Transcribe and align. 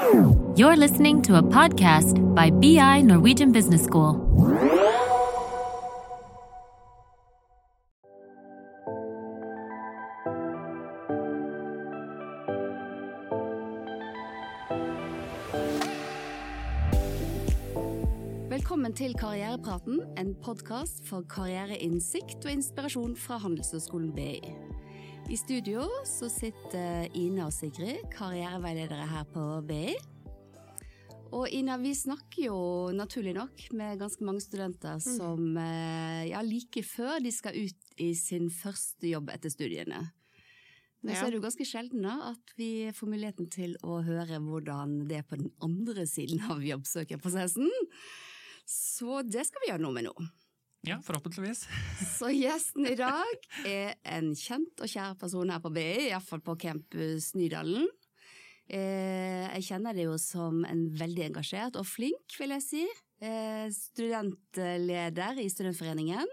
You're 0.00 0.76
listening 0.76 1.20
to 1.22 1.36
a 1.36 1.42
podcast 1.42 2.34
by 2.34 2.48
BI 2.48 3.02
Norwegian 3.02 3.52
Business 3.52 3.84
School. 3.84 4.16
Velkommen 18.48 18.92
til 18.92 19.14
Karrierepraten, 19.14 20.00
en 20.16 20.34
podkast 20.42 21.04
for 21.08 21.20
karriereinnsikt 21.28 22.44
og 22.44 22.52
inspirasjon 22.52 23.16
fra 23.16 23.36
Handelshøyskolen 23.36 24.14
BI. 24.16 24.40
I 25.30 25.36
studio 25.36 25.84
så 26.02 26.26
sitter 26.26 27.04
Ine 27.14 27.44
og 27.46 27.52
Sigrid, 27.54 28.00
karriereveiledere 28.10 29.04
her 29.06 29.28
på 29.30 29.44
BI. 29.62 29.92
Og 31.30 31.44
Ina, 31.54 31.76
vi 31.78 31.92
snakker 31.94 32.48
jo 32.48 32.56
naturlig 32.90 33.36
nok 33.36 33.62
med 33.78 34.00
ganske 34.00 34.26
mange 34.26 34.42
studenter 34.42 34.98
som 34.98 35.54
eh, 35.54 36.24
ja, 36.32 36.42
like 36.42 36.82
før 36.82 37.22
de 37.22 37.30
skal 37.30 37.60
ut 37.62 37.94
i 38.02 38.10
sin 38.18 38.50
første 38.50 39.06
jobb 39.12 39.30
etter 39.30 39.54
studiene. 39.54 40.02
Men 41.06 41.14
så 41.14 41.28
er 41.28 41.30
det 41.30 41.38
jo 41.38 41.46
ganske 41.46 41.68
sjelden 41.68 42.02
da, 42.08 42.34
at 42.34 42.52
vi 42.58 42.90
får 42.90 43.14
muligheten 43.14 43.46
til 43.54 43.78
å 43.86 44.00
høre 44.02 44.42
hvordan 44.42 45.04
det 45.06 45.22
er 45.22 45.30
på 45.30 45.38
den 45.38 45.54
andre 45.62 46.10
siden 46.10 46.42
av 46.50 46.66
jobbsøkerprosessen. 46.66 47.70
Så 48.66 49.22
det 49.30 49.46
skal 49.46 49.62
vi 49.62 49.70
gjøre 49.70 49.86
noe 49.86 49.94
med 49.94 50.10
nå. 50.10 50.30
Ja, 50.86 50.96
forhåpentligvis. 51.04 51.66
Så 52.18 52.30
gjesten 52.32 52.86
i 52.88 52.96
dag 52.96 53.48
er 53.68 53.96
en 54.08 54.32
kjent 54.38 54.80
og 54.80 54.88
kjær 54.88 55.18
person 55.20 55.52
her 55.52 55.60
på 55.60 55.72
BI, 55.74 56.08
iallfall 56.08 56.40
på 56.44 56.56
campus 56.62 57.34
Nydalen. 57.36 57.88
Eh, 58.70 59.44
jeg 59.58 59.66
kjenner 59.66 59.96
det 59.96 60.06
jo 60.06 60.16
som 60.20 60.62
en 60.64 60.86
veldig 60.96 61.26
engasjert 61.26 61.76
og 61.80 61.88
flink, 61.90 62.36
vil 62.38 62.54
jeg 62.56 62.64
si. 62.64 62.84
Eh, 63.20 63.66
studentleder 63.74 65.42
i 65.42 65.48
Studentforeningen. 65.52 66.30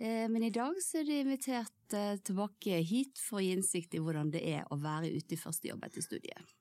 Eh, 0.00 0.26
men 0.30 0.44
i 0.46 0.52
dag 0.54 0.76
så 0.84 1.00
er 1.00 1.08
du 1.08 1.14
invitert 1.16 1.74
tilbake 2.22 2.76
hit 2.86 3.18
for 3.18 3.40
å 3.40 3.42
gi 3.42 3.54
innsikt 3.56 3.96
i 3.98 4.02
hvordan 4.04 4.30
det 4.30 4.44
er 4.46 4.68
å 4.70 4.78
være 4.78 5.10
ute 5.10 5.34
i 5.34 5.40
første 5.40 5.72
jobb 5.72 5.88
etter 5.88 6.06
studiet. 6.06 6.54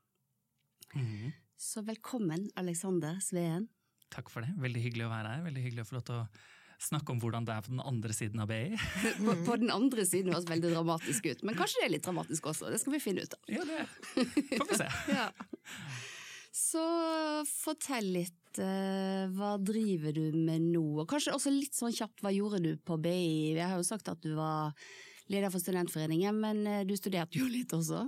Mhm. 0.96 1.36
Så 1.60 1.84
velkommen, 1.86 2.48
Alexander 2.58 3.20
Sveen. 3.22 3.68
Takk 4.10 4.32
for 4.32 4.42
det. 4.42 4.56
Veldig 4.58 4.82
hyggelig 4.82 5.06
å 5.06 5.12
være 5.12 5.36
her. 5.36 5.44
Veldig 5.44 5.64
hyggelig 5.68 5.84
å 5.84 5.90
få 5.90 5.98
lov 6.00 6.06
til 6.08 6.16
å 6.16 6.24
snakke 6.80 7.14
om 7.14 7.20
hvordan 7.22 7.48
det 7.48 7.56
er 7.56 7.66
på 7.66 7.74
den 7.74 7.82
andre 7.84 8.16
siden 8.16 8.44
av 8.44 8.50
BI. 8.52 8.78
På, 9.26 9.36
på 9.46 9.58
den 9.60 9.72
andre 9.74 10.06
siden 10.08 10.34
høres 10.34 10.48
veldig 10.50 10.72
dramatisk 10.74 11.28
ut, 11.28 11.44
men 11.48 11.58
kanskje 11.58 11.82
det 11.82 11.88
er 11.90 11.96
litt 11.98 12.06
dramatisk 12.08 12.52
også. 12.54 12.70
Det 12.72 12.80
skal 12.82 12.96
vi 12.96 13.02
finne 13.04 13.26
ut 13.26 13.36
av. 13.36 13.44
Ja, 13.52 13.66
det 13.68 13.82
får 14.56 14.72
vi 14.72 14.80
se. 14.84 14.94
Ja. 15.20 15.28
Så 16.60 16.82
fortell 17.48 18.10
litt, 18.18 18.60
eh, 18.60 19.30
hva 19.36 19.54
driver 19.62 20.16
du 20.16 20.34
med 20.36 20.66
nå? 20.74 20.84
Og 21.04 21.08
kanskje 21.10 21.36
også 21.36 21.54
litt 21.54 21.78
sånn 21.78 21.94
kjapt, 21.96 22.24
hva 22.26 22.34
gjorde 22.34 22.60
du 22.64 22.74
på 22.84 22.98
BI? 23.00 23.56
Jeg 23.56 23.64
har 23.64 23.78
jo 23.80 23.86
sagt 23.88 24.10
at 24.12 24.20
du 24.26 24.34
var 24.38 24.74
leder 25.30 25.52
for 25.54 25.62
Studentforeningen, 25.62 26.36
men 26.42 26.62
eh, 26.68 26.84
du 26.90 26.96
studerte 26.98 27.38
jo 27.40 27.46
litt 27.50 27.70
også? 27.76 28.04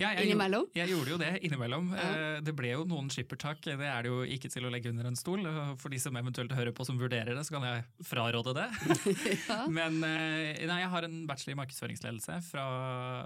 Ja, 0.00 0.10
jeg, 0.16 0.30
Innimellom? 0.30 0.66
gjorde- 0.70 0.80
Jeg 0.80 0.88
gjorde 0.94 1.10
jo 1.14 1.18
det 1.20 1.32
innimellom. 1.44 1.90
Ja. 1.96 2.08
Eh, 2.36 2.40
Det 2.42 2.54
ble 2.56 2.70
jo 2.72 2.84
noen 2.88 3.10
skippertak, 3.12 3.60
det 3.64 3.76
er 3.80 4.02
det 4.02 4.10
jo 4.10 4.22
ikke 4.24 4.50
til 4.50 4.64
å 4.64 4.70
legge 4.72 4.88
under 4.90 5.06
en 5.10 5.16
stol. 5.16 5.44
For 5.78 5.88
de 5.92 5.98
som 5.98 6.16
eventuelt 6.16 6.50
hører 6.52 6.72
på 6.72 6.84
som 6.86 6.98
vurderer 6.98 7.34
det, 7.36 7.44
så 7.46 7.58
kan 7.58 7.62
jeg 7.68 7.84
fraråde 8.08 8.54
det. 8.56 8.68
Ja. 9.52 9.66
Men 9.68 10.02
eh, 10.04 10.64
nei, 10.66 10.78
jeg 10.82 10.88
har 10.90 11.04
en 11.04 11.26
bachelor 11.26 11.52
i 11.56 11.60
markedsføringsledelse 11.60 12.38
fra, 12.48 12.64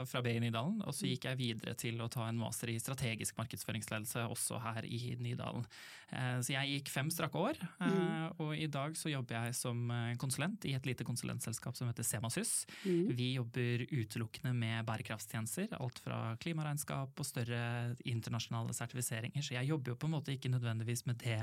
fra 0.08 0.22
BI 0.24 0.39
Nydalen, 0.42 0.80
og 0.86 0.94
så 0.97 1.06
gikk 1.06 1.24
jeg 1.30 1.39
videre 1.39 1.74
til 1.78 2.00
å 2.02 2.08
ta 2.11 2.27
en 2.28 2.39
master 2.41 2.70
i 2.72 2.78
strategisk 2.83 3.36
markedsføringsledelse 3.39 4.24
også 4.33 4.58
her 4.62 4.84
i 4.89 5.14
Nydalen. 5.20 5.64
Eh, 6.12 6.39
Så 6.42 6.52
jeg 6.55 6.70
gikk 6.80 6.89
fem 6.92 7.08
strakke 7.11 7.39
år, 7.39 7.56
mm. 7.80 8.41
og 8.42 8.52
i 8.56 8.67
dag 8.70 8.94
så 8.98 9.11
jobber 9.11 9.39
jeg 9.47 9.55
som 9.58 9.91
eh, 9.91 10.14
konsulent 10.20 10.64
i 10.68 10.74
et 10.77 10.86
lite 10.86 11.05
konsulentselskap 11.06 11.77
som 11.77 11.89
heter 11.90 12.06
Semasys. 12.06 12.67
Mm. 12.85 13.14
Vi 13.17 13.30
jobber 13.36 13.86
utelukkende 13.92 14.52
med 14.57 14.86
bærekraftstjenester, 14.89 15.77
alt 15.79 16.01
fra 16.02 16.20
klimaregnskap 16.42 17.17
og 17.20 17.29
større 17.29 17.95
internasjonale 18.05 18.77
sertifiseringer. 18.77 19.45
Så 19.45 19.57
jeg 19.58 19.70
jobber 19.70 19.92
jo 19.92 20.01
på 20.01 20.11
en 20.11 20.17
måte 20.17 20.35
ikke 20.35 20.52
nødvendigvis 20.52 21.07
med 21.07 21.20
det 21.23 21.41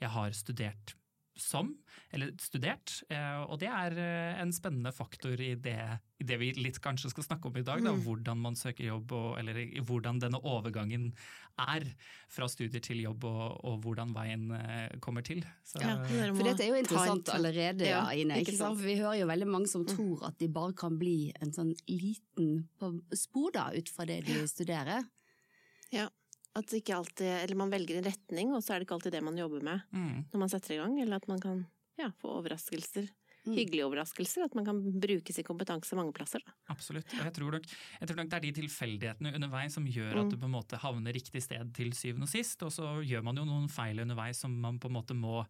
jeg 0.00 0.10
har 0.10 0.34
studert 0.34 0.94
som, 1.36 1.72
eller 2.14 2.30
studert. 2.38 3.02
eh, 3.10 3.40
Og 3.48 3.58
det 3.58 3.68
er 3.68 3.96
eh, 3.98 4.40
en 4.42 4.52
spennende 4.52 4.92
faktor 4.94 5.40
i 5.40 5.54
det, 5.56 5.76
i 6.20 6.24
det 6.24 6.38
vi 6.38 6.52
litt 6.54 6.78
kanskje 6.80 7.10
skal 7.10 7.24
snakke 7.26 7.46
om 7.50 7.56
i 7.56 7.62
dag. 7.66 7.82
Da, 7.82 7.90
Mm. 7.92 8.02
hvordan 8.04 8.38
man 8.38 8.54
søker 8.54 8.84
jobb, 8.86 9.12
og, 9.12 9.38
eller 9.38 9.54
hvordan 9.82 10.20
denne 10.22 10.38
overgangen 10.42 11.12
er 11.58 11.84
fra 12.28 12.46
studier 12.48 12.80
til 12.80 13.00
jobb, 13.02 13.24
og, 13.24 13.60
og 13.64 13.80
hvordan 13.82 14.14
veien 14.14 14.50
eh, 14.52 14.94
kommer 15.00 15.22
til. 15.26 15.42
Så, 15.64 15.80
Ja, 15.82 15.96
For 16.06 16.42
dette 16.44 16.62
er 16.64 16.68
jo 16.72 16.80
interessant 16.82 17.28
en- 17.28 17.34
allerede, 17.36 17.86
ja, 17.86 18.04
Ine. 18.12 18.38
ikke 18.42 18.54
sant? 18.56 18.78
sant? 18.78 18.78
For 18.78 18.86
vi 18.86 18.96
hører 19.02 19.20
jo 19.20 19.26
veldig 19.26 19.46
mange 19.50 19.68
som 19.68 19.84
tror 19.86 20.24
at 20.26 20.38
de 20.38 20.48
bare 20.48 20.72
kan 20.72 20.98
bli 20.98 21.32
en 21.40 21.52
sånn 21.52 21.74
liten 21.88 22.68
spor 23.14 23.50
da, 23.52 23.70
ut 23.74 23.88
fra 23.88 24.04
det 24.06 24.24
de 24.26 24.46
studerer. 24.46 25.02
Ja. 25.92 26.08
At 26.54 26.70
ikke 26.76 26.94
alltid, 26.94 27.26
eller 27.42 27.58
man 27.58 27.72
velger 27.72 27.98
en 27.98 28.06
retning, 28.06 28.54
og 28.54 28.62
så 28.62 28.74
er 28.74 28.78
det 28.78 28.86
ikke 28.86 28.94
alltid 29.00 29.12
det 29.16 29.24
man 29.26 29.38
jobber 29.38 29.64
med 29.66 29.80
mm. 29.90 30.24
når 30.32 30.38
man 30.44 30.52
setter 30.52 30.76
i 30.76 30.78
gang. 30.78 30.96
Eller 31.02 31.18
at 31.18 31.28
man 31.30 31.40
kan 31.42 31.66
ja, 31.98 32.12
få 32.22 32.30
overraskelser. 32.38 33.08
Mm. 33.44 33.56
Hyggelige 33.58 33.84
overraskelser. 33.84 34.46
At 34.46 34.54
man 34.56 34.64
kan 34.64 34.78
bruke 35.02 35.34
sin 35.34 35.44
kompetanse 35.44 35.98
mange 35.98 36.14
plasser. 36.16 36.40
Da. 36.46 36.54
Absolutt. 36.72 37.10
Og 37.18 37.26
jeg 37.26 37.34
tror, 37.36 37.58
nok, 37.58 37.66
jeg 38.00 38.08
tror 38.08 38.20
nok 38.22 38.30
det 38.30 38.38
er 38.38 38.44
de 38.46 38.52
tilfeldighetene 38.62 39.34
underveis 39.36 39.76
som 39.76 39.84
gjør 39.84 40.14
at 40.14 40.24
Mm. 40.24 40.30
du 40.30 40.36
på 40.38 40.48
en 40.48 40.54
måte 40.54 40.80
havner 40.80 41.12
riktig 41.12 41.42
sted 41.42 41.74
til 41.76 41.92
syvende 41.92 42.24
og 42.24 42.32
sist. 42.32 42.62
Og 42.62 42.72
så 42.72 42.94
gjør 43.04 43.26
man 43.26 43.36
jo 43.36 43.44
noen 43.44 43.68
feil 43.68 44.00
underveis 44.00 44.40
som 44.40 44.54
man 44.54 44.78
på 44.78 44.88
en 44.88 44.96
måte 44.96 45.14
må 45.18 45.42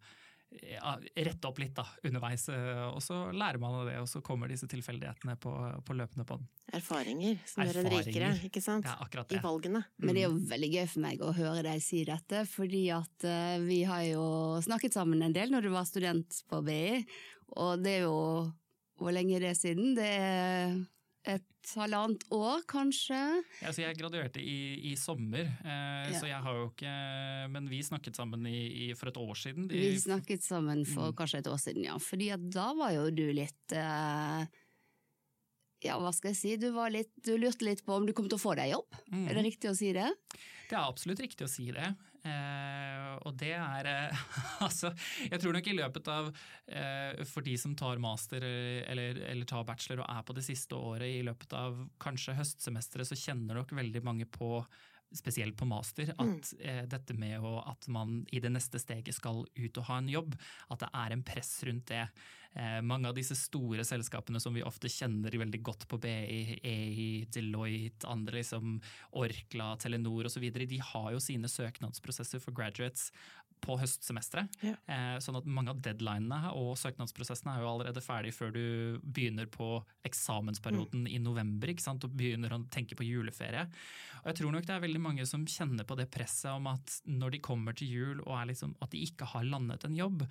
ja, 0.63 0.95
rette 1.27 1.47
opp 1.49 1.59
litt 1.59 1.75
da, 1.77 1.85
underveis. 2.07 2.47
eh, 2.49 2.81
Og 2.87 3.01
så 3.03 3.17
lærer 3.35 3.59
man 3.61 3.75
av 3.81 3.89
det, 3.89 3.97
og 4.01 4.07
så 4.09 4.21
kommer 4.25 4.47
disse 4.51 4.67
tilfeldighetene 4.71 5.35
på, 5.41 5.53
på 5.85 5.97
løpende 5.97 6.25
bånd. 6.27 6.47
Erfaringer 6.75 7.37
som 7.45 7.63
gjør 7.65 7.81
en 7.83 7.91
rikere, 7.93 8.31
ikke 8.47 8.63
sant? 8.63 8.87
Ja, 8.87 8.95
akkurat 9.05 9.29
det. 9.29 9.39
I 9.39 9.43
valgene. 9.43 9.83
valgene. 9.85 10.05
Men 10.07 10.15
det 10.15 10.23
er 10.23 10.29
jo 10.29 10.41
veldig 10.55 10.71
gøy 10.73 10.87
for 10.93 11.05
meg 11.05 11.21
å 11.25 11.35
høre 11.35 11.63
deg 11.67 11.83
si 11.83 12.03
dette, 12.07 12.45
fordi 12.49 12.83
at 12.95 13.27
eh, 13.29 13.59
vi 13.65 13.83
har 13.87 14.03
jo 14.07 14.25
snakket 14.65 14.97
sammen 14.97 15.21
en 15.25 15.35
del 15.35 15.51
når 15.53 15.67
du 15.67 15.73
var 15.75 15.87
student 15.89 16.41
på 16.49 16.61
BI, 16.65 17.05
og 17.55 17.83
det 17.85 17.99
er 17.99 18.05
jo 18.07 18.51
Hvor 18.95 19.11
lenge 19.11 19.35
er 19.35 19.41
det 19.49 19.57
siden? 19.59 19.89
Det 19.97 20.05
er 20.07 20.77
et 21.25 21.71
halvannet 21.75 22.21
år, 22.35 22.61
kanskje? 22.69 23.17
Ja, 23.63 23.71
så 23.73 23.81
jeg 23.81 23.97
graduerte 23.97 24.41
i, 24.41 24.91
i 24.91 24.95
sommer, 24.99 25.47
eh, 25.65 26.11
Ja. 26.11 26.19
så 26.19 26.27
jeg 26.29 26.41
har 26.45 26.53
jo 26.59 26.67
ikke 26.69 26.91
Men 27.51 27.69
vi 27.69 27.79
snakket 27.83 28.15
sammen 28.15 28.45
i, 28.45 28.89
i, 28.89 28.93
for 28.93 29.09
et 29.09 29.17
år 29.17 29.33
siden. 29.35 29.67
De, 29.67 29.79
Vi 29.79 29.97
snakket 29.99 30.43
sammen 30.45 30.85
for 30.85 31.09
Mm. 31.11 31.15
kanskje 31.17 31.39
et 31.41 31.47
år 31.49 31.57
siden, 31.61 31.83
ja. 31.85 31.97
Fordi 31.97 32.29
da 32.53 32.67
var 32.73 32.91
jo 32.93 33.09
du 33.11 33.25
litt 33.33 33.71
eh, 33.73 34.45
Ja, 35.85 35.99
hva 36.01 36.11
skal 36.15 36.31
jeg 36.33 36.37
si? 36.39 36.55
Du, 36.57 36.71
var 36.73 36.89
litt, 36.89 37.11
du 37.25 37.35
lurte 37.37 37.65
litt 37.67 37.83
på 37.85 37.93
om 37.93 38.05
du 38.07 38.13
kom 38.13 38.25
til 38.29 38.39
å 38.39 38.41
få 38.41 38.55
deg 38.57 38.71
jobb. 38.71 38.95
Mm. 39.11 39.27
Er 39.29 39.33
det 39.37 39.43
riktig 39.45 39.69
å 39.69 39.75
si 39.77 39.91
det? 39.93 40.07
Det 40.69 40.73
er 40.77 40.81
absolutt 40.87 41.19
riktig 41.21 41.45
å 41.45 41.51
si 41.51 41.67
det. 41.75 41.91
Eh, 42.25 43.11
og 43.21 43.35
det 43.37 43.51
er 43.53 43.89
eh, 43.89 44.23
Altså, 44.65 44.89
jeg 45.29 45.41
tror 45.41 45.53
nok 45.53 45.67
i 45.69 45.75
løpet 45.77 46.07
av 46.09 46.31
eh, 46.65 47.21
For 47.29 47.45
de 47.45 47.53
som 47.61 47.75
tar 47.77 48.01
master 48.01 48.41
eller, 48.41 49.19
eller 49.29 49.45
tar 49.49 49.67
bachelor 49.67 50.01
og 50.01 50.09
er 50.09 50.25
på 50.25 50.35
det 50.37 50.45
siste 50.47 50.77
året, 50.77 51.05
i 51.05 51.23
løpet 51.25 51.53
av 51.57 51.77
kanskje 52.01 52.37
høstsemesteret, 52.39 53.11
så 53.11 53.19
kjenner 53.19 53.59
nok 53.59 53.75
veldig 53.77 54.01
mange 54.05 54.25
på 54.25 54.57
spesielt 55.17 55.57
på 55.57 55.67
master, 55.69 56.13
at 56.21 56.53
eh, 56.59 56.83
dette 56.91 57.17
med 57.17 57.43
å, 57.43 57.57
at 57.67 57.87
man 57.91 58.21
i 58.31 58.41
det 58.43 58.51
neste 58.53 58.81
steget 58.81 59.17
skal 59.17 59.45
ut 59.45 59.81
og 59.81 59.87
ha 59.89 59.99
en 60.01 60.09
jobb, 60.11 60.35
at 60.73 60.83
det 60.83 60.89
er 61.03 61.15
en 61.15 61.23
press 61.25 61.53
rundt 61.67 61.87
det. 61.91 62.07
Eh, 62.55 62.79
mange 62.87 63.09
av 63.09 63.15
disse 63.17 63.35
store 63.35 63.83
selskapene 63.83 64.39
som 64.39 64.55
vi 64.55 64.63
ofte 64.63 64.87
kjenner 64.91 65.33
veldig 65.41 65.59
godt 65.65 65.87
på 65.91 65.99
BI, 65.99 66.59
EI, 66.63 67.07
Deloitte, 67.27 68.07
andre 68.07 68.39
liksom 68.39 68.77
Orkla, 69.19 69.73
Telenor 69.81 70.29
osv., 70.29 70.45
de 70.55 70.79
har 70.79 71.09
jo 71.11 71.19
sine 71.23 71.51
søknadsprosesser 71.51 72.39
for 72.39 72.55
graduates 72.55 73.09
på 73.65 73.77
høstsemesteret. 73.81 74.57
Ja. 74.65 74.75
Eh, 74.91 75.17
sånn 75.23 75.39
at 75.39 75.47
mange 75.49 75.73
av 75.73 75.81
deadlinene 75.83 76.53
og 76.55 76.75
søknadsprosessene 76.79 77.55
er 77.55 77.63
jo 77.63 77.71
allerede 77.71 78.03
ferdig 78.03 78.33
før 78.35 78.53
du 78.55 78.65
begynner 79.03 79.49
på 79.51 79.69
eksamensperioden 80.07 81.07
i 81.09 81.19
november 81.21 81.73
ikke 81.73 81.85
sant? 81.85 82.05
og 82.05 82.15
begynner 82.17 82.55
å 82.55 82.63
tenke 82.73 82.97
på 82.97 83.07
juleferie. 83.07 83.65
Og 84.23 84.31
jeg 84.31 84.41
tror 84.41 84.55
nok 84.55 84.67
det 84.67 84.75
er 84.75 84.83
veldig 84.85 85.03
mange 85.03 85.27
som 85.29 85.45
kjenner 85.49 85.87
på 85.87 85.97
det 85.99 86.09
presset 86.13 86.51
om 86.53 86.69
at 86.71 86.99
når 87.09 87.35
de 87.35 87.45
kommer 87.45 87.77
til 87.77 87.91
jul 87.91 88.19
og 88.25 88.33
er 88.39 88.51
liksom, 88.53 88.75
at 88.81 88.93
de 88.93 89.05
ikke 89.05 89.29
har 89.35 89.47
landet 89.47 89.87
en 89.87 89.97
jobb. 89.97 90.25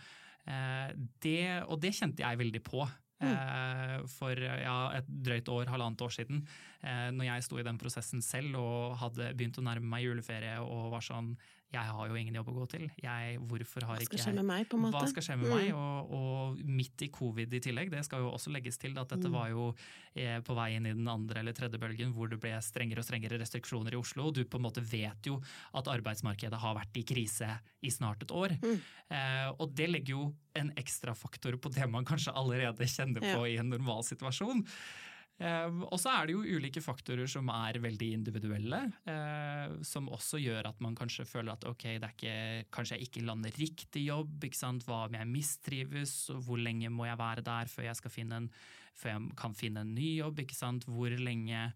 Eh, 0.47 0.93
det, 1.25 1.41
og 1.67 1.81
det 1.83 1.95
kjente 1.97 2.25
jeg 2.25 2.45
veldig 2.45 2.63
på. 2.67 2.87
Mm. 3.25 4.09
for 4.11 4.37
ja, 4.37 4.79
et 4.99 5.07
drøyt 5.07 5.49
år, 5.49 5.69
halvannet 5.71 6.03
år 6.05 6.13
siden. 6.13 6.43
Eh, 6.83 7.11
når 7.15 7.29
jeg 7.29 7.45
sto 7.47 7.61
i 7.61 7.65
den 7.65 7.79
prosessen 7.81 8.21
selv 8.25 8.59
og 8.61 8.97
hadde 9.01 9.31
begynt 9.39 9.61
å 9.61 9.65
nærme 9.65 9.89
meg 9.89 10.05
juleferie 10.05 10.59
og 10.61 10.91
var 10.93 11.05
sånn 11.07 11.31
jeg 11.75 11.91
har 11.91 12.09
jo 12.11 12.15
ingen 12.19 12.37
jobb 12.39 12.49
å 12.53 12.55
gå 12.61 12.65
til. 12.75 12.85
Jeg, 13.03 13.39
hvorfor 13.51 13.85
har 13.89 13.99
Hva 13.99 14.07
skal 14.07 14.21
skje 14.23 14.35
med 14.39 14.47
meg, 14.49 14.69
på 14.71 14.79
en 14.79 14.85
måte? 14.87 15.01
Hva 15.03 15.11
skal 15.11 15.27
skje 15.27 15.37
med 15.41 15.51
Mm. 15.51 15.55
meg? 15.59 15.69
Og, 15.75 16.15
og 16.15 16.63
midt 16.79 17.03
i 17.03 17.09
covid 17.13 17.55
i 17.59 17.61
tillegg, 17.65 17.91
det 17.91 18.05
skal 18.07 18.23
jo 18.25 18.31
også 18.31 18.53
legges 18.55 18.79
til 18.79 18.95
at 18.99 19.09
dette 19.11 19.27
Mm. 19.29 19.35
var 19.35 19.49
jo 19.51 19.67
eh, 20.15 20.39
på 20.47 20.55
vei 20.55 20.69
inn 20.77 20.87
i 20.87 20.93
den 20.95 21.09
andre 21.11 21.41
eller 21.43 21.53
tredje 21.53 21.79
bølgen 21.83 22.13
hvor 22.15 22.31
det 22.31 22.39
ble 22.41 22.53
strengere 22.63 23.03
og 23.03 23.09
strengere 23.09 23.39
restriksjoner 23.43 23.93
i 23.97 23.99
Oslo. 23.99 24.31
Du 24.31 24.45
på 24.45 24.57
en 24.61 24.67
måte 24.69 24.81
vet 24.87 25.27
jo 25.27 25.41
at 25.75 25.85
arbeidsmarkedet 25.91 26.61
har 26.63 26.75
vært 26.79 26.97
i 26.97 27.03
krise 27.03 27.51
i 27.83 27.91
snart 27.91 28.23
et 28.23 28.31
år. 28.31 28.55
Mm. 28.63 28.81
Eh, 29.11 29.49
og 29.59 29.75
det 29.75 29.91
legger 29.91 30.15
jo 30.15 30.35
en 30.55 30.71
ekstra 30.79 31.15
faktor 31.19 31.57
på 31.59 31.73
det 31.75 31.89
man 31.91 32.05
kanskje 32.07 32.33
allerede 32.35 32.87
kjenner 32.87 33.21
på 33.21 33.43
i 33.51 33.57
en 33.59 33.69
normal 33.75 34.05
situasjon. 34.07 34.63
Eh, 35.43 35.81
og 35.89 35.99
så 35.99 36.13
er 36.13 36.29
det 36.29 36.37
jo 36.37 36.59
ulike 36.59 36.83
faktorer 36.85 37.27
som 37.31 37.49
er 37.51 37.81
veldig 37.83 38.11
individuelle, 38.15 38.81
eh, 39.11 39.75
som 39.87 40.07
også 40.15 40.39
gjør 40.39 40.71
at 40.71 40.83
man 40.85 40.95
kanskje 40.99 41.27
føler 41.27 41.57
at 41.57 41.67
ok, 41.67 41.89
det 41.99 42.07
er 42.07 42.15
ikke, 42.15 42.37
kanskje 42.75 43.01
jeg 43.01 43.09
ikke 43.09 43.25
lander 43.27 43.59
riktig 43.59 44.07
jobb, 44.07 44.37
ikke 44.47 44.61
sant? 44.61 44.87
hva 44.87 45.05
om 45.09 45.19
jeg 45.19 45.31
mistrives, 45.31 46.15
og 46.35 46.45
hvor 46.47 46.63
lenge 46.63 46.93
må 46.93 47.09
jeg 47.09 47.19
være 47.19 47.47
der 47.47 47.73
før 47.73 47.89
jeg, 47.89 47.99
skal 47.99 48.15
finne 48.15 48.43
en, 48.45 48.49
før 48.95 49.15
jeg 49.15 49.37
kan 49.39 49.57
finne 49.59 49.83
en 49.85 49.95
ny 49.97 50.11
jobb, 50.21 50.45
ikke 50.45 50.57
sant? 50.57 50.87
hvor 50.87 51.13
lenge 51.19 51.67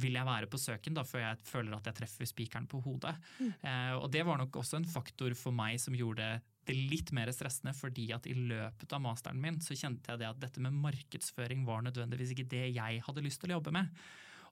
vil 0.00 0.16
jeg 0.18 0.26
være 0.26 0.48
på 0.50 0.58
søken 0.58 0.96
da, 0.96 1.04
før 1.06 1.22
jeg 1.22 1.46
føler 1.46 1.76
at 1.76 1.90
jeg 1.90 1.98
treffer 2.00 2.28
spikeren 2.28 2.66
på 2.70 2.80
hodet. 2.84 3.14
Eh, 3.40 3.94
og 3.96 4.08
det 4.12 4.24
var 4.26 4.40
nok 4.40 4.58
også 4.62 4.80
en 4.80 4.88
faktor 4.88 5.36
for 5.38 5.54
meg 5.54 5.78
som 5.82 5.96
gjorde 5.96 6.26
det 6.64 6.76
litt 6.76 7.12
mer 7.16 7.30
stressende, 7.34 7.74
fordi 7.76 8.08
at 8.16 8.26
i 8.30 8.34
løpet 8.34 8.92
av 8.96 9.02
masteren 9.04 9.40
min 9.40 9.60
så 9.62 9.76
kjente 9.76 10.10
jeg 10.10 10.22
det 10.22 10.30
at 10.30 10.40
dette 10.40 10.62
med 10.64 10.76
markedsføring 10.84 11.66
var 11.68 11.84
nødvendigvis 11.86 12.34
ikke 12.34 12.48
det 12.54 12.66
jeg 12.72 13.02
hadde 13.04 13.24
lyst 13.24 13.42
til 13.42 13.52
å 13.52 13.58
jobbe 13.58 13.74
med. 13.76 14.04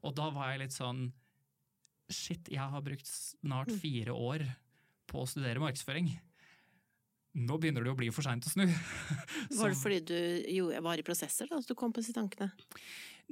Og 0.02 0.14
da 0.18 0.28
var 0.34 0.52
jeg 0.52 0.66
litt 0.66 0.76
sånn 0.76 1.10
Shit, 2.12 2.50
jeg 2.52 2.60
har 2.60 2.82
brukt 2.84 3.08
snart 3.08 3.70
fire 3.80 4.12
år 4.12 4.42
på 5.08 5.22
å 5.22 5.28
studere 5.30 5.62
markedsføring. 5.62 6.10
Nå 7.32 7.56
begynner 7.60 7.84
det 7.84 7.92
å 7.94 7.96
bli 7.96 8.10
for 8.12 8.26
seint 8.26 8.44
å 8.44 8.52
snu. 8.52 8.66
Var 9.58 9.72
det 9.72 9.78
fordi 9.80 10.00
du 10.04 10.68
var 10.84 11.00
i 11.00 11.06
prosesser 11.06 11.48
da, 11.48 11.62
at 11.62 11.68
du 11.68 11.76
kom 11.78 11.94
på 11.94 12.02
disse 12.02 12.16
tankene? 12.16 12.52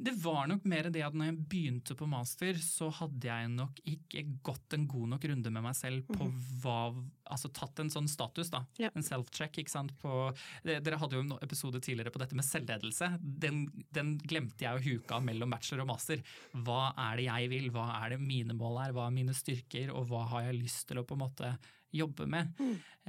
Det 0.01 0.13
var 0.23 0.47
nok 0.49 0.65
mer 0.71 0.87
det 0.93 1.03
at 1.05 1.17
når 1.17 1.29
jeg 1.29 1.47
begynte 1.51 1.95
på 1.99 2.07
master, 2.09 2.57
så 2.63 2.89
hadde 3.01 3.27
jeg 3.27 3.49
nok 3.53 3.81
ikke 3.91 4.23
gått 4.47 4.77
en 4.77 4.87
god 4.89 5.11
nok 5.15 5.27
runde 5.29 5.53
med 5.53 5.65
meg 5.67 5.77
selv 5.77 6.07
på 6.09 6.29
hva 6.63 6.83
Altså 7.31 7.47
tatt 7.55 7.79
en 7.79 7.93
sånn 7.93 8.09
status, 8.11 8.49
da. 8.51 8.65
Ja. 8.81 8.89
En 8.99 9.05
self-check. 9.07 9.61
ikke 9.61 9.71
sant? 9.71 9.93
På, 10.03 10.33
dere 10.67 10.97
hadde 10.99 11.15
jo 11.15 11.21
en 11.23 11.37
episode 11.39 11.79
tidligere 11.79 12.11
på 12.11 12.19
dette 12.19 12.35
med 12.35 12.43
selvledelse. 12.43 13.07
Den, 13.23 13.61
den 13.95 14.17
glemte 14.19 14.65
jeg 14.65 14.75
å 14.75 14.83
huke 14.83 15.15
av 15.15 15.23
mellom 15.29 15.55
bachelor 15.55 15.85
og 15.85 15.93
master. 15.93 16.25
Hva 16.67 16.89
er 17.05 17.21
det 17.21 17.29
jeg 17.29 17.53
vil, 17.53 17.69
hva 17.71 17.87
er 18.01 18.17
det 18.17 18.19
mine 18.25 18.57
mål 18.59 18.81
er, 18.83 18.97
hva 18.97 19.07
er 19.07 19.15
mine 19.15 19.37
styrker, 19.37 19.93
og 19.95 20.11
hva 20.11 20.25
har 20.33 20.49
jeg 20.49 20.59
lyst 20.59 20.89
til 20.91 20.99
å 20.99 21.07
på 21.07 21.15
en 21.15 21.23
måte 21.23 21.53
jobbe 21.95 22.27
med. 22.31 22.53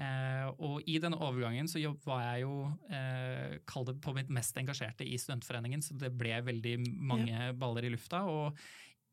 Eh, 0.02 0.48
og 0.64 0.88
i 0.90 0.98
denne 1.04 1.20
overgangen 1.22 1.68
så 1.70 1.82
var 2.06 2.24
jeg 2.24 2.46
jo 2.46 2.54
eh, 2.90 3.60
kall 3.70 3.86
det 3.90 3.98
på 4.02 4.14
mitt 4.18 4.32
mest 4.34 4.58
engasjerte 4.58 5.06
i 5.06 5.20
studentforeningen, 5.22 5.84
så 5.86 5.98
det 6.00 6.14
ble 6.18 6.40
veldig 6.48 6.78
mange 6.98 7.52
baller 7.60 7.86
i 7.86 7.92
lufta. 7.94 8.24
Og 8.30 8.58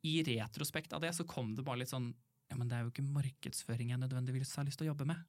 i 0.09 0.21
retrospekt 0.27 0.95
av 0.95 1.03
det 1.05 1.13
så 1.17 1.27
kom 1.29 1.55
det 1.57 1.67
bare 1.67 1.83
litt 1.83 1.93
sånn 1.93 2.13
ja, 2.49 2.57
men 2.57 2.71
det 2.71 2.79
er 2.79 2.87
jo 2.87 2.93
ikke 2.95 3.11
markedsføring 3.13 3.93
jeg 3.93 4.01
nødvendigvis 4.01 4.55
har 4.57 4.65
lyst 4.65 4.81
til 4.81 4.89
å 4.89 4.95
jobbe 4.95 5.09
med. 5.11 5.21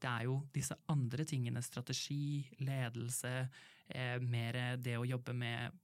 Det 0.00 0.08
er 0.08 0.26
jo 0.26 0.38
disse 0.54 0.76
andre 0.90 1.26
tingene, 1.28 1.60
strategi, 1.64 2.44
ledelse, 2.64 3.32
eh, 3.88 4.16
mer 4.20 4.76
det 4.80 4.96
å 4.96 5.04
jobbe 5.04 5.34
med 5.36 5.76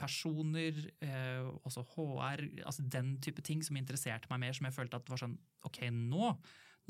personer, 0.00 0.78
eh, 1.02 1.42
også 1.66 1.84
HR, 1.92 2.44
altså 2.64 2.86
den 2.88 3.16
type 3.20 3.42
ting 3.42 3.62
som 3.62 3.76
interesserte 3.76 4.30
meg 4.30 4.40
mer, 4.40 4.56
som 4.56 4.66
jeg 4.68 4.76
følte 4.76 4.96
at 5.00 5.10
var 5.10 5.20
sånn 5.20 5.36
ok, 5.66 5.82
nå, 5.92 6.32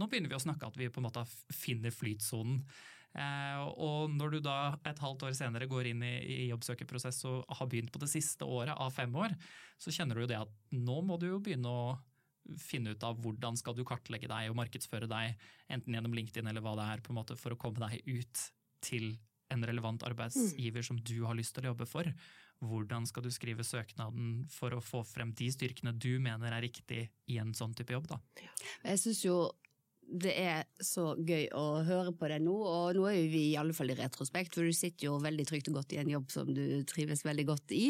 nå 0.01 0.09
begynner 0.09 0.33
vi 0.33 0.39
å 0.39 0.43
snakke 0.43 0.71
at 0.71 0.79
vi 0.81 0.89
på 0.93 1.03
en 1.03 1.09
måte 1.09 1.27
finner 1.53 1.95
flytsonen. 1.95 2.63
Eh, 3.11 3.63
og 3.83 4.13
når 4.15 4.37
du 4.37 4.39
da 4.45 4.59
et 4.87 5.01
halvt 5.03 5.27
år 5.27 5.35
senere 5.35 5.67
går 5.71 5.91
inn 5.91 6.05
i, 6.07 6.15
i 6.23 6.45
jobbsøkerprosess 6.53 7.25
og 7.31 7.57
har 7.59 7.71
begynt 7.71 7.91
på 7.93 8.03
det 8.03 8.11
siste 8.13 8.47
året 8.47 8.77
av 8.77 8.95
fem 8.95 9.15
år, 9.19 9.35
så 9.81 9.93
kjenner 9.95 10.17
du 10.17 10.25
jo 10.25 10.31
det 10.31 10.39
at 10.39 10.53
nå 10.77 11.01
må 11.07 11.19
du 11.19 11.27
jo 11.33 11.41
begynne 11.43 11.71
å 11.71 11.97
finne 12.61 12.95
ut 12.95 13.05
av 13.07 13.19
hvordan 13.23 13.59
skal 13.59 13.77
du 13.77 13.83
kartlegge 13.87 14.31
deg 14.31 14.51
og 14.51 14.59
markedsføre 14.59 15.09
deg, 15.11 15.35
enten 15.71 15.95
gjennom 15.95 16.15
LinkedIn 16.17 16.49
eller 16.51 16.65
hva 16.65 16.77
det 16.79 16.87
er, 16.95 17.03
på 17.05 17.13
en 17.13 17.21
måte 17.21 17.37
for 17.39 17.55
å 17.55 17.59
komme 17.61 17.83
deg 17.83 18.01
ut 18.07 18.47
til 18.85 19.13
en 19.51 19.67
relevant 19.67 20.03
arbeidsgiver 20.07 20.85
som 20.87 20.99
du 21.03 21.17
har 21.27 21.37
lyst 21.39 21.57
til 21.57 21.67
å 21.67 21.73
jobbe 21.73 21.89
for. 21.91 22.07
Hvordan 22.61 23.07
skal 23.09 23.25
du 23.25 23.31
skrive 23.33 23.65
søknaden 23.67 24.45
for 24.53 24.77
å 24.77 24.83
få 24.85 25.03
frem 25.09 25.33
de 25.37 25.49
styrkene 25.53 25.95
du 25.97 26.13
mener 26.23 26.53
er 26.53 26.65
riktig 26.67 27.07
i 27.33 27.41
en 27.43 27.55
sånn 27.57 27.75
type 27.77 27.95
jobb? 27.95 28.11
da? 28.13 28.21
Jeg 28.85 29.03
synes 29.03 29.25
jo 29.25 29.37
det 30.11 30.35
er 30.43 30.67
så 30.83 31.13
gøy 31.17 31.49
å 31.57 31.65
høre 31.87 32.13
på 32.17 32.29
deg 32.31 32.43
nå, 32.45 32.55
og 32.55 32.99
nå 32.99 33.07
er 33.11 33.31
vi 33.31 33.51
i 33.53 33.59
alle 33.61 33.75
fall 33.77 33.93
i 33.93 33.99
retrospekt, 33.99 34.57
for 34.57 34.67
du 34.67 34.75
sitter 34.77 35.09
jo 35.11 35.19
veldig 35.23 35.47
trygt 35.49 35.71
og 35.71 35.81
godt 35.81 35.95
i 35.95 36.01
en 36.03 36.13
jobb 36.13 36.31
som 36.33 36.51
du 36.55 36.83
trives 36.89 37.25
veldig 37.27 37.47
godt 37.53 37.75
i. 37.77 37.89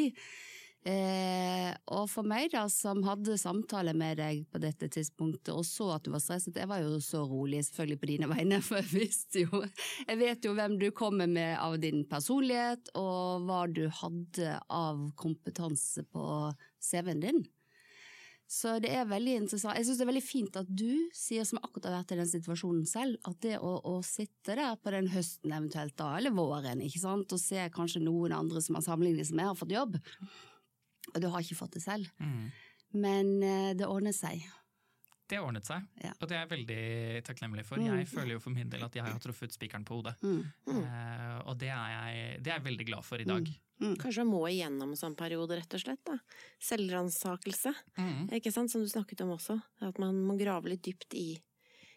Eh, 0.81 1.69
og 1.93 2.07
for 2.09 2.25
meg 2.25 2.55
da, 2.55 2.63
som 2.73 3.03
hadde 3.05 3.35
samtale 3.37 3.93
med 3.93 4.17
deg 4.17 4.47
på 4.49 4.61
dette 4.63 4.89
tidspunktet, 4.89 5.53
og 5.53 5.67
så 5.69 5.91
at 5.99 6.07
du 6.07 6.13
var 6.15 6.23
stresset, 6.25 6.57
jeg 6.57 6.71
var 6.71 6.81
jo 6.81 6.97
så 7.05 7.21
rolig 7.29 7.61
selvfølgelig 7.67 8.01
på 8.01 8.11
dine 8.15 8.31
vegne, 8.31 8.63
for 8.67 8.81
jeg 8.81 8.89
visste 8.95 9.45
jo 9.45 9.63
Jeg 10.09 10.21
vet 10.23 10.49
jo 10.49 10.55
hvem 10.57 10.79
du 10.81 10.89
kommer 10.97 11.29
med 11.29 11.59
av 11.61 11.77
din 11.83 12.07
personlighet, 12.09 12.93
og 12.97 13.45
hva 13.49 13.67
du 13.69 13.87
hadde 14.01 14.57
av 14.73 15.05
kompetanse 15.21 16.07
på 16.09 16.25
CV-en 16.81 17.25
din. 17.29 17.45
Så 18.51 18.73
det 18.83 18.91
er 18.91 19.05
veldig 19.07 19.35
interessant. 19.45 19.77
Jeg 19.79 19.87
syns 19.87 19.99
det 20.01 20.03
er 20.03 20.09
veldig 20.11 20.25
fint 20.27 20.57
at 20.59 20.71
du 20.75 20.89
sier, 21.15 21.45
som 21.47 21.61
akkurat 21.63 21.85
har 21.87 22.01
vært 22.01 22.15
i 22.17 22.19
den 22.19 22.31
situasjonen 22.33 22.87
selv, 22.91 23.21
at 23.31 23.39
det 23.45 23.53
å, 23.63 23.77
å 23.87 24.01
sitte 24.03 24.57
der 24.59 24.75
på 24.83 24.91
den 24.91 25.07
høsten 25.13 25.55
eventuelt 25.55 25.95
da, 26.01 26.09
eller 26.19 26.35
våren, 26.35 26.83
ikke 26.83 26.99
sant, 27.05 27.31
og 27.37 27.39
se 27.39 27.69
kanskje 27.77 28.03
noen 28.03 28.35
andre 28.35 28.63
som 28.65 28.75
har 28.75 28.83
sammenlignet 28.89 29.29
seg 29.31 29.39
med, 29.39 29.53
har 29.53 29.61
fått 29.61 29.77
jobb, 29.77 30.01
og 31.15 31.21
du 31.23 31.29
har 31.31 31.47
ikke 31.47 31.61
fått 31.63 31.79
det 31.79 31.85
selv. 31.87 32.11
Men 32.91 33.37
eh, 33.47 33.71
det 33.79 33.87
ordner 33.87 34.15
seg. 34.19 34.43
Det 35.31 35.39
ordnet 35.39 35.63
seg, 35.71 35.87
Ja. 36.03 36.11
og 36.19 36.27
det 36.27 36.35
er 36.35 36.43
jeg 36.43 36.51
veldig 36.57 36.83
takknemlig 37.31 37.63
for. 37.69 37.79
Mm. 37.79 38.01
Jeg 38.01 38.11
føler 38.11 38.35
jo 38.35 38.43
for 38.43 38.51
min 38.51 38.71
del 38.73 38.83
at 38.83 38.97
jeg 38.99 39.07
har 39.07 39.23
truffet 39.23 39.55
spikeren 39.55 39.87
på 39.87 40.01
hodet. 40.01 40.17
Mm. 40.27 40.41
Eh, 40.75 41.37
og 41.47 41.55
det 41.63 41.71
er, 41.71 41.93
jeg, 41.95 42.41
det 42.43 42.51
er 42.51 42.59
jeg 42.59 42.67
veldig 42.67 42.87
glad 42.91 43.07
for 43.07 43.23
i 43.23 43.29
dag. 43.31 43.47
Kanskje 43.81 44.25
man 44.27 44.35
må 44.35 44.41
igjennom 44.51 44.91
en 44.93 44.99
sånn 45.01 45.15
periode, 45.17 45.57
rett 45.57 45.75
og 45.75 45.81
slett. 45.81 46.03
da. 46.05 46.19
Selvransakelse, 46.61 47.73
Mm. 47.97 48.27
ikke 48.37 48.53
sant, 48.53 48.71
som 48.71 48.83
du 48.83 48.89
snakket 48.89 49.23
om 49.25 49.31
også. 49.37 49.57
At 49.81 49.99
man 49.99 50.15
må 50.27 50.37
grave 50.39 50.69
litt 50.69 50.83
dypt 50.85 51.15
i, 51.17 51.41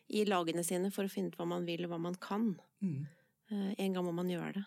i 0.09 0.23
lagene 0.25 0.63
sine 0.63 0.91
for 0.91 1.03
å 1.03 1.11
finne 1.11 1.27
ut 1.27 1.35
hva 1.37 1.45
man 1.47 1.65
vil 1.65 1.83
og 1.85 1.91
hva 1.91 1.99
man 1.99 2.15
kan. 2.15 2.53
Mm. 2.81 3.05
Eh, 3.51 3.73
En 3.83 3.93
gang 3.93 4.05
må 4.05 4.13
man 4.13 4.29
gjøre 4.31 4.53
det. 4.53 4.65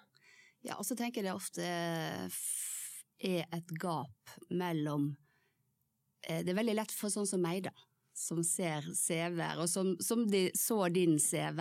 Ja, 0.64 0.74
og 0.78 0.84
så 0.84 0.96
tenker 0.96 1.22
jeg 1.22 1.24
det 1.24 1.34
ofte 1.34 1.62
er 1.64 3.46
et 3.52 3.68
gap 3.80 4.34
mellom 4.50 5.16
eh, 6.28 6.42
Det 6.42 6.50
er 6.52 6.58
veldig 6.58 6.74
lett 6.76 6.92
for 6.92 7.08
sånn 7.12 7.26
som 7.28 7.40
meg, 7.40 7.62
da, 7.68 7.72
som 8.16 8.42
ser 8.44 8.82
CV-er, 8.92 9.58
og 9.62 9.68
som, 9.70 9.94
som 10.02 10.26
de, 10.26 10.50
så 10.58 10.88
din 10.92 11.18
CV, 11.23 11.61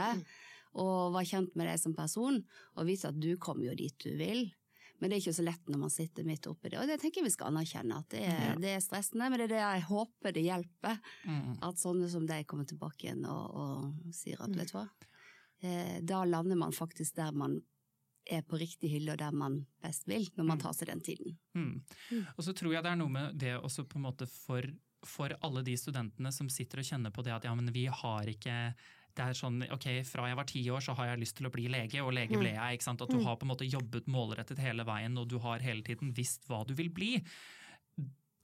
og 0.76 1.14
var 1.16 1.24
kjent 1.28 1.56
med 1.56 1.68
deg 1.70 1.80
som 1.80 1.94
person, 1.96 2.42
og 2.76 2.86
vite 2.88 3.08
at 3.12 3.20
du 3.20 3.36
kom 3.38 3.62
jo 3.64 3.76
dit 3.78 3.96
du 4.04 4.16
vil. 4.20 4.50
Men 5.06 5.12
det 5.12 5.20
er 5.20 5.22
ikke 5.22 5.38
så 5.38 5.44
lett 5.46 5.68
når 5.70 5.78
man 5.84 5.92
sitter 5.94 6.26
midt 6.26 6.48
oppi 6.50 6.70
det, 6.74 6.80
og 6.82 6.88
det 6.90 6.96
tenker 6.98 7.22
jeg 7.22 7.28
vi 7.28 7.34
skal 7.36 7.52
anerkjenne. 7.52 8.00
At 8.02 8.08
det 8.10 8.24
er, 8.26 8.56
det 8.58 8.72
er 8.74 8.80
stressende, 8.82 9.28
men 9.30 9.38
det 9.38 9.46
er 9.46 9.52
det 9.52 9.60
jeg 9.60 9.84
håper 9.86 10.34
det 10.34 10.46
hjelper. 10.48 10.98
Mm. 11.30 11.52
At 11.68 11.78
sånne 11.78 12.10
som 12.10 12.26
deg 12.26 12.48
kommer 12.50 12.66
tilbake 12.66 13.06
igjen 13.06 13.22
og, 13.30 13.44
og 13.54 14.16
sier 14.18 14.42
at 14.42 14.58
vet 14.58 14.74
du 14.74 14.80
hva, 14.80 14.88
eh, 15.62 16.00
da 16.02 16.24
lander 16.26 16.58
man 16.58 16.74
faktisk 16.74 17.20
der 17.22 17.38
man 17.38 17.60
er 18.26 18.42
på 18.50 18.58
riktig 18.58 18.90
hylle 18.96 19.14
og 19.14 19.22
der 19.22 19.38
man 19.38 19.60
best 19.86 20.10
vil, 20.10 20.26
når 20.34 20.50
man 20.50 20.66
tar 20.66 20.74
seg 20.74 20.90
den 20.90 21.06
tiden. 21.06 21.38
Mm. 21.54 22.26
Og 22.34 22.42
så 22.48 22.58
tror 22.58 22.74
jeg 22.74 22.82
det 22.82 22.96
er 22.96 23.02
noe 23.04 23.14
med 23.14 23.38
det 23.46 23.54
også 23.60 23.86
på 23.86 24.02
en 24.02 24.08
måte 24.08 24.26
for, 24.26 24.66
for 25.06 25.38
alle 25.46 25.62
de 25.70 25.78
studentene 25.78 26.34
som 26.34 26.50
sitter 26.50 26.82
og 26.82 26.90
kjenner 26.90 27.14
på 27.14 27.22
det 27.30 27.38
at 27.38 27.46
ja, 27.46 27.54
men 27.54 27.70
vi 27.78 27.86
har 27.86 28.34
ikke 28.34 28.58
det 29.16 29.26
er 29.26 29.38
sånn, 29.38 29.62
ok, 29.72 29.86
Fra 30.08 30.28
jeg 30.30 30.40
var 30.40 30.48
ti 30.50 30.64
år 30.72 30.84
så 30.84 30.96
har 30.98 31.14
jeg 31.14 31.22
lyst 31.22 31.38
til 31.40 31.48
å 31.48 31.54
bli 31.54 31.70
lege, 31.72 32.02
og 32.04 32.14
lege 32.16 32.40
ble 32.40 32.52
jeg. 32.52 32.80
ikke 32.80 32.88
sant? 32.90 33.04
At 33.06 33.14
du 33.14 33.22
har 33.24 33.38
på 33.40 33.48
en 33.48 33.54
måte 33.54 33.68
jobbet 33.68 34.10
målrettet 34.12 34.60
hele 34.60 34.86
veien, 34.88 35.16
og 35.22 35.30
du 35.32 35.38
har 35.44 35.64
hele 35.64 35.86
tiden 35.88 36.12
visst 36.16 36.48
hva 36.50 36.66
du 36.68 36.76
vil 36.76 36.92
bli. 36.94 37.14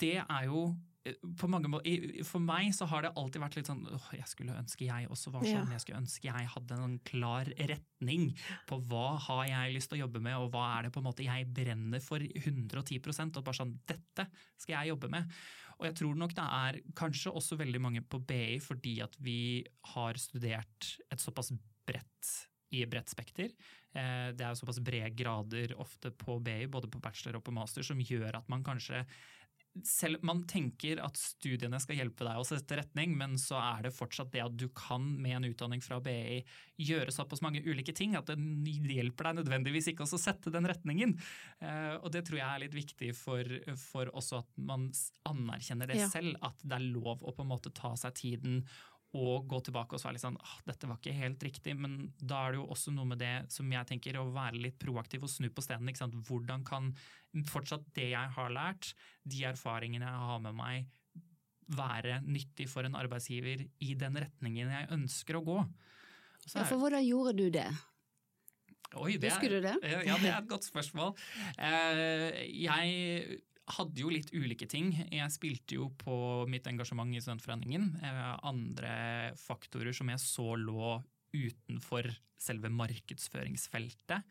Det 0.01 0.15
er 0.21 0.47
jo 0.47 0.63
eh, 1.05 1.17
på 1.37 1.49
mange 1.51 1.69
måter, 1.69 2.23
For 2.25 2.41
meg 2.41 2.71
så 2.73 2.87
har 2.89 3.03
det 3.05 3.11
alltid 3.19 3.43
vært 3.43 3.57
litt 3.59 3.69
sånn 3.69 3.83
åh, 3.85 4.07
Jeg 4.15 4.29
skulle 4.31 4.55
ønske 4.57 4.87
jeg 4.87 5.09
også 5.11 5.33
var 5.35 5.43
sånn. 5.45 5.67
Ja. 5.67 5.75
Jeg 5.75 5.83
skulle 5.83 6.01
ønske 6.01 6.29
jeg 6.31 6.51
hadde 6.55 6.79
en 6.79 6.97
klar 7.05 7.51
retning 7.59 8.31
på 8.69 8.79
hva 8.89 9.17
har 9.27 9.43
jeg 9.51 9.75
lyst 9.75 9.91
til 9.91 9.99
å 9.99 10.05
jobbe 10.05 10.23
med, 10.23 10.39
og 10.39 10.55
hva 10.55 10.69
er 10.77 10.87
det 10.87 10.93
på 10.95 11.03
en 11.03 11.09
måte 11.11 11.27
jeg 11.27 11.51
brenner 11.53 12.01
for 12.01 12.23
110% 12.23 13.37
og 13.37 13.45
bare 13.45 13.59
sånn 13.59 13.75
Dette 13.91 14.29
skal 14.55 14.79
jeg 14.79 14.95
jobbe 14.95 15.11
med. 15.11 15.41
Og 15.81 15.87
jeg 15.89 15.97
tror 15.97 16.17
nok 16.17 16.35
det 16.37 16.45
er 16.45 16.79
kanskje 16.97 17.33
også 17.33 17.57
veldig 17.57 17.81
mange 17.81 18.03
på 18.05 18.21
BI 18.21 18.59
fordi 18.61 18.99
at 19.01 19.17
vi 19.19 19.65
har 19.95 20.19
studert 20.21 20.91
et 21.09 21.21
såpass 21.23 21.49
bredt 21.89 22.31
i 22.71 22.85
bredt 22.87 23.09
spekter. 23.11 23.49
Eh, 23.97 24.29
Det 24.31 24.45
er 24.45 24.55
såpass 24.55 24.79
brede 24.79 25.09
grader 25.17 25.73
ofte 25.81 26.11
på 26.11 26.37
BI, 26.39 26.67
både 26.71 26.87
på 26.87 27.01
bachelor 27.01 27.39
og 27.39 27.43
på 27.43 27.51
master, 27.55 27.83
som 27.83 27.99
gjør 27.99 28.37
at 28.37 28.47
man 28.47 28.63
kanskje 28.63 29.03
selv 29.87 30.23
man 30.27 30.41
tenker 30.49 30.99
at 31.03 31.15
studiene 31.19 31.79
skal 31.79 32.01
hjelpe 32.01 32.25
deg 32.27 32.39
å 32.41 32.45
sette 32.45 32.75
retning, 32.81 33.13
men 33.17 33.37
så 33.39 33.55
er 33.61 33.85
det 33.85 33.93
fortsatt 33.95 34.31
det 34.33 34.43
at 34.43 34.57
du 34.59 34.67
kan 34.75 35.05
med 35.21 35.37
en 35.37 35.47
utdanning 35.47 35.83
fra 35.83 36.01
BI 36.03 36.41
gjøre 36.81 37.13
såpass 37.15 37.43
mange 37.45 37.63
ulike 37.63 37.95
ting 37.95 38.17
at 38.19 38.27
det 38.27 38.37
hjelper 38.91 39.29
deg 39.29 39.39
nødvendigvis 39.39 39.91
ikke 39.93 40.07
å 40.07 40.19
sette 40.19 40.51
den 40.53 40.67
retningen. 40.67 41.15
Eh, 41.63 41.95
og 42.01 42.11
det 42.13 42.25
tror 42.27 42.41
jeg 42.41 42.47
er 42.49 42.63
litt 42.65 42.77
viktig 42.77 43.13
for, 43.15 43.57
for 43.79 44.11
også 44.11 44.41
at 44.41 44.61
man 44.71 44.89
anerkjenner 45.29 45.91
det 45.91 46.01
ja. 46.01 46.11
selv, 46.11 46.35
at 46.43 46.65
det 46.65 46.77
er 46.77 46.89
lov 46.91 47.23
å 47.23 47.35
på 47.35 47.45
en 47.45 47.53
måte 47.53 47.73
ta 47.75 47.95
seg 47.99 48.17
tiden 48.19 48.63
og 49.17 49.47
gå 49.51 49.59
tilbake 49.65 49.97
og 49.97 50.03
være 50.05 50.15
litt 50.15 50.23
sånn 50.23 50.37
ah, 50.39 50.53
dette 50.67 50.87
var 50.87 50.99
ikke 50.99 51.15
helt 51.17 51.43
riktig, 51.43 51.75
men 51.75 51.97
da 52.15 52.45
er 52.45 52.53
det 52.53 52.61
jo 52.61 52.69
også 52.71 52.93
noe 52.95 53.09
med 53.09 53.19
det 53.19 53.33
som 53.51 53.67
jeg 53.73 53.89
tenker 53.89 54.19
å 54.21 54.29
være 54.31 54.61
litt 54.63 54.77
proaktiv 54.79 55.25
og 55.27 55.33
snu 55.33 55.49
på 55.51 55.63
stenen. 55.65 55.91
ikke 55.91 56.03
sant? 56.03 56.15
Hvordan 56.29 56.63
kan 56.67 56.89
fortsatt 57.51 57.83
det 57.97 58.11
jeg 58.13 58.33
har 58.37 58.55
lært, 58.55 58.93
de 59.27 59.43
erfaringene 59.51 60.07
jeg 60.07 60.25
har 60.31 60.43
med 60.47 60.57
meg, 60.57 60.89
være 61.71 62.19
nyttig 62.27 62.67
for 62.67 62.87
en 62.87 62.97
arbeidsgiver 62.99 63.63
i 63.63 63.93
den 63.99 64.17
retningen 64.19 64.73
jeg 64.75 64.91
ønsker 64.95 65.39
å 65.39 65.45
gå? 65.45 65.59
Er, 65.61 66.61
ja, 66.61 66.65
for 66.65 66.79
hvordan 66.81 67.03
gjorde 67.05 67.35
du 67.37 67.47
det? 67.53 67.69
Oi, 68.99 69.15
det 69.21 69.29
Husker 69.31 69.53
du 69.53 69.61
det? 69.63 69.75
Ja, 69.87 70.17
det 70.19 70.31
er 70.31 70.41
et 70.41 70.49
godt 70.51 70.67
spørsmål. 70.67 71.13
Eh, 71.55 72.41
jeg 72.59 73.39
hadde 73.77 74.03
jo 74.03 74.11
litt 74.11 74.31
ulike 74.33 74.67
ting. 74.69 74.91
Jeg 75.11 75.33
spilte 75.33 75.77
jo 75.77 75.89
på 76.01 76.15
mitt 76.51 76.67
engasjement 76.69 77.13
i 77.15 77.21
Studentforeningen. 77.23 77.91
Andre 78.47 79.31
faktorer 79.39 79.95
som 79.95 80.11
jeg 80.11 80.23
så 80.23 80.53
lå 80.59 80.95
utenfor 81.31 82.09
selve 82.41 82.71
markedsføringsfeltet. 82.73 84.25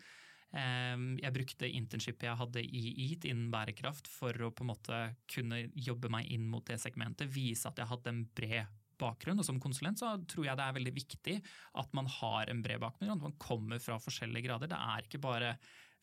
Eh, 0.51 0.97
jeg 1.23 1.35
brukte 1.35 1.71
internshipet 1.71 2.27
jeg 2.27 2.41
hadde 2.41 2.65
i 2.65 2.83
EAT 3.07 3.29
innen 3.31 3.53
bærekraft 3.53 4.11
for 4.11 4.35
å 4.35 4.51
på 4.51 4.65
en 4.65 4.73
måte 4.73 5.01
kunne 5.31 5.63
jobbe 5.79 6.11
meg 6.13 6.31
inn 6.35 6.49
mot 6.51 6.67
det 6.67 6.81
segmentet, 6.83 7.31
vise 7.31 7.71
at 7.71 7.79
jeg 7.79 7.91
hadde 7.91 8.13
en 8.13 8.25
bred 8.35 8.79
bakgrunn. 9.01 9.41
Og 9.41 9.47
som 9.47 9.61
konsulent 9.63 10.03
så 10.03 10.17
tror 10.29 10.49
jeg 10.49 10.59
det 10.59 10.67
er 10.67 10.79
veldig 10.81 10.97
viktig 10.97 11.37
at 11.83 11.95
man 11.97 12.11
har 12.21 12.51
en 12.51 12.65
bred 12.65 12.83
bakgrunn, 12.83 13.15
at 13.15 13.29
man 13.31 13.39
kommer 13.41 13.81
fra 13.83 14.01
forskjellige 14.03 14.49
grader. 14.49 14.73
Det 14.73 14.81
er 14.81 15.07
ikke 15.07 15.23
bare 15.23 15.55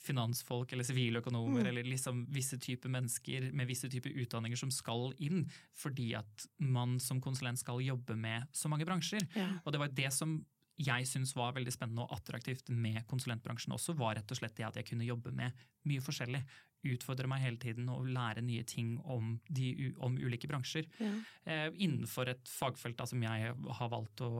finansfolk 0.03 0.73
eller 0.73 0.85
siviløkonomer 0.87 1.63
mm. 1.63 1.69
eller 1.71 1.87
liksom 1.89 2.25
visse 2.33 2.59
typer 2.61 2.91
mennesker 2.93 3.49
med 3.57 3.69
visse 3.69 3.89
typer 3.91 4.13
utdanninger 4.23 4.59
som 4.59 4.71
skal 4.73 5.09
inn, 5.23 5.45
fordi 5.77 6.11
at 6.19 6.45
man 6.61 6.97
som 7.03 7.21
konsulent 7.23 7.59
skal 7.61 7.81
jobbe 7.83 8.15
med 8.19 8.45
så 8.55 8.69
mange 8.71 8.85
bransjer. 8.87 9.25
Ja. 9.37 9.49
Og 9.65 9.73
det 9.73 9.81
var 9.81 9.97
det 9.97 10.13
som 10.15 10.39
jeg 10.77 11.07
syns 11.09 11.33
var 11.33 11.55
veldig 11.55 11.73
spennende 11.73 12.05
og 12.05 12.13
attraktivt 12.13 12.69
med 12.69 13.01
konsulentbransjen 13.09 13.73
også, 13.73 13.95
var 13.97 14.13
rett 14.19 14.31
og 14.33 14.37
slett 14.37 14.55
det 14.59 14.67
at 14.67 14.77
jeg 14.77 14.85
kunne 14.91 15.07
jobbe 15.07 15.33
med 15.33 15.65
mye 15.89 16.03
forskjellig 16.05 16.43
utfordre 16.85 17.29
meg 17.29 17.41
hele 17.43 17.59
tiden 17.61 17.89
og 17.91 18.07
lære 18.13 18.43
nye 18.45 18.65
ting 18.67 18.95
om, 19.09 19.35
de, 19.49 19.91
om 20.03 20.17
ulike 20.17 20.49
bransjer. 20.49 20.87
Ja. 21.01 21.13
Eh, 21.49 21.67
innenfor 21.83 22.29
et 22.31 22.51
fagfelt 22.51 22.97
da, 22.99 23.07
som 23.09 23.23
jeg 23.23 23.53
har 23.79 23.91
valgt 23.91 24.23
å, 24.25 24.31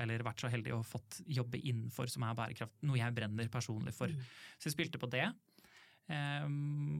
eller 0.00 0.24
vært 0.26 0.44
så 0.44 0.50
heldig 0.52 0.76
å 0.76 0.84
fått 0.86 1.20
jobbe 1.26 1.60
innenfor, 1.60 2.10
som 2.12 2.26
er 2.26 2.38
bærekraft. 2.38 2.78
Noe 2.88 3.00
jeg 3.00 3.16
brenner 3.16 3.50
personlig 3.52 3.94
for. 3.96 4.12
Mm. 4.12 4.30
Så 4.56 4.70
jeg 4.70 4.76
spilte 4.78 5.02
på 5.02 5.10
det. 5.12 5.26
Eh, 6.08 6.46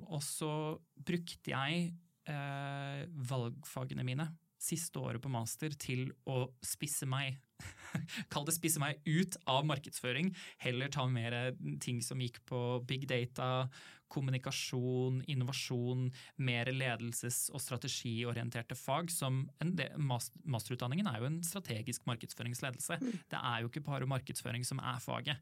og 0.06 0.21
så 0.25 0.50
brukte 0.97 1.54
jeg 1.54 1.88
eh, 2.28 3.02
valgfagene 3.33 4.06
mine 4.06 4.30
siste 4.66 5.00
året 5.00 5.23
på 5.23 5.30
master 5.33 5.75
til 5.78 6.09
å 6.28 6.47
spisse 6.64 7.09
meg 7.09 7.37
Kall 8.32 8.46
det 8.46 8.54
spisse 8.56 8.80
meg 8.82 9.00
ut 9.06 9.36
av 9.48 9.66
markedsføring. 9.68 10.32
Heller 10.62 10.92
ta 10.92 11.06
mer 11.10 11.54
ting 11.82 12.02
som 12.04 12.20
gikk 12.22 12.42
på 12.48 12.62
big 12.88 13.06
data, 13.10 13.68
kommunikasjon, 14.12 15.22
innovasjon, 15.26 16.10
mer 16.46 16.70
ledelses- 16.70 17.48
og 17.52 17.62
strategiorienterte 17.62 18.76
fag. 18.78 19.10
som 19.10 19.44
Masterutdanningen 19.58 21.08
er 21.10 21.20
jo 21.20 21.30
en 21.30 21.40
strategisk 21.42 22.06
markedsføringsledelse. 22.06 23.00
Mm. 23.00 23.16
Det 23.32 23.40
er 23.40 23.62
jo 23.62 23.72
ikke 23.72 23.84
bare 23.86 24.06
markedsføring 24.06 24.64
som 24.64 24.78
er 24.78 25.00
faget. 25.02 25.36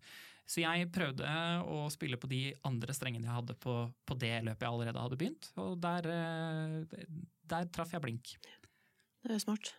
Så 0.47 0.61
jeg 0.61 0.91
prøvde 0.93 1.29
å 1.65 1.87
spille 1.93 2.19
på 2.21 2.29
de 2.29 2.43
andre 2.69 2.93
strengene 2.97 3.25
jeg 3.25 3.37
hadde 3.39 3.57
på, 3.57 3.79
på 4.05 4.17
det 4.21 4.35
løpet 4.45 4.67
jeg 4.67 4.73
allerede 4.73 5.05
hadde 5.07 5.21
begynt, 5.21 5.49
og 5.57 5.79
der, 5.81 6.09
eh, 6.13 7.07
der 7.49 7.71
traff 7.73 7.95
jeg 7.97 8.05
blink. 8.05 8.37
Det 9.25 9.33
er 9.33 9.41
smart. 9.41 9.73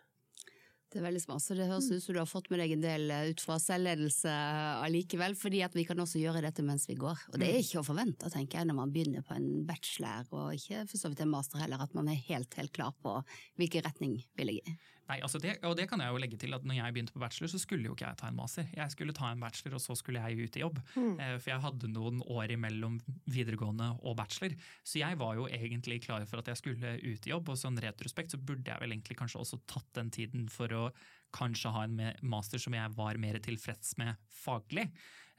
Det 0.95 1.01
er 1.01 1.09
veldig 1.09 1.19
smart. 1.25 1.43
Så 1.43 1.57
det 1.57 1.65
høres 1.67 1.89
ut 1.91 1.99
som 1.99 2.15
du 2.15 2.21
har 2.21 2.29
fått 2.29 2.45
med 2.47 2.61
deg 2.61 2.71
en 2.71 2.83
del 2.85 3.09
eh, 3.11 3.25
ut 3.33 3.41
fra 3.43 3.57
selvledelse 3.59 4.31
allikevel, 4.79 5.33
fordi 5.35 5.59
at 5.65 5.73
vi 5.75 5.83
kan 5.83 5.99
også 5.99 6.21
gjøre 6.21 6.39
dette 6.45 6.63
mens 6.63 6.87
vi 6.87 6.95
går. 6.95 7.25
Og 7.33 7.35
det 7.35 7.49
er 7.49 7.57
mm. 7.57 7.65
ikke 7.65 7.81
å 7.81 7.83
forvente, 7.83 8.29
tenker 8.31 8.61
jeg, 8.61 8.69
når 8.69 8.77
man 8.77 8.93
begynner 8.95 9.25
på 9.27 9.35
en 9.35 9.49
bachelor, 9.67 10.23
og 10.31 10.55
ikke 10.55 10.85
for 10.87 11.01
så 11.01 11.11
vidt 11.11 11.25
en 11.25 11.33
master 11.33 11.59
heller, 11.59 11.83
at 11.83 11.97
man 11.99 12.07
er 12.13 12.21
helt, 12.29 12.55
helt 12.55 12.71
klar 12.71 12.95
på 13.03 13.17
hvilken 13.59 13.83
retning 13.89 14.21
vil 14.39 14.53
jeg 14.53 14.63
i. 14.63 14.77
Nei, 15.05 15.19
altså 15.21 15.37
det, 15.41 15.59
og 15.67 15.75
det 15.77 15.85
kan 15.89 16.01
jeg 16.01 16.09
jo 16.09 16.19
legge 16.21 16.37
til 16.41 16.55
at 16.57 16.63
når 16.65 16.79
jeg 16.79 16.93
begynte 16.95 17.13
på 17.13 17.21
bachelor, 17.21 17.51
så 17.51 17.59
skulle 17.61 17.85
jo 17.85 17.93
ikke 17.93 18.07
jeg 18.07 18.17
ta 18.17 18.29
en 18.31 18.37
master. 18.39 18.69
Jeg 18.73 18.93
skulle 18.93 19.13
ta 19.13 19.29
en 19.29 19.43
bachelor, 19.43 19.75
og 19.77 19.83
så 19.83 19.97
skulle 19.99 20.23
jeg 20.23 20.47
ut 20.47 20.57
i 20.57 20.63
jobb. 20.63 20.79
Mm. 20.95 21.11
Eh, 21.21 21.35
for 21.37 21.51
jeg 21.51 21.63
hadde 21.65 21.91
noen 21.93 22.23
år 22.25 22.55
imellom 22.55 22.97
videregående 23.29 23.91
og 24.01 24.17
bachelor. 24.17 24.55
Så 24.81 25.03
jeg 25.03 25.19
var 25.21 25.37
jo 25.37 25.45
egentlig 25.45 25.99
klar 26.07 26.25
for 26.29 26.41
at 26.41 26.49
jeg 26.49 26.61
skulle 26.61 26.95
ut 27.03 27.29
i 27.29 27.33
jobb, 27.33 27.53
og 27.53 27.61
sånn 27.61 27.77
retrospekt 27.85 28.33
så 28.33 28.41
burde 28.41 28.71
jeg 28.71 28.81
vel 28.81 28.95
egentlig 28.95 29.19
kanskje 29.19 29.43
også 29.43 29.61
tatt 29.69 29.91
den 29.99 30.09
tiden 30.15 30.49
for 30.49 30.73
å 30.73 30.87
kanskje 31.35 31.73
ha 31.75 31.85
en 31.85 32.01
master 32.25 32.61
som 32.61 32.73
jeg 32.73 32.97
var 32.97 33.21
mer 33.21 33.37
tilfreds 33.43 33.93
med 34.01 34.17
faglig. 34.33 34.87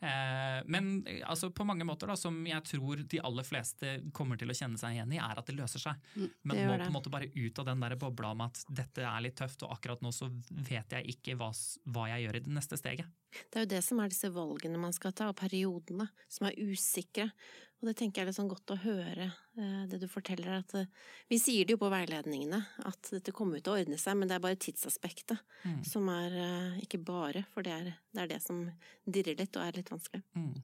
Eh, 0.01 0.63
men 0.67 1.07
altså, 1.25 1.51
på 1.51 1.65
mange 1.65 1.85
måter, 1.89 2.11
da, 2.11 2.17
som 2.21 2.37
jeg 2.47 2.63
tror 2.69 3.01
de 3.09 3.21
aller 3.25 3.47
fleste 3.47 3.97
kommer 4.17 4.37
til 4.41 4.53
å 4.53 4.57
kjenne 4.57 4.81
seg 4.81 4.97
igjen 4.97 5.15
i, 5.17 5.21
er 5.23 5.41
at 5.41 5.49
det 5.49 5.57
løser 5.57 5.83
seg. 5.83 6.03
Mm, 6.17 6.27
Men 6.43 6.59
må 6.59 6.77
på 6.77 6.89
en 6.89 6.97
måte 6.99 7.13
bare 7.13 7.31
ut 7.33 7.61
av 7.63 7.71
den 7.71 7.85
der 7.85 7.97
bobla 8.01 8.35
om 8.37 8.45
at 8.45 8.61
dette 8.69 9.07
er 9.07 9.25
litt 9.25 9.39
tøft, 9.41 9.65
og 9.65 9.73
akkurat 9.77 10.05
nå 10.05 10.13
så 10.13 10.29
vet 10.51 10.99
jeg 10.99 11.17
ikke 11.17 11.39
hva, 11.41 11.53
hva 11.93 12.11
jeg 12.13 12.27
gjør 12.27 12.41
i 12.41 12.45
det 12.45 12.59
neste 12.59 12.81
steget. 12.81 13.15
Det 13.37 13.59
er 13.59 13.65
jo 13.67 13.73
det 13.75 13.83
som 13.85 14.01
er 14.01 14.13
disse 14.13 14.31
valgene 14.33 14.81
man 14.81 14.95
skal 14.97 15.15
ta, 15.17 15.31
og 15.33 15.39
periodene 15.41 16.09
som 16.29 16.49
er 16.49 16.61
usikre. 16.61 17.31
Og 17.83 17.91
det 17.91 17.97
tenker 17.99 18.23
jeg 18.23 18.25
er 18.25 18.31
litt 18.31 18.39
sånn 18.39 18.49
godt 18.49 18.73
å 18.73 18.79
høre, 18.81 19.27
eh, 19.61 19.83
det 19.91 19.99
du 20.01 20.07
forteller. 20.09 20.63
at 20.63 20.75
eh, 20.79 20.89
Vi 21.29 21.39
sier 21.41 21.67
det 21.67 21.77
jo 21.77 21.83
på 21.83 21.91
veiledningene, 21.93 22.63
at 22.89 23.11
dette 23.13 23.35
kommer 23.37 23.61
til 23.61 23.75
å 23.75 23.83
ordne 23.83 23.99
seg, 24.01 24.17
men 24.17 24.31
det 24.31 24.39
er 24.39 24.45
bare 24.47 24.59
tidsaspektet 24.61 25.37
mm. 25.65 25.83
som 25.85 26.09
er 26.13 26.39
eh, 26.41 26.81
Ikke 26.87 27.03
bare, 27.05 27.45
for 27.53 27.67
det 27.67 27.75
er, 27.75 27.93
det 28.17 28.23
er, 28.23 28.33
det 28.33 28.41
som 28.45 28.65
dirrer 29.05 29.37
litt 29.37 29.61
og 29.61 29.67
er 29.67 29.77
litt 29.77 29.93
vanskelig. 29.93 30.25
Mm. 30.39 30.55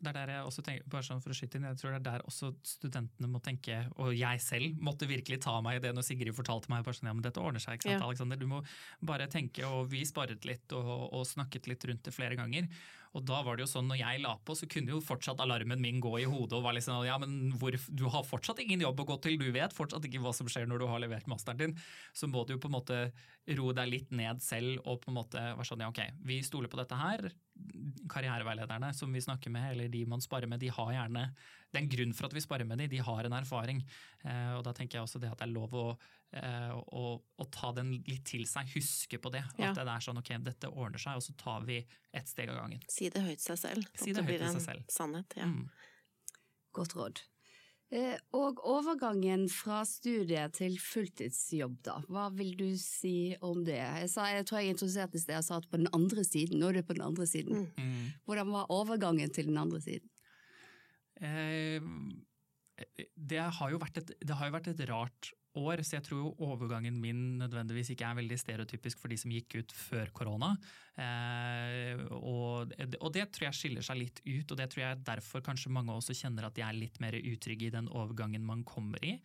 Det 0.00 0.08
er 0.08 0.16
der 0.16 0.30
jeg 0.32 0.44
også 0.48 0.62
tenker, 0.64 0.86
bare 0.88 1.04
sånn 1.04 1.20
for 1.20 1.34
å 1.34 1.36
skyte 1.36 1.58
inn, 1.58 1.66
jeg 1.68 1.76
tror 1.76 1.92
det 1.92 1.98
er 1.98 2.04
der 2.06 2.22
også 2.24 2.54
studentene 2.64 3.28
må 3.28 3.40
tenke, 3.44 3.82
og 4.00 4.14
jeg 4.16 4.40
selv 4.40 4.78
måtte 4.80 5.08
virkelig 5.10 5.42
ta 5.44 5.58
meg 5.64 5.76
i 5.76 5.82
det 5.84 5.90
når 5.92 6.06
Sigrid 6.06 6.36
fortalte 6.36 6.72
meg 6.72 6.86
bare 6.86 6.96
sånn, 6.96 7.10
ja, 7.10 7.16
men 7.18 7.26
dette 7.26 7.42
ordner 7.42 7.60
seg. 7.60 7.76
ikke 7.76 7.90
sant, 7.90 7.98
ja. 7.98 8.06
Alexander? 8.06 8.40
Du 8.40 8.48
må 8.48 8.62
bare 9.04 9.28
tenke, 9.28 9.66
og 9.68 9.90
vi 9.92 10.00
sparret 10.08 10.48
litt 10.48 10.72
og, 10.72 10.88
og, 11.10 11.26
snakket 11.28 11.68
litt 11.68 11.84
rundt 11.90 12.08
det 12.08 12.14
flere 12.16 12.38
ganger. 12.38 12.70
Og 13.18 13.24
da 13.26 13.40
var 13.44 13.58
det 13.58 13.64
jo 13.66 13.72
sånn, 13.72 13.88
når 13.90 14.00
jeg 14.00 14.22
la 14.22 14.32
på, 14.46 14.54
så 14.56 14.68
kunne 14.70 14.94
jo 14.94 15.02
fortsatt 15.02 15.42
alarmen 15.42 15.82
min 15.82 15.98
gå 16.00 16.14
i 16.22 16.28
hodet 16.30 16.56
og 16.56 16.64
var 16.64 16.76
liksom 16.76 17.02
ja, 17.04 17.18
men 17.20 17.50
hvor, 17.58 17.74
du 17.74 18.04
har 18.14 18.24
fortsatt 18.24 18.62
ingen 18.62 18.84
jobb 18.86 19.02
å 19.02 19.08
gå 19.10 19.18
til, 19.26 19.36
du 19.40 19.50
vet 19.52 19.74
fortsatt 19.74 20.06
ikke 20.06 20.22
hva 20.22 20.32
som 20.36 20.48
skjer 20.48 20.70
når 20.70 20.80
du 20.80 20.88
har 20.88 21.02
levert 21.02 21.28
masteren 21.28 21.60
din. 21.60 21.76
Så 22.16 22.30
må 22.30 22.46
du 22.46 22.54
jo 22.54 22.62
på 22.62 22.70
en 22.70 22.78
måte 22.78 23.02
roe 23.58 23.76
deg 23.76 23.90
litt 23.90 24.14
ned 24.14 24.40
selv 24.44 24.78
og 24.86 25.02
på 25.02 25.10
en 25.10 25.18
måte 25.18 25.42
være 25.42 25.68
sånn 25.68 25.84
ja, 25.84 25.90
ok, 25.90 26.04
vi 26.24 26.40
stoler 26.46 26.70
på 26.70 26.80
dette 26.80 26.96
her 26.96 27.32
karriereveilederne 28.10 28.92
som 28.94 29.12
vi 29.12 29.22
snakker 29.22 29.50
med, 29.50 29.72
eller 29.72 29.88
de 29.88 30.04
man 30.08 30.22
sparer 30.22 30.50
med, 30.50 30.60
de 30.60 30.68
har 30.68 30.92
gjerne 30.92 31.26
Det 31.70 31.78
er 31.78 31.84
en 31.84 31.90
grunn 31.90 32.14
for 32.16 32.26
at 32.26 32.34
vi 32.34 32.42
sparer 32.42 32.66
med 32.66 32.80
de, 32.82 32.88
de 32.90 32.98
har 32.98 33.24
en 33.24 33.36
erfaring. 33.36 33.84
Eh, 34.24 34.52
og 34.56 34.64
da 34.66 34.72
tenker 34.74 34.98
jeg 34.98 35.06
også 35.06 35.20
det 35.22 35.30
at 35.30 35.38
det 35.38 35.46
er 35.46 35.52
lov 35.52 35.74
å, 35.78 35.84
eh, 36.34 36.72
å, 36.74 37.04
å 37.20 37.46
ta 37.54 37.70
den 37.76 37.92
litt 38.08 38.24
til 38.26 38.42
seg, 38.50 38.72
huske 38.74 39.20
på 39.22 39.30
det. 39.30 39.44
Ja. 39.54 39.70
At 39.70 39.78
det 39.78 39.86
er 39.86 40.02
sånn 40.02 40.18
ok, 40.18 40.32
dette 40.42 40.72
ordner 40.72 40.98
seg, 40.98 41.20
og 41.20 41.22
så 41.22 41.36
tar 41.38 41.62
vi 41.68 41.78
ett 42.10 42.32
steg 42.32 42.50
av 42.50 42.58
gangen. 42.58 42.82
Si 42.90 43.06
det 43.12 43.22
høyt 43.22 43.44
seg 43.44 43.60
selv. 43.62 43.86
Si 43.94 44.10
det, 44.10 44.26
høyt 44.26 44.42
til 44.42 44.56
seg 44.58 44.66
selv. 44.66 44.90
Sannhet, 44.90 45.38
ja. 45.38 45.46
Mm. 45.46 45.68
Godt 46.74 46.98
råd. 46.98 47.22
Eh, 47.90 48.14
og 48.38 48.60
overgangen 48.70 49.48
fra 49.50 49.80
studiet 49.88 50.54
til 50.60 50.76
fulltidsjobb, 50.78 51.80
da. 51.88 51.96
Hva 52.06 52.28
vil 52.36 52.52
du 52.58 52.68
si 52.78 53.34
om 53.42 53.64
det? 53.66 53.80
Jeg, 53.80 54.10
sa, 54.12 54.28
jeg 54.30 54.46
tror 54.46 54.60
jeg 54.60 54.76
introduserte 54.76 55.18
i 55.18 55.22
sted 55.24 55.40
og 55.40 55.46
sa 55.46 55.58
at 55.58 55.66
på 55.72 55.80
den 55.80 55.90
andre 55.96 56.22
siden, 56.26 56.62
nå 56.62 56.70
er 56.70 56.78
det 56.78 56.86
på 56.86 56.94
den 56.94 57.06
andre 57.08 57.26
siden. 57.26 57.66
Mm. 57.74 58.12
Hvordan 58.30 58.54
var 58.54 58.70
overgangen 58.70 59.34
til 59.34 59.50
den 59.50 59.58
andre 59.58 59.82
siden? 59.82 60.06
Eh, 61.18 61.82
det, 63.18 63.42
har 63.58 63.74
et, 63.74 64.14
det 64.22 64.38
har 64.38 64.46
jo 64.46 64.54
vært 64.54 64.70
et 64.70 64.86
rart 64.88 65.32
år, 65.58 65.82
så 65.82 65.96
jeg 65.96 66.06
tror 66.06 66.20
jo 66.20 66.32
overgangen 66.46 67.00
min 67.02 67.22
nødvendigvis 67.40 67.90
ikke 67.94 68.06
er 68.06 68.18
veldig 68.20 68.38
stereotypisk 68.38 69.00
for 69.02 69.10
de 69.10 69.18
som 69.20 69.32
gikk 69.34 69.56
ut 69.60 69.74
før 69.74 70.12
korona. 70.14 70.50
Eh, 70.94 72.02
og, 72.16 72.74
og, 73.00 73.10
det 73.14 73.26
tror 73.34 73.48
jeg 73.48 73.58
skiller 73.58 73.86
seg 73.86 74.00
litt 74.02 74.22
ut, 74.24 74.46
og 74.52 74.58
det 74.60 74.68
tror 74.70 74.84
jeg 74.84 75.04
derfor 75.06 75.44
kanskje 75.44 75.72
mange 75.74 75.94
også 75.94 76.16
kjenner 76.16 76.46
at 76.46 76.56
de 76.58 76.66
er 76.66 76.78
litt 76.78 77.00
mer 77.02 77.18
utrygge 77.18 77.68
i 77.68 77.74
den 77.74 77.90
overgangen 77.90 78.46
man 78.46 78.64
kommer 78.68 79.02
i. 79.06 79.16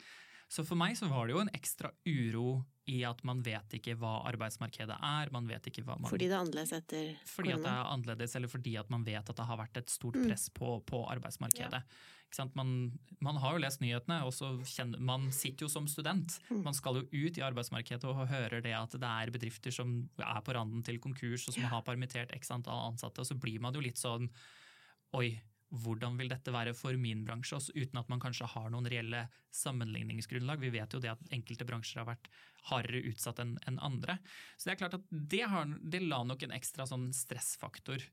Så 0.52 0.64
for 0.68 0.78
meg 0.78 0.94
så 0.98 1.10
var 1.10 1.28
det 1.28 1.34
jo 1.36 1.42
en 1.42 1.54
ekstra 1.58 1.90
uro 2.06 2.64
i 2.86 3.00
at 3.08 3.24
man 3.26 3.40
vet 3.42 3.72
ikke 3.80 3.96
hva 3.98 4.20
arbeidsmarkedet 4.30 4.94
er. 4.94 5.32
man 5.34 5.48
vet 5.50 5.66
ikke 5.72 5.82
hva 5.88 5.96
man... 5.98 6.10
Fordi 6.12 6.28
det 6.30 6.36
er 6.36 6.44
annerledes 6.44 6.74
etter 6.78 7.16
fordi 7.26 7.56
at 7.56 7.64
det 7.64 7.72
er 7.72 7.88
annerledes, 7.90 8.36
eller 8.38 8.52
fordi 8.52 8.76
at 8.78 8.92
man 8.94 9.06
vet 9.08 9.26
at 9.32 9.40
det 9.40 9.48
har 9.50 9.58
vært 9.58 9.80
et 9.82 9.90
stort 9.90 10.16
Mm. 10.16 10.28
press 10.30 10.50
på, 10.54 10.76
på 10.86 11.00
arbeidsmarkedet. 11.10 11.82
Sant? 12.36 12.54
Man, 12.56 12.92
man 13.26 13.40
har 13.42 13.56
jo 13.56 13.64
lest 13.64 13.82
nyhetene, 13.82 14.20
og 14.28 14.34
så 14.38 14.52
kjenner, 14.70 15.02
man 15.02 15.32
sitter 15.34 15.66
jo 15.66 15.72
som 15.72 15.88
student. 15.90 16.38
Mm. 16.52 16.62
Man 16.68 16.78
skal 16.78 17.02
jo 17.02 17.08
ut 17.10 17.38
i 17.40 17.44
arbeidsmarkedet 17.46 18.06
og 18.06 18.28
hører 18.30 18.62
det 18.62 18.76
at 18.78 18.92
det 19.02 19.10
er 19.10 19.34
bedrifter 19.34 19.74
som 19.74 19.98
er 20.20 20.42
på 20.46 20.54
randen 20.54 20.84
til 20.86 21.00
konkurs, 21.02 21.48
og 21.50 21.58
som 21.58 21.66
har 21.74 21.82
permittert 21.88 22.34
x 22.38 22.54
antall 22.54 22.92
ansatte, 22.92 23.24
og 23.24 23.26
så 23.28 23.36
blir 23.40 23.60
man 23.66 23.74
jo 23.74 23.82
litt 23.82 23.98
sånn 24.02 24.30
Oi, 25.16 25.30
hvordan 25.84 26.18
vil 26.20 26.32
dette 26.32 26.54
være 26.54 26.76
for 26.78 26.98
min 27.00 27.24
bransje? 27.28 27.58
Også 27.58 27.76
uten 27.76 28.00
at 28.02 28.10
man 28.12 28.22
kanskje 28.24 28.50
har 28.52 28.72
noen 28.74 28.88
reelle 28.92 29.26
sammenligningsgrunnlag. 29.56 30.62
Vi 30.64 30.74
vet 30.76 30.96
jo 30.96 31.02
det 31.04 31.14
at 31.14 31.36
enkelte 31.36 31.68
bransjer 31.68 32.02
har 32.02 32.10
vært 32.14 32.32
hardere 32.70 33.04
utsatt 33.12 33.42
enn 33.44 33.56
en 33.70 33.82
andre. 33.84 34.18
Så 34.58 34.70
det 34.70 34.76
er 34.76 34.82
klart 34.84 34.98
at 34.98 35.06
det, 35.12 35.44
har, 35.52 35.70
det 35.82 36.04
la 36.06 36.24
nok 36.28 36.48
en 36.48 36.56
ekstra 36.58 36.88
sånn 36.90 37.12
stressfaktor. 37.16 38.04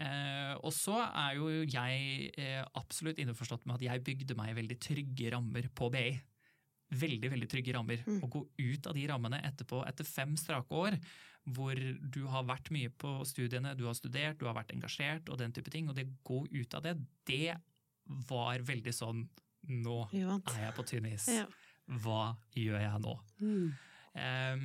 Eh, 0.00 0.54
og 0.62 0.72
så 0.72 0.96
er 1.04 1.36
jo 1.36 1.50
jeg 1.68 2.30
eh, 2.40 2.62
absolutt 2.78 3.20
innforstått 3.20 3.66
med 3.66 3.78
at 3.78 3.86
jeg 3.88 4.04
bygde 4.06 4.36
meg 4.38 4.56
veldig 4.56 4.78
trygge 4.80 5.32
rammer 5.34 5.68
på 5.76 5.90
BI. 5.92 6.12
Veldig 6.90 7.30
veldig 7.30 7.48
trygge 7.48 7.72
rammer. 7.76 8.00
Mm. 8.06 8.20
Å 8.24 8.28
gå 8.30 8.40
ut 8.58 8.86
av 8.90 8.94
de 8.94 9.06
rammene 9.06 9.38
etterpå, 9.46 9.84
etter 9.86 10.04
fem 10.04 10.36
strake 10.36 10.74
år, 10.74 10.96
hvor 11.54 11.74
du 12.10 12.24
har 12.26 12.44
vært 12.44 12.70
mye 12.74 12.90
på 12.90 13.12
studiene, 13.24 13.76
du 13.78 13.84
har 13.86 13.94
studert, 13.94 14.38
du 14.38 14.46
har 14.46 14.54
vært 14.58 14.72
engasjert 14.74 15.28
og 15.30 15.38
den 15.38 15.52
type 15.56 15.70
ting, 15.70 15.88
og 15.88 15.94
det 15.96 16.08
gå 16.26 16.42
ut 16.50 16.74
av 16.74 16.82
det, 16.82 16.96
det 17.26 17.56
var 18.28 18.58
veldig 18.66 18.92
sånn 18.94 19.28
Nå 19.68 20.06
er 20.56 20.62
jeg 20.64 20.72
på 20.74 20.82
tynn 20.88 21.06
is. 21.12 21.26
Ja. 21.28 21.44
Hva 22.00 22.34
gjør 22.56 22.80
jeg 22.80 23.00
nå? 23.04 23.12
Mm. 23.44 23.72
Um, 24.10 24.62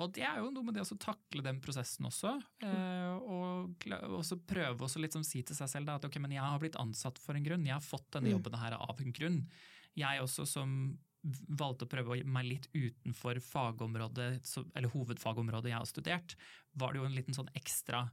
og 0.00 0.14
det 0.16 0.24
er 0.26 0.40
jo 0.40 0.48
noe 0.50 0.64
med 0.66 0.74
det 0.74 0.82
å 0.82 0.96
takle 0.98 1.44
den 1.44 1.60
prosessen 1.62 2.08
også. 2.08 2.32
eh, 2.64 3.12
og, 3.20 3.74
kla- 3.84 4.00
og 4.08 4.24
så 4.26 4.38
prøve 4.40 4.82
å 4.88 5.02
liksom 5.04 5.22
si 5.28 5.42
til 5.46 5.54
seg 5.54 5.68
selv 5.70 5.86
da, 5.86 5.98
at 6.00 6.08
ok, 6.08 6.16
men 6.24 6.32
jeg 6.34 6.42
har 6.42 6.58
blitt 6.58 6.78
ansatt 6.80 7.20
for 7.22 7.36
en 7.38 7.44
grunn. 7.46 7.66
Jeg 7.68 7.76
har 7.76 7.84
fått 7.84 8.08
denne 8.16 8.32
Mm. 8.32 8.38
jobben 8.38 8.58
her 8.58 8.72
av 8.80 8.96
en 8.98 9.12
grunn. 9.12 9.46
Jeg 9.94 10.20
også 10.24 10.46
som 10.48 10.98
valgte 11.22 11.86
å 11.86 11.90
prøve 11.90 12.20
meg 12.24 12.46
litt 12.48 12.68
utenfor 12.72 13.40
fagområdet, 13.44 14.30
eller 14.74 14.92
hovedfagområdet 14.94 15.72
jeg 15.72 15.78
har 15.78 15.88
studert, 15.88 16.36
var 16.72 16.92
det 16.92 17.02
jo 17.02 17.08
en 17.08 17.16
liten 17.16 17.36
sånn 17.36 17.52
ekstra 17.58 18.06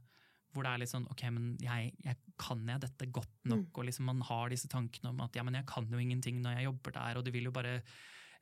hvor 0.52 0.64
det 0.64 0.70
er 0.72 0.80
litt 0.80 0.90
sånn 0.90 1.08
ok, 1.12 1.22
men 1.34 1.48
jeg, 1.60 1.90
jeg 2.04 2.16
kan 2.40 2.62
jeg 2.64 2.80
dette 2.80 3.08
godt 3.12 3.50
nok? 3.50 3.68
Og 3.78 3.84
liksom 3.88 4.08
man 4.08 4.22
har 4.24 4.48
disse 4.52 4.70
tankene 4.72 5.12
om 5.12 5.20
at 5.24 5.36
ja, 5.36 5.44
men 5.44 5.58
jeg 5.58 5.68
kan 5.68 5.88
jo 5.92 6.00
ingenting 6.00 6.40
når 6.44 6.56
jeg 6.56 6.68
jobber 6.70 6.96
der, 6.96 7.18
og 7.18 7.26
det 7.26 7.34
vil 7.34 7.50
jo 7.50 7.54
bare 7.54 7.74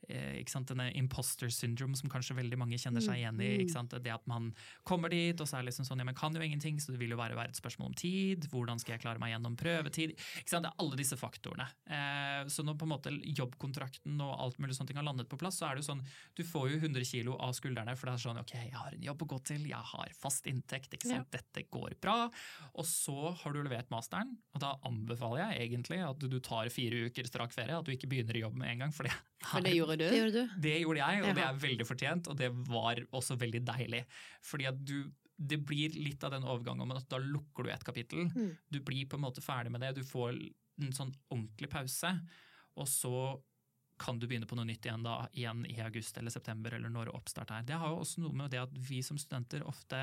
ikke 0.09 0.53
sant, 0.53 0.69
denne 0.71 0.89
imposter 0.99 1.51
syndrome 1.53 1.97
som 1.99 2.11
kanskje 2.13 2.37
veldig 2.39 2.59
mange 2.61 2.79
kjenner 2.79 3.03
seg 3.05 3.21
igjen 3.21 3.41
i. 3.43 3.51
ikke 3.65 3.75
sant, 3.75 3.91
Det 3.91 4.13
at 4.13 4.27
man 4.27 4.53
kommer 4.85 5.11
dit, 5.13 5.39
og 5.41 5.49
så 5.49 5.59
er 5.59 5.65
det 5.65 5.73
liksom 5.73 5.89
sånn 5.89 5.99
ja, 6.03 6.07
men 6.09 6.15
kan 6.15 6.35
jo 6.35 6.43
ingenting, 6.43 6.79
så 6.81 6.93
det 6.93 7.01
vil 7.01 7.11
jo 7.15 7.21
bare 7.21 7.37
være 7.37 7.51
et 7.55 7.61
spørsmål 7.61 7.91
om 7.91 7.97
tid. 7.99 8.47
Hvordan 8.53 8.79
skal 8.79 8.97
jeg 8.97 9.03
klare 9.03 9.23
meg 9.23 9.33
gjennom 9.35 9.57
prøvetid? 9.57 10.15
ikke 10.15 10.51
sant, 10.51 10.67
Det 10.67 10.73
er 10.73 10.83
alle 10.83 10.97
disse 10.97 11.17
faktorene. 11.17 11.67
Eh, 11.89 12.47
så 12.53 12.65
når 12.67 12.79
på 12.79 12.87
en 12.87 12.95
måte 12.95 13.11
jobbkontrakten 13.11 14.21
og 14.21 14.33
alt 14.41 14.59
mulig 14.59 14.77
sånne 14.77 14.93
ting 14.93 15.01
har 15.01 15.07
landet 15.07 15.29
på 15.29 15.39
plass, 15.41 15.59
så 15.61 15.71
er 15.71 15.77
det 15.77 15.85
jo 15.85 15.93
sånn 15.93 16.05
du 16.37 16.45
får 16.45 16.71
jo 16.71 16.81
100 16.81 17.05
kilo 17.09 17.37
av 17.43 17.55
skuldrene, 17.57 17.97
for 17.97 18.09
det 18.09 18.15
er 18.15 18.25
sånn 18.27 18.41
ok, 18.41 18.55
jeg 18.57 18.75
har 18.77 18.97
en 18.97 19.07
jobb 19.09 19.23
å 19.25 19.31
gå 19.35 19.39
til, 19.53 19.67
jeg 19.69 19.91
har 19.93 20.13
fast 20.17 20.47
inntekt, 20.51 20.95
ikke 20.95 21.09
sant, 21.09 21.31
dette 21.33 21.67
går 21.73 21.97
bra. 22.03 22.29
Og 22.75 22.87
så 22.89 23.33
har 23.41 23.55
du 23.55 23.63
levert 23.63 23.91
masteren, 23.93 24.37
og 24.55 24.63
da 24.63 24.75
anbefaler 24.89 25.47
jeg 25.47 25.69
egentlig 25.69 26.03
at 26.05 26.21
du 26.21 26.39
tar 26.41 26.71
fire 26.73 27.07
uker 27.09 27.29
strak 27.29 27.55
ferie, 27.55 27.77
at 27.77 27.87
du 27.87 27.93
ikke 27.95 28.11
begynner 28.11 28.37
i 28.37 28.45
jobb 28.45 28.57
med 28.61 28.75
en 28.75 28.85
gang. 28.85 28.93
for 28.93 29.09
det 29.09 29.15
For 29.47 29.61
det 29.63 29.75
gjorde 29.97 30.09
du? 30.09 30.11
Det 30.11 30.19
gjorde 30.21 30.35
du. 30.37 30.57
det 30.67 30.75
gjorde 30.81 31.01
jeg, 31.01 31.23
og 31.23 31.39
det 31.39 31.45
er 31.47 31.63
veldig 31.63 31.87
fortjent, 31.89 32.29
og 32.33 32.37
det 32.41 32.51
var 32.69 33.01
også 33.17 33.39
veldig 33.41 33.63
deilig. 33.67 34.03
Fordi 34.45 34.69
at 34.73 34.83
du 34.83 34.99
det 35.37 35.59
blir 35.69 35.93
litt 35.93 36.23
av 36.25 36.33
den 36.33 36.47
overgangen 36.49 36.87
om 36.87 36.95
at 36.97 37.11
da 37.13 37.19
lukker 37.21 37.67
du 37.67 37.69
et 37.69 37.85
kapittel. 37.85 38.31
Mm. 38.33 38.55
Du 38.73 38.79
blir 38.81 39.05
på 39.05 39.19
en 39.19 39.27
måte 39.27 39.45
ferdig 39.45 39.69
med 39.75 39.83
det, 39.85 39.93
du 39.99 40.07
får 40.07 40.33
en 40.33 40.95
sånn 40.97 41.13
ordentlig 41.29 41.69
pause, 41.73 42.13
og 42.77 42.89
så 42.89 43.19
kan 44.01 44.19
du 44.21 44.27
begynne 44.29 44.49
på 44.49 44.57
noe 44.59 44.69
nytt 44.69 44.85
igjen 44.85 45.05
da, 45.05 45.23
igjen 45.33 45.63
i 45.71 45.79
august 45.81 46.19
eller 46.21 46.33
september 46.33 46.75
eller 46.77 46.93
når 46.93 47.13
oppstart 47.17 47.53
er. 47.57 47.65
Det 47.69 47.79
har 47.81 47.93
jo 47.93 48.03
også 48.03 48.25
noe 48.25 48.37
med 48.37 48.53
det 48.53 48.61
at 48.61 48.75
vi 48.89 49.01
som 49.05 49.17
studenter 49.21 49.65
ofte 49.65 50.03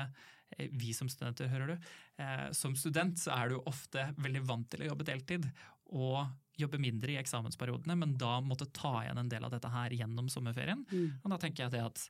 eh, 0.56 0.66
Vi 0.70 0.90
som 0.96 1.10
studenter, 1.10 1.50
hører 1.52 1.74
du. 1.74 1.92
Eh, 2.18 2.48
som 2.56 2.74
student 2.78 3.18
så 3.22 3.36
er 3.36 3.52
du 3.52 3.60
ofte 3.70 4.08
veldig 4.18 4.42
vant 4.48 4.66
til 4.70 4.82
å 4.82 4.90
jobbe 4.90 5.06
deltid 5.06 5.46
og 5.94 6.24
jobbe 6.60 6.78
mindre 6.78 7.12
i 7.12 7.18
eksamensperiodene, 7.20 7.96
men 7.98 8.16
da 8.20 8.38
måtte 8.44 8.68
ta 8.72 9.02
igjen 9.02 9.18
en 9.18 9.28
del 9.32 9.44
av 9.44 9.50
dette 9.54 9.70
her 9.72 9.90
gjennom 9.90 10.28
sommerferien. 10.30 10.84
Mm. 10.90 11.20
Og 11.24 11.30
da 11.30 11.38
tenker 11.42 11.64
jeg 11.64 11.74
det 11.74 11.82
at 11.84 12.04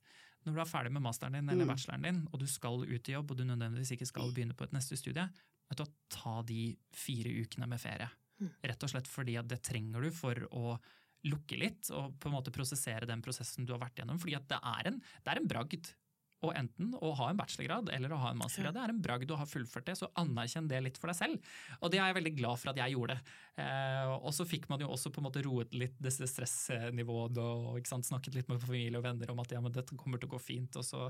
når 0.45 0.59
du 0.59 0.61
er 0.61 0.69
ferdig 0.69 0.93
med 0.93 1.03
masteren 1.07 1.33
din 1.39 1.49
eller 1.49 1.65
Mm. 1.65 1.71
bacheloren 1.73 2.03
din, 2.05 2.29
og 2.33 2.41
du 2.41 2.47
skal 2.47 2.83
ut 2.85 3.09
i 3.09 3.13
jobb, 3.15 3.31
og 3.31 3.37
du 3.39 3.45
nødvendigvis 3.45 3.95
ikke 3.97 4.07
skal 4.07 4.33
begynne 4.37 4.55
på 4.57 4.65
et 4.65 4.73
neste 4.77 4.97
studie, 5.01 5.25
vet 5.71 5.79
du, 5.81 5.85
ta 6.11 6.43
de 6.43 6.77
fire 6.93 7.33
ukene 7.41 7.67
med 7.67 7.81
ferie. 7.81 8.11
Mm. 8.41 8.51
Rett 8.65 8.83
og 8.85 8.91
slett 8.91 9.09
fordi 9.09 9.39
at 9.39 9.49
det 9.49 9.63
trenger 9.63 10.03
du 10.03 10.11
for 10.11 10.35
å 10.53 10.79
lukke 11.25 11.57
litt 11.57 11.89
og 11.91 12.19
på 12.21 12.29
en 12.29 12.35
måte 12.37 12.53
prosessere 12.53 13.07
den 13.09 13.23
prosessen 13.25 13.65
du 13.65 13.73
har 13.73 13.81
vært 13.81 13.97
gjennom. 14.03 14.19
Fordi 14.21 14.37
at 14.37 14.49
det 14.51 14.59
er 14.61 14.91
en, 14.91 14.99
det 15.01 15.33
er 15.33 15.41
en 15.41 15.49
bragd. 15.49 15.95
Og 16.45 16.53
enten 16.59 16.93
å 16.99 17.13
ha 17.17 17.31
en 17.31 17.39
bachelorgrad 17.39 17.91
eller 17.95 18.13
å 18.13 18.19
ha 18.21 18.33
en 18.35 18.41
mastergrad, 18.41 18.75
det 18.77 18.83
er 18.83 18.93
en 18.93 19.03
bragd 19.05 19.31
å 19.33 19.39
ha 19.41 19.47
fullført 19.49 19.87
det, 19.89 19.97
så 20.01 20.11
anerkjenn 20.21 20.69
det 20.69 20.81
litt 20.85 20.99
for 21.01 21.11
deg 21.11 21.19
selv. 21.19 21.53
Og 21.81 21.93
det 21.93 22.01
er 22.01 22.11
jeg 22.11 22.19
veldig 22.19 22.35
glad 22.37 22.61
for 22.61 22.73
at 22.73 22.81
jeg 22.83 22.97
gjorde. 22.97 23.17
Eh, 23.61 24.11
og 24.19 24.35
så 24.37 24.47
fikk 24.49 24.69
man 24.73 24.83
jo 24.83 24.91
også 24.93 25.13
på 25.15 25.23
en 25.23 25.29
måte 25.29 25.45
roet 25.47 25.73
litt 25.79 25.97
disse 26.05 26.29
stressnivået 26.29 27.41
og 27.41 27.79
ikke 27.81 27.95
sant, 27.95 28.09
snakket 28.09 28.37
litt 28.41 28.51
med 28.53 28.61
familie 28.63 29.01
og 29.01 29.07
venner 29.07 29.33
om 29.33 29.41
at 29.45 29.57
ja, 29.57 29.63
men 29.65 29.75
dette 29.75 29.97
kommer 30.01 30.21
til 30.21 30.29
å 30.29 30.35
gå 30.35 30.43
fint, 30.43 30.77
og 30.81 30.85
så 30.87 31.07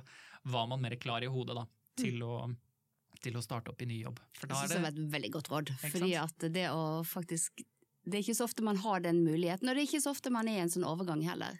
var 0.55 0.71
man 0.71 0.83
mer 0.85 0.97
klar 1.01 1.25
i 1.25 1.31
hodet 1.31 1.59
da, 1.59 1.67
til, 1.99 2.23
å, 2.23 2.47
til 3.25 3.39
å 3.39 3.45
starte 3.45 3.73
opp 3.75 3.83
i 3.83 3.91
ny 3.91 4.03
jobb. 4.05 4.21
For 4.39 4.51
da 4.51 4.61
Jeg 4.61 4.69
er 4.69 4.75
synes 4.75 4.79
det 4.79 4.87
var 4.87 4.95
et 4.95 5.15
veldig 5.17 5.33
godt 5.39 5.53
råd. 5.55 5.77
Fordi 5.89 6.13
at 6.21 6.51
det 6.55 6.69
å 6.73 6.85
faktisk 7.09 7.65
Det 8.05 8.19
er 8.19 8.21
ikke 8.21 8.37
så 8.37 8.45
ofte 8.45 8.61
man 8.61 8.77
har 8.85 9.01
den 9.01 9.23
muligheten, 9.25 9.67
og 9.67 9.75
det 9.75 9.81
er 9.81 9.89
ikke 9.89 10.05
så 10.05 10.13
ofte 10.13 10.31
man 10.31 10.49
er 10.51 10.59
i 10.59 10.65
en 10.67 10.73
sånn 10.73 10.85
overgang 10.85 11.25
heller. 11.25 11.57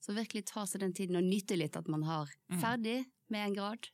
Så 0.00 0.14
virkelig 0.14 0.44
ta 0.46 0.64
seg 0.66 0.80
den 0.80 0.92
tiden 0.94 1.16
og 1.16 1.24
nyte 1.26 1.56
litt 1.58 1.76
at 1.76 1.88
man 1.88 2.02
har 2.02 2.28
Mm. 2.50 2.60
ferdig 2.62 3.04
med 3.30 3.46
en 3.48 3.54
grad, 3.54 3.88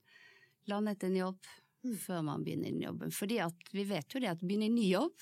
landet 0.68 1.02
en 1.04 1.16
jobb, 1.16 1.38
Mm. 1.84 1.96
før 1.98 2.22
man 2.24 2.44
begynner 2.44 2.68
i 2.68 2.70
den 2.70 2.80
jobben. 2.82 3.10
Fordi 3.10 3.38
at 3.44 3.54
vi 3.72 3.84
vet 3.84 4.08
jo 4.14 4.20
det 4.20 4.28
at 4.30 4.40
begynne 4.40 4.64
i 4.66 4.68
ny 4.68 4.88
jobb, 4.92 5.12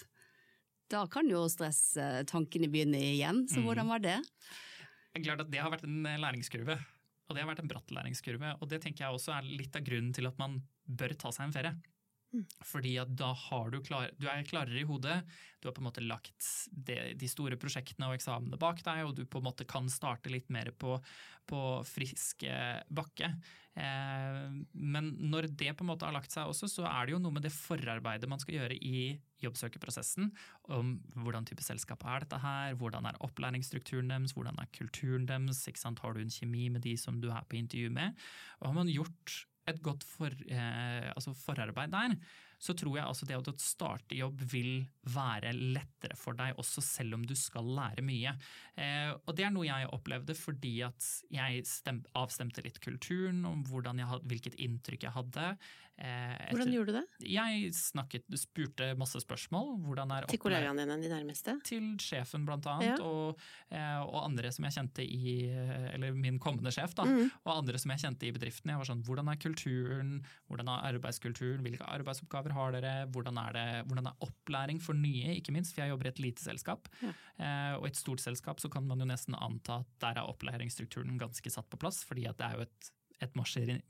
da 0.90 1.06
kan 1.06 1.28
jo 1.28 1.46
stresstankene 1.48 2.68
begynne 2.70 3.00
igjen. 3.00 3.46
Så 3.48 3.58
Mm. 3.58 3.64
hvordan 3.64 3.88
var 3.88 3.98
det? 3.98 4.22
Det 5.14 5.20
er 5.20 5.24
klart 5.24 5.40
at 5.40 5.50
det 5.50 5.60
har 5.60 5.70
vært 5.70 5.84
en 5.84 6.02
læringskurve. 6.04 6.78
Og 7.28 7.36
det 7.36 7.44
har 7.44 7.54
vært 7.54 7.60
en 7.60 7.68
bratt 7.68 7.86
læringskurve. 7.90 8.60
Og 8.60 8.68
det 8.68 8.82
tenker 8.82 8.98
jeg 9.06 9.14
også 9.14 9.38
er 9.38 9.42
litt 9.42 9.74
av 9.76 9.82
grunnen 9.82 10.12
til 10.12 10.26
at 10.26 10.38
man 10.38 10.62
bør 10.88 11.16
ta 11.16 11.30
seg 11.30 11.46
en 11.46 11.52
ferie. 11.52 11.74
Mm. 12.32 12.44
Fordi 12.64 12.94
at 13.02 13.10
da 13.16 13.30
har 13.36 13.72
du 13.72 13.80
klar, 13.84 14.12
du 14.16 14.28
er 14.30 14.44
klarere 14.48 14.80
i 14.80 14.86
hodet, 14.88 15.20
du 15.60 15.68
har 15.68 15.74
på 15.76 15.82
en 15.82 15.88
måte 15.90 16.04
lagt 16.04 16.46
de, 16.72 16.96
de 17.18 17.28
store 17.30 17.58
prosjektene 17.60 18.08
og 18.08 18.16
eksamene 18.16 18.58
bak 18.60 18.80
deg, 18.86 19.04
og 19.06 19.16
du 19.18 19.26
på 19.28 19.42
en 19.42 19.50
måte 19.50 19.68
kan 19.68 19.90
starte 19.92 20.32
litt 20.32 20.48
mer 20.52 20.72
på, 20.72 20.96
på 21.48 21.60
frisk 21.86 22.46
eh, 22.48 22.80
bakke. 22.88 23.28
Eh, 23.72 24.48
men 24.72 25.12
når 25.32 25.50
det 25.52 25.70
på 25.76 25.84
en 25.84 25.92
måte 25.92 26.08
har 26.08 26.16
lagt 26.16 26.32
seg 26.32 26.48
også, 26.48 26.70
så 26.72 26.88
er 26.88 27.06
det 27.06 27.14
jo 27.14 27.20
noe 27.22 27.36
med 27.36 27.46
det 27.46 27.52
forarbeidet 27.54 28.30
man 28.32 28.40
skal 28.42 28.58
gjøre 28.58 28.80
i 28.80 29.04
jobbsøkerprosessen. 29.44 30.32
Om 30.72 30.96
hvordan 31.20 31.46
type 31.48 31.64
selskap 31.66 32.04
er 32.08 32.24
dette 32.24 32.40
her, 32.42 32.76
hvordan 32.80 33.08
er 33.08 33.22
opplæringsstrukturen 33.24 34.12
deres, 34.12 34.34
hvordan 34.36 34.58
er 34.62 34.72
kulturen 34.74 35.28
deres, 35.28 35.64
har 35.68 36.16
du 36.16 36.20
en 36.24 36.32
kjemi 36.32 36.68
med 36.72 36.84
de 36.88 36.96
som 36.96 37.20
du 37.20 37.30
er 37.30 37.44
på 37.48 37.60
intervju 37.60 37.92
med. 37.92 38.16
Og 38.60 38.70
har 38.70 38.78
man 38.80 38.92
gjort 38.92 39.42
et 39.68 39.82
godt 39.82 40.04
for, 40.04 40.26
eh, 40.26 41.12
altså 41.16 41.32
forarbeid 41.44 41.92
der, 41.92 42.16
så 42.62 42.74
tror 42.78 42.94
jeg 42.96 43.04
altså 43.08 43.26
det 43.26 43.36
å 43.40 43.54
starte 43.58 44.14
jobb 44.14 44.42
vil 44.52 44.84
være 45.10 45.50
lettere 45.58 46.14
for 46.18 46.38
deg, 46.38 46.54
også 46.62 46.82
selv 46.86 47.16
om 47.18 47.24
du 47.26 47.34
skal 47.38 47.66
lære 47.66 48.04
mye. 48.06 48.36
Eh, 48.78 49.10
og 49.26 49.34
det 49.36 49.48
er 49.48 49.54
noe 49.54 49.66
jeg 49.66 49.90
opplevde 49.92 50.36
fordi 50.38 50.76
at 50.86 51.08
jeg 51.34 51.66
stem, 51.66 52.04
avstemte 52.18 52.62
litt 52.62 52.78
kulturen, 52.84 53.42
om 53.48 53.64
jeg 53.98 54.06
had, 54.06 54.22
hvilket 54.30 54.60
inntrykk 54.62 55.08
jeg 55.08 55.16
hadde. 55.18 55.48
Eh, 55.98 56.06
etter- 56.06 56.54
Hvordan 56.56 56.72
gjorde 56.72 56.92
du 56.94 56.96
det? 57.00 57.28
Jeg 57.34 57.72
snakket, 57.76 58.24
spurte 58.40 58.86
masse 58.98 59.20
spørsmål. 59.20 59.74
Hvordan 59.84 60.10
er 60.16 60.26
Til 60.30 60.38
kollegaene 60.40 60.86
dine, 60.86 60.96
de 61.02 61.10
nærmeste? 61.12 61.56
til 61.68 61.96
sjefen 61.98 62.46
blant 62.46 62.64
annet, 62.66 62.98
Ja. 62.98 63.04
og, 63.04 63.38
eh, 63.70 64.00
og 64.00 64.24
andre 64.24 64.50
som 64.50 64.64
jeg 64.64 64.72
kjente 64.72 65.02
i 65.04 65.42
Eller 65.92 66.12
min 66.14 66.38
kommende 66.38 66.72
sjef, 66.72 66.94
da. 66.94 67.04
Mm. 67.04 67.30
Og 67.44 67.52
andre 67.58 67.78
som 67.78 67.90
jeg 67.90 68.00
kjente 68.00 68.26
i 68.26 68.32
bedriften. 68.32 68.70
Jeg 68.70 68.78
var 68.78 68.84
sånn, 68.88 69.02
Hvordan 69.04 69.28
er 69.30 69.36
kulturen, 69.36 70.24
hvordan 70.48 70.68
er 70.68 70.92
arbeidskulturen, 70.98 71.60
hvilke 71.62 71.84
arbeidsoppgaver 71.86 72.51
har 72.56 72.74
dere, 72.76 72.94
hvordan 73.12 73.38
er, 73.42 73.56
det, 73.56 73.66
hvordan 73.90 74.08
er 74.10 74.24
opplæring 74.24 74.80
for 74.82 74.98
nye, 74.98 75.36
ikke 75.38 75.54
minst, 75.54 75.74
for 75.74 75.84
jeg 75.84 75.92
jobber 75.92 76.08
i 76.08 76.12
et 76.14 76.24
lite 76.24 76.44
selskap. 76.44 76.90
Ja. 77.02 77.12
Eh, 77.42 77.74
og 77.78 77.86
i 77.86 77.92
et 77.92 78.00
stort 78.00 78.24
selskap 78.24 78.62
så 78.62 78.70
kan 78.72 78.86
man 78.88 79.02
jo 79.02 79.08
nesten 79.08 79.36
anta 79.38 79.82
at 79.82 79.94
der 80.04 80.20
er 80.22 80.32
opplæringsstrukturen 80.32 81.20
ganske 81.20 81.52
satt 81.52 81.70
på 81.72 81.80
plass, 81.80 82.02
fordi 82.08 82.28
at 82.30 82.38
det 82.40 82.48
er 82.48 82.60
jo 82.60 82.66
et 82.68 82.92
et 83.22 83.36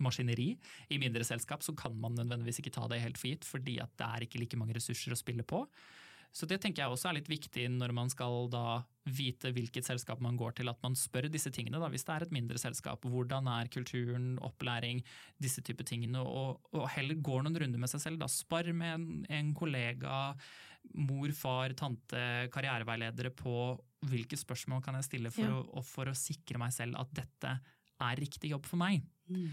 maskineri-. 0.03 0.59
I 0.93 0.99
mindre 1.01 1.25
selskap 1.25 1.65
så 1.65 1.73
kan 1.73 1.95
man 1.97 2.17
nødvendigvis 2.19 2.61
ikke 2.61 2.75
ta 2.75 2.87
det 2.91 3.01
helt 3.01 3.17
for 3.17 3.31
gitt, 3.31 3.47
fordi 3.49 3.79
at 3.81 3.93
det 3.97 4.09
er 4.09 4.27
ikke 4.27 4.43
like 4.43 4.59
mange 4.61 4.77
ressurser 4.77 5.15
å 5.15 5.17
spille 5.17 5.47
på. 5.47 5.65
Så 6.33 6.47
det 6.49 6.63
tenker 6.63 6.83
jeg 6.83 6.95
også 6.95 7.11
er 7.11 7.19
litt 7.19 7.29
viktig 7.29 7.67
når 7.75 7.93
man 7.93 8.09
skal 8.09 8.47
da 8.53 8.81
vite 9.05 9.51
hvilket 9.53 9.85
selskap 9.85 10.21
man 10.25 10.39
går 10.41 10.55
til, 10.57 10.71
at 10.73 10.79
man 10.85 10.95
spør 10.97 11.27
disse 11.29 11.51
tingene. 11.53 11.81
Da, 11.83 11.91
hvis 11.93 12.07
det 12.09 12.15
er 12.15 12.25
et 12.27 12.33
mindre 12.33 12.61
selskap. 12.61 13.05
Hvordan 13.05 13.51
er 13.53 13.69
kulturen, 13.73 14.39
opplæring, 14.41 15.03
disse 15.43 15.61
typer 15.67 15.85
tingene. 15.89 16.23
Og, 16.25 16.63
og 16.73 16.87
heller 16.95 17.21
går 17.21 17.45
noen 17.45 17.59
runder 17.65 17.83
med 17.83 17.93
seg 17.93 18.05
selv. 18.07 18.21
Da. 18.23 18.31
Spar 18.33 18.71
med 18.73 18.95
en, 18.95 19.07
en 19.29 19.51
kollega, 19.59 20.23
mor, 20.99 21.35
far, 21.37 21.75
tante, 21.79 22.23
karriereveiledere 22.55 23.35
på 23.37 23.57
hvilke 24.09 24.39
spørsmål 24.41 24.81
kan 24.83 24.97
jeg 24.99 25.11
stille 25.11 25.31
for, 25.35 25.47
Ja. 25.47 25.61
å, 25.63 25.85
for 25.87 26.11
å 26.11 26.17
sikre 26.17 26.59
meg 26.63 26.73
selv 26.75 26.97
at 27.03 27.13
dette 27.21 27.53
er 28.03 28.19
riktig 28.19 28.51
jobb 28.51 28.65
for 28.67 28.81
meg. 28.81 29.05
Mm. 29.31 29.51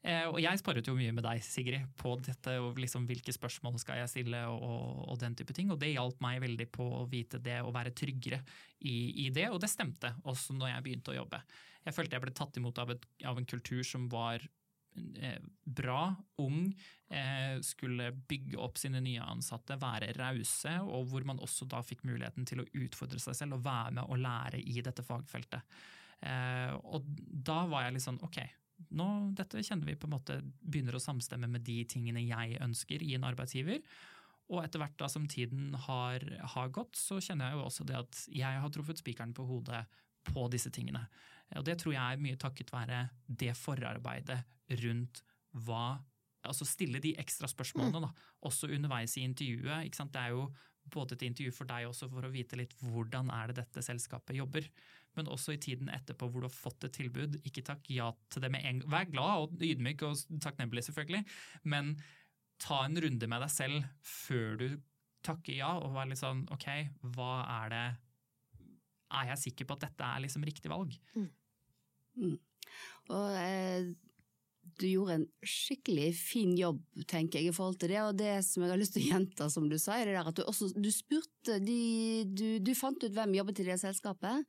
Eh, 0.00 0.24
og 0.30 0.38
jeg 0.40 0.56
sparret 0.56 0.86
jo 0.88 0.94
mye 0.96 1.12
med 1.12 1.24
deg, 1.26 1.42
Sigrid, 1.44 1.88
på 2.00 2.14
dette, 2.24 2.54
og 2.62 2.78
liksom 2.80 3.04
hvilke 3.08 3.34
spørsmål 3.36 3.76
skal 3.82 4.00
jeg 4.00 4.12
stille 4.12 4.38
og, 4.48 5.02
og, 5.04 5.16
den 5.20 5.34
type 5.36 5.52
ting. 5.56 5.72
Og 5.72 5.80
det 5.80 5.92
hjalp 5.92 6.22
meg 6.24 6.40
veldig 6.44 6.68
på 6.72 6.86
å 7.02 7.02
vite 7.10 7.40
det 7.42 7.58
og 7.60 7.74
være 7.76 7.92
tryggere 7.96 8.40
i, 8.80 9.26
i 9.26 9.28
det, 9.34 9.50
og 9.52 9.60
det 9.60 9.68
stemte 9.72 10.14
også 10.24 10.56
når 10.56 10.72
jeg 10.72 10.86
begynte 10.86 11.12
å 11.12 11.18
jobbe. 11.18 11.42
Jeg 11.84 11.96
følte 11.96 12.16
jeg 12.16 12.24
ble 12.24 12.32
tatt 12.36 12.56
imot 12.60 12.80
av, 12.80 12.94
et, 12.94 13.04
av 13.28 13.40
en 13.40 13.48
kultur 13.48 13.84
som 13.84 14.06
var 14.12 14.40
eh, 15.20 15.36
bra, 15.68 16.00
ung, 16.40 16.62
eh, 17.12 17.60
skulle 17.64 18.08
bygge 18.32 18.56
opp 18.60 18.80
sine 18.80 19.02
nye 19.04 19.26
ansatte, 19.28 19.76
være 19.80 20.14
rause, 20.16 20.78
og 20.80 21.12
hvor 21.12 21.28
man 21.28 21.42
også 21.44 21.68
da 21.68 21.82
fikk 21.84 22.06
muligheten 22.08 22.48
til 22.48 22.64
å 22.64 22.68
utfordre 22.86 23.20
seg 23.20 23.36
selv 23.36 23.58
og 23.58 23.66
være 23.68 23.98
med 24.00 24.08
og 24.08 24.24
lære 24.24 24.64
i 24.64 24.80
dette 24.80 25.04
fagfeltet. 25.04 25.80
Og 26.20 27.06
da 27.48 27.62
var 27.64 27.86
jeg 27.86 27.94
litt 27.94 28.04
sånn 28.04 28.18
ok, 28.26 28.42
nå, 28.96 29.08
dette 29.36 29.62
kjenner 29.66 29.88
vi 29.88 29.98
på 29.98 30.08
en 30.08 30.14
måte 30.16 30.38
begynner 30.60 30.96
å 30.96 31.02
samstemme 31.02 31.48
med 31.50 31.64
de 31.66 31.82
tingene 31.88 32.22
jeg 32.24 32.60
ønsker 32.62 33.04
i 33.06 33.14
en 33.16 33.26
arbeidsgiver. 33.28 33.82
Og 34.50 34.64
etter 34.64 34.82
hvert 34.82 34.96
da 34.98 35.08
som 35.10 35.28
tiden 35.30 35.74
har, 35.86 36.24
har 36.54 36.72
gått, 36.74 36.98
så 36.98 37.20
kjenner 37.22 37.50
jeg 37.50 37.58
jo 37.58 37.66
også 37.68 37.86
det 37.86 37.98
at 38.00 38.22
jeg 38.34 38.62
har 38.64 38.72
truffet 38.74 39.02
spikeren 39.02 39.34
på 39.36 39.46
hodet 39.46 39.84
på 40.26 40.46
disse 40.52 40.72
tingene. 40.74 41.04
Og 41.58 41.66
det 41.66 41.78
tror 41.80 41.94
jeg 41.94 42.02
er 42.02 42.22
mye 42.22 42.38
takket 42.40 42.72
være 42.74 43.04
det 43.26 43.54
forarbeidet 43.58 44.42
rundt 44.82 45.24
hva 45.66 45.98
Altså 46.40 46.64
stille 46.64 47.02
de 47.04 47.10
ekstra 47.20 47.44
spørsmålene, 47.52 48.00
da, 48.00 48.08
også 48.48 48.70
underveis 48.72 49.12
i 49.20 49.26
intervjuet. 49.28 49.84
Ikke 49.84 49.98
sant? 49.98 50.14
Det 50.14 50.22
er 50.22 50.30
jo 50.32 50.46
både 50.88 51.12
et 51.12 51.26
intervju 51.26 51.52
for 51.52 51.68
deg 51.68 51.88
også 51.90 52.08
for 52.08 52.24
å 52.24 52.30
vite 52.32 52.56
litt 52.56 52.72
hvordan 52.80 53.28
er 53.34 53.50
det 53.50 53.58
dette 53.60 53.84
selskapet 53.84 54.38
jobber 54.38 54.64
men 55.18 55.30
også 55.30 55.54
i 55.54 55.60
tiden 55.62 55.90
etterpå 55.92 56.28
hvor 56.28 56.44
du 56.44 56.48
har 56.48 56.54
fått 56.54 56.86
et 56.86 56.94
tilbud. 56.96 57.40
Ikke 57.46 57.64
takk 57.66 57.88
ja 57.92 58.10
til 58.32 58.44
det 58.44 58.52
med 58.54 58.66
en 58.66 58.82
gang. 58.82 58.92
Vær 58.92 59.10
glad 59.10 59.46
og 59.46 59.64
ydmyk 59.66 60.04
og 60.06 60.40
takknemlig, 60.42 60.84
selvfølgelig, 60.86 61.24
men 61.72 61.96
ta 62.60 62.84
en 62.84 63.00
runde 63.02 63.30
med 63.30 63.44
deg 63.44 63.52
selv 63.52 63.88
før 64.04 64.60
du 64.60 64.68
takker 65.24 65.58
ja, 65.58 65.72
og 65.80 65.94
vær 65.96 66.08
litt 66.08 66.20
sånn 66.20 66.46
ok, 66.52 66.68
hva 67.16 67.32
er 67.60 67.74
det 67.74 67.86
Er 69.10 69.32
jeg 69.32 69.42
sikker 69.42 69.66
på 69.66 69.74
at 69.76 69.88
dette 69.88 70.06
er 70.06 70.22
liksom 70.22 70.44
riktig 70.46 70.70
valg? 70.70 70.94
Mm. 71.18 72.36
Og 73.10 73.34
eh, 73.40 73.90
du 74.78 74.86
gjorde 74.86 75.16
en 75.18 75.26
skikkelig 75.42 76.12
fin 76.14 76.52
jobb, 76.58 76.80
tenker 77.10 77.40
jeg, 77.40 77.50
i 77.50 77.56
forhold 77.56 77.80
til 77.80 77.90
det. 77.92 78.00
Og 78.04 78.18
det 78.18 78.36
som 78.46 78.62
jeg 78.62 78.72
har 78.72 78.80
lyst 78.80 78.94
til 78.96 79.04
å 79.04 79.10
gjenta, 79.14 79.48
som 79.52 79.66
du 79.70 79.76
sa, 79.80 79.98
er 79.98 80.08
det 80.08 80.16
der 80.18 80.30
at 80.30 80.38
du 80.38 80.44
også 80.44 80.70
du 80.76 80.90
spurte 80.94 81.58
de, 81.64 81.80
du, 82.28 82.46
du 82.62 82.72
fant 82.78 83.02
ut 83.02 83.16
hvem 83.16 83.34
jobbet 83.40 83.64
i 83.64 83.70
det 83.70 83.80
selskapet. 83.82 84.46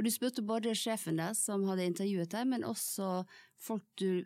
Og 0.00 0.06
du 0.06 0.08
spurte 0.08 0.40
både 0.40 0.72
sjefen 0.72 1.18
der 1.20 1.34
som 1.36 1.66
hadde 1.68 1.84
intervjuet 1.84 2.32
deg, 2.32 2.46
men 2.48 2.64
også 2.64 3.20
folk 3.60 3.84
du 4.00 4.24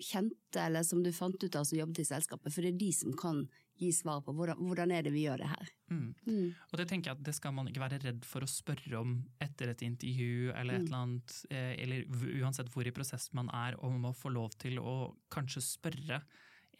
kjente, 0.00 0.58
eller 0.58 0.80
som 0.82 1.02
du 1.04 1.10
fant 1.14 1.36
ut 1.44 1.56
av 1.60 1.66
som 1.68 1.76
jobbet 1.76 2.00
i 2.00 2.06
selskapet. 2.08 2.48
For 2.48 2.64
det 2.64 2.72
er 2.72 2.78
de 2.80 2.88
som 2.96 3.12
kan 3.20 3.42
gi 3.76 3.90
svar 3.92 4.22
på 4.24 4.32
hvordan, 4.32 4.62
hvordan 4.64 4.94
er 4.96 5.04
det 5.04 5.12
vi 5.12 5.26
gjør 5.26 5.42
det 5.42 5.50
her. 5.50 5.70
Mm. 5.92 6.08
Mm. 6.24 6.48
Og 6.72 6.80
det 6.80 6.86
tenker 6.88 7.10
jeg 7.10 7.18
at 7.18 7.26
det 7.26 7.34
skal 7.36 7.52
man 7.52 7.68
ikke 7.68 7.82
være 7.82 8.00
redd 8.06 8.24
for 8.24 8.46
å 8.46 8.48
spørre 8.48 8.96
om 9.02 9.12
etter 9.44 9.74
et 9.74 9.84
intervju, 9.84 10.54
eller 10.54 10.78
et 10.78 10.80
Mm. 10.80 10.88
eller 10.88 11.02
annet, 11.02 11.36
eh, 11.50 11.74
eller 11.84 12.08
uansett 12.40 12.72
hvor 12.72 12.86
i 12.88 12.94
prosess 12.96 13.28
man 13.36 13.50
er, 13.52 13.76
om 13.84 14.08
å 14.08 14.14
få 14.16 14.32
lov 14.32 14.56
til 14.56 14.80
å 14.80 15.14
kanskje 15.30 15.60
spørre 15.60 16.22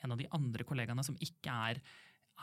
en 0.02 0.12
av 0.12 0.18
de 0.18 0.26
andre 0.32 0.64
kollegaene 0.64 1.04
som 1.04 1.16
ikke 1.20 1.52
er 1.52 1.82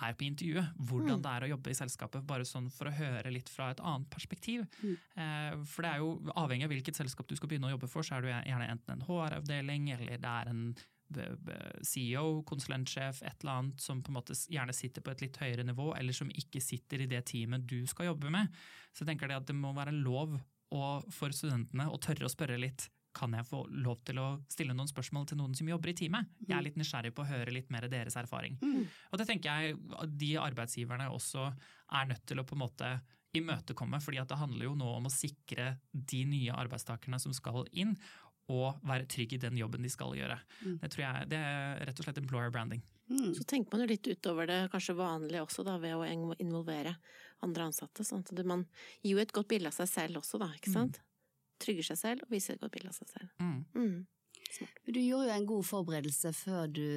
er 0.01 0.13
på 0.13 0.23
intervjuet, 0.25 0.71
hvordan 0.79 1.17
Mm. 1.19 1.21
det 1.21 1.31
er 1.31 1.41
å 1.45 1.49
jobbe 1.57 1.69
i 1.69 1.73
selskapet, 1.77 2.25
bare 2.25 2.45
sånn 2.47 2.69
for 2.71 2.85
å 2.87 2.93
høre 2.95 3.31
litt 3.31 3.49
fra 3.49 3.71
et 3.71 3.79
annet 3.83 4.09
perspektiv. 4.09 4.65
Mm. 4.83 4.97
Eh, 5.17 5.63
for 5.65 5.81
det 5.83 5.91
er 5.91 5.97
jo 5.99 6.13
avhengig 6.35 6.63
av 6.63 6.71
hvilket 6.71 6.95
selskap 6.95 7.27
du 7.27 7.35
skal 7.35 7.49
begynne 7.49 7.67
å 7.67 7.75
jobbe 7.77 7.89
for, 7.89 8.01
så 8.01 8.17
er 8.17 8.21
du 8.21 8.27
gjerne 8.29 8.69
enten 8.71 8.91
en 8.95 9.01
HR-avdeling, 9.05 9.91
eller 9.93 10.17
det 10.17 10.23
er 10.25 10.49
en 10.49 10.75
b- 11.11 11.35
b- 11.43 11.83
CEO, 11.83 12.41
konsulentsjef, 12.47 13.21
et 13.21 13.43
eller 13.43 13.51
annet 13.59 13.81
som 13.81 14.01
på 14.01 14.09
en 14.09 14.15
måte 14.15 14.31
gjerne 14.47 14.73
sitter 14.73 15.01
på 15.01 15.11
et 15.11 15.21
litt 15.21 15.37
høyere 15.37 15.65
nivå, 15.67 15.91
eller 15.99 16.13
som 16.13 16.29
ikke 16.29 16.61
sitter 16.63 17.01
i 17.01 17.05
det 17.11 17.25
teamet 17.25 17.67
du 17.67 17.85
skal 17.85 18.05
jobbe 18.13 18.31
med. 18.31 18.47
Så 18.95 19.03
jeg 19.05 19.11
tenker 19.17 19.27
det 19.27 19.35
at 19.41 19.45
det 19.45 19.55
må 19.55 19.73
være 19.75 19.91
lov 19.91 20.39
og 20.71 21.11
for 21.11 21.29
studentene 21.35 21.89
å 21.91 21.99
tørre 21.99 22.25
å 22.25 22.31
spørre 22.31 22.57
litt. 22.57 22.87
Kan 23.13 23.33
jeg 23.35 23.45
få 23.49 23.65
lov 23.83 23.99
til 24.07 24.19
å 24.21 24.27
stille 24.51 24.73
noen 24.73 24.87
spørsmål 24.89 25.25
til 25.27 25.37
noen 25.41 25.55
som 25.57 25.67
jobber 25.67 25.91
i 25.91 25.95
teamet? 25.99 26.29
Jeg 26.47 26.55
er 26.57 26.63
litt 26.63 26.77
nysgjerrig 26.79 27.13
på 27.15 27.25
å 27.25 27.29
høre 27.31 27.51
litt 27.51 27.69
mer 27.73 27.87
deres 27.91 28.15
erfaring. 28.15 28.57
Mm. 28.61 28.85
Og 29.11 29.19
det 29.19 29.27
tenker 29.27 29.51
jeg 29.51 30.07
de 30.21 30.31
arbeidsgiverne 30.39 31.09
også 31.11 31.49
er 31.91 32.07
nødt 32.13 32.25
til 32.29 32.39
å 32.39 32.47
på 32.47 32.55
en 32.55 32.63
måte 32.63 32.91
imøtekomme, 33.35 33.99
fordi 34.03 34.23
det 34.27 34.39
handler 34.39 34.65
jo 34.67 34.75
nå 34.75 34.89
om 34.97 35.07
å 35.07 35.13
sikre 35.13 35.77
de 35.91 36.23
nye 36.27 36.55
arbeidstakerne 36.55 37.19
som 37.19 37.35
skal 37.35 37.67
inn, 37.71 37.95
og 38.51 38.81
være 38.83 39.05
trygg 39.07 39.37
i 39.37 39.39
den 39.39 39.55
jobben 39.59 39.85
de 39.85 39.91
skal 39.91 40.15
gjøre. 40.17 40.35
Mm. 40.65 40.79
Det 40.81 40.89
tror 40.91 41.03
jeg 41.05 41.29
det 41.31 41.37
er 41.39 41.85
rett 41.87 41.99
og 42.01 42.07
slett 42.07 42.19
employer 42.19 42.51
branding. 42.51 42.81
Mm. 43.11 43.29
Så 43.35 43.43
tenker 43.47 43.71
man 43.75 43.83
jo 43.83 43.91
litt 43.91 44.07
utover 44.07 44.47
det 44.47 44.57
kanskje 44.71 44.95
vanlige 44.97 45.43
også, 45.43 45.63
da, 45.67 45.77
ved 45.79 45.95
å 45.95 46.35
involvere 46.39 46.95
andre 47.43 47.69
ansatte. 47.69 48.03
Sånn 48.07 48.23
at 48.23 48.43
man 48.47 48.65
gir 49.03 49.15
jo 49.15 49.23
et 49.23 49.31
godt 49.35 49.49
bilde 49.51 49.71
av 49.71 49.75
seg 49.77 49.87
selv 49.91 50.19
også, 50.23 50.39
da, 50.41 50.51
ikke 50.55 50.71
Mm. 50.71 50.75
sant? 50.75 50.99
Trygger 51.61 51.91
seg 51.91 51.99
selv 51.99 52.25
og 52.25 52.33
viser 52.33 52.55
et 52.55 52.63
godt 52.63 52.73
bilde 52.75 52.91
av 52.91 52.97
seg 52.97 53.13
selv. 53.13 53.29
Mm. 53.41 53.61
Mm. 53.77 54.01
Du 54.91 54.99
gjorde 54.99 55.29
jo 55.29 55.35
en 55.35 55.47
god 55.47 55.67
forberedelse 55.67 56.31
før 56.35 56.71
du 56.71 56.87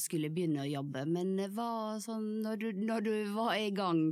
skulle 0.00 0.32
begynne 0.34 0.64
å 0.64 0.70
jobbe, 0.70 1.04
men 1.06 1.36
hva, 1.54 2.00
sånn, 2.02 2.40
når, 2.44 2.58
du, 2.60 2.82
når 2.88 3.06
du 3.06 3.12
var 3.36 3.54
i 3.60 3.70
gang, 3.74 4.02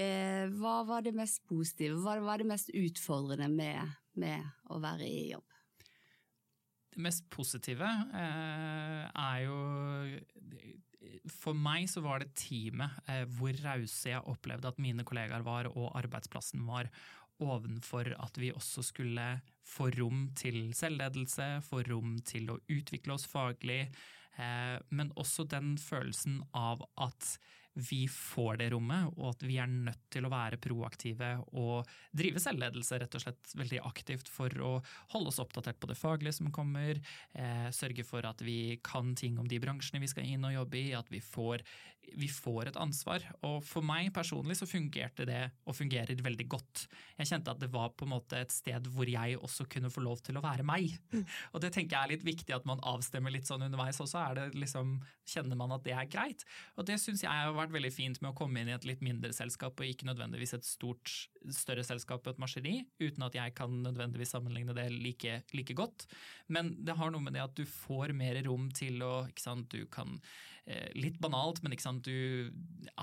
eh, 0.00 0.46
hva 0.58 0.80
var 0.88 1.04
det 1.04 1.14
mest 1.16 1.42
positive, 1.48 1.98
hva 2.04 2.16
var 2.24 2.40
det 2.40 2.48
mest 2.48 2.72
utfordrende 2.72 3.50
med, 3.52 3.94
med 4.18 4.72
å 4.72 4.80
være 4.82 5.06
i 5.06 5.28
jobb? 5.34 5.44
Det 6.94 7.04
mest 7.04 7.28
positive 7.30 7.86
eh, 8.16 9.04
er 9.06 9.42
jo 9.44 9.58
For 11.30 11.54
meg 11.54 11.84
så 11.90 12.00
var 12.02 12.24
det 12.24 12.32
teamet, 12.38 12.96
eh, 13.06 13.22
hvor 13.38 13.54
rause 13.62 14.10
jeg 14.10 14.24
opplevde 14.32 14.72
at 14.72 14.80
mine 14.82 15.04
kollegaer 15.06 15.44
var 15.46 15.68
og 15.70 15.92
arbeidsplassen 16.00 16.64
var. 16.66 16.88
Ovenfor 17.44 18.10
at 18.18 18.38
vi 18.40 18.50
også 18.50 18.82
skulle 18.82 19.26
få 19.68 19.90
rom 19.94 20.28
til 20.38 20.72
selvledelse, 20.74 21.60
få 21.62 21.82
rom 21.86 22.16
til 22.26 22.50
å 22.50 22.58
utvikle 22.72 23.14
oss 23.14 23.28
faglig. 23.30 23.84
Eh, 24.38 24.76
men 24.90 25.12
også 25.18 25.46
den 25.50 25.76
følelsen 25.78 26.40
av 26.56 26.82
at 26.98 27.36
vi 27.74 28.08
får 28.10 28.56
det 28.58 28.70
rommet, 28.72 29.12
og 29.16 29.32
at 29.32 29.44
vi 29.46 29.58
er 29.60 29.70
nødt 29.70 30.08
til 30.12 30.26
å 30.26 30.32
være 30.32 30.58
proaktive 30.62 31.30
og 31.58 31.88
drive 32.16 32.40
selvledelse 32.42 32.98
rett 32.98 33.14
og 33.14 33.22
slett 33.22 33.52
veldig 33.58 33.82
aktivt 33.86 34.30
for 34.32 34.52
å 34.64 34.72
holde 35.14 35.32
oss 35.32 35.38
oppdatert 35.42 35.78
på 35.80 35.90
det 35.90 35.98
faglige 35.98 36.38
som 36.40 36.50
kommer, 36.54 36.98
eh, 37.34 37.68
sørge 37.74 38.04
for 38.06 38.26
at 38.26 38.42
vi 38.42 38.80
kan 38.82 39.14
ting 39.14 39.38
om 39.38 39.46
de 39.46 39.60
bransjene 39.62 40.02
vi 40.02 40.10
skal 40.10 40.26
inn 40.26 40.44
og 40.48 40.56
jobbe 40.56 40.80
i, 40.80 40.92
at 40.98 41.06
vi 41.12 41.20
får, 41.22 41.62
vi 42.18 42.28
får 42.32 42.72
et 42.72 42.80
ansvar. 42.80 43.22
Og 43.46 43.62
for 43.64 43.84
meg 43.84 44.10
personlig 44.16 44.58
så 44.58 44.66
fungerte 44.66 45.26
det, 45.28 45.44
og 45.68 45.76
fungerer 45.76 46.18
veldig 46.24 46.48
godt. 46.48 46.86
Jeg 47.18 47.30
kjente 47.30 47.54
at 47.54 47.62
det 47.62 47.70
var 47.72 47.94
på 47.94 48.08
en 48.08 48.14
måte 48.16 48.40
et 48.40 48.54
sted 48.54 48.90
hvor 48.90 49.06
jeg 49.08 49.38
også 49.38 49.68
kunne 49.70 49.92
få 49.92 50.02
lov 50.02 50.22
til 50.24 50.38
å 50.38 50.44
være 50.44 50.66
meg. 50.66 50.98
Og 51.52 51.62
det 51.62 51.72
tenker 51.74 51.96
jeg 51.96 52.02
er 52.02 52.14
litt 52.16 52.26
viktig 52.26 52.54
at 52.54 52.66
man 52.68 52.82
avstemmer 52.82 53.30
litt 53.30 53.46
sånn 53.46 53.62
underveis 53.68 54.00
også, 54.02 54.18
er 54.18 54.38
det 54.38 54.46
liksom, 54.58 54.98
kjenner 55.28 55.58
man 55.58 55.72
at 55.76 55.84
det 55.86 55.94
er 55.94 56.10
greit. 56.10 56.44
Og 56.76 56.86
det 56.88 56.98
syns 57.02 57.22
jeg 57.22 57.30
har 57.30 57.54
vært 57.54 57.67
veldig 57.72 57.90
fint 57.92 58.20
med 58.22 58.30
å 58.32 58.36
komme 58.38 58.60
inn 58.60 58.68
i 58.70 58.74
et 58.76 58.84
litt 58.88 59.00
mindre 59.04 59.32
selskap, 59.36 59.78
og 59.78 59.86
ikke 59.86 60.08
nødvendigvis 60.08 60.54
et 60.58 60.66
stort, 60.66 61.12
større 61.54 61.84
selskap 61.86 62.26
og 62.26 62.34
et 62.34 62.42
maskineri, 62.42 62.76
uten 63.00 63.22
at 63.26 63.34
jeg 63.38 63.54
kan 63.58 63.72
nødvendigvis 63.84 64.34
sammenligne 64.34 64.74
det 64.76 64.88
like, 64.92 65.42
like 65.54 65.74
godt. 65.78 66.06
Men 66.48 66.74
det 66.84 66.96
har 66.98 67.10
noe 67.14 67.22
med 67.24 67.36
det 67.36 67.44
at 67.44 67.56
du 67.58 67.64
får 67.68 68.12
mer 68.16 68.40
rom 68.46 68.70
til 68.74 69.02
å 69.02 69.26
ikke 69.28 69.44
sant, 69.44 69.68
Du 69.70 69.86
kan 69.86 70.18
eh, 70.66 70.88
Litt 70.94 71.18
banalt, 71.20 71.62
men 71.62 71.72
ikke 71.72 71.86
sant, 71.86 72.04
du 72.04 72.50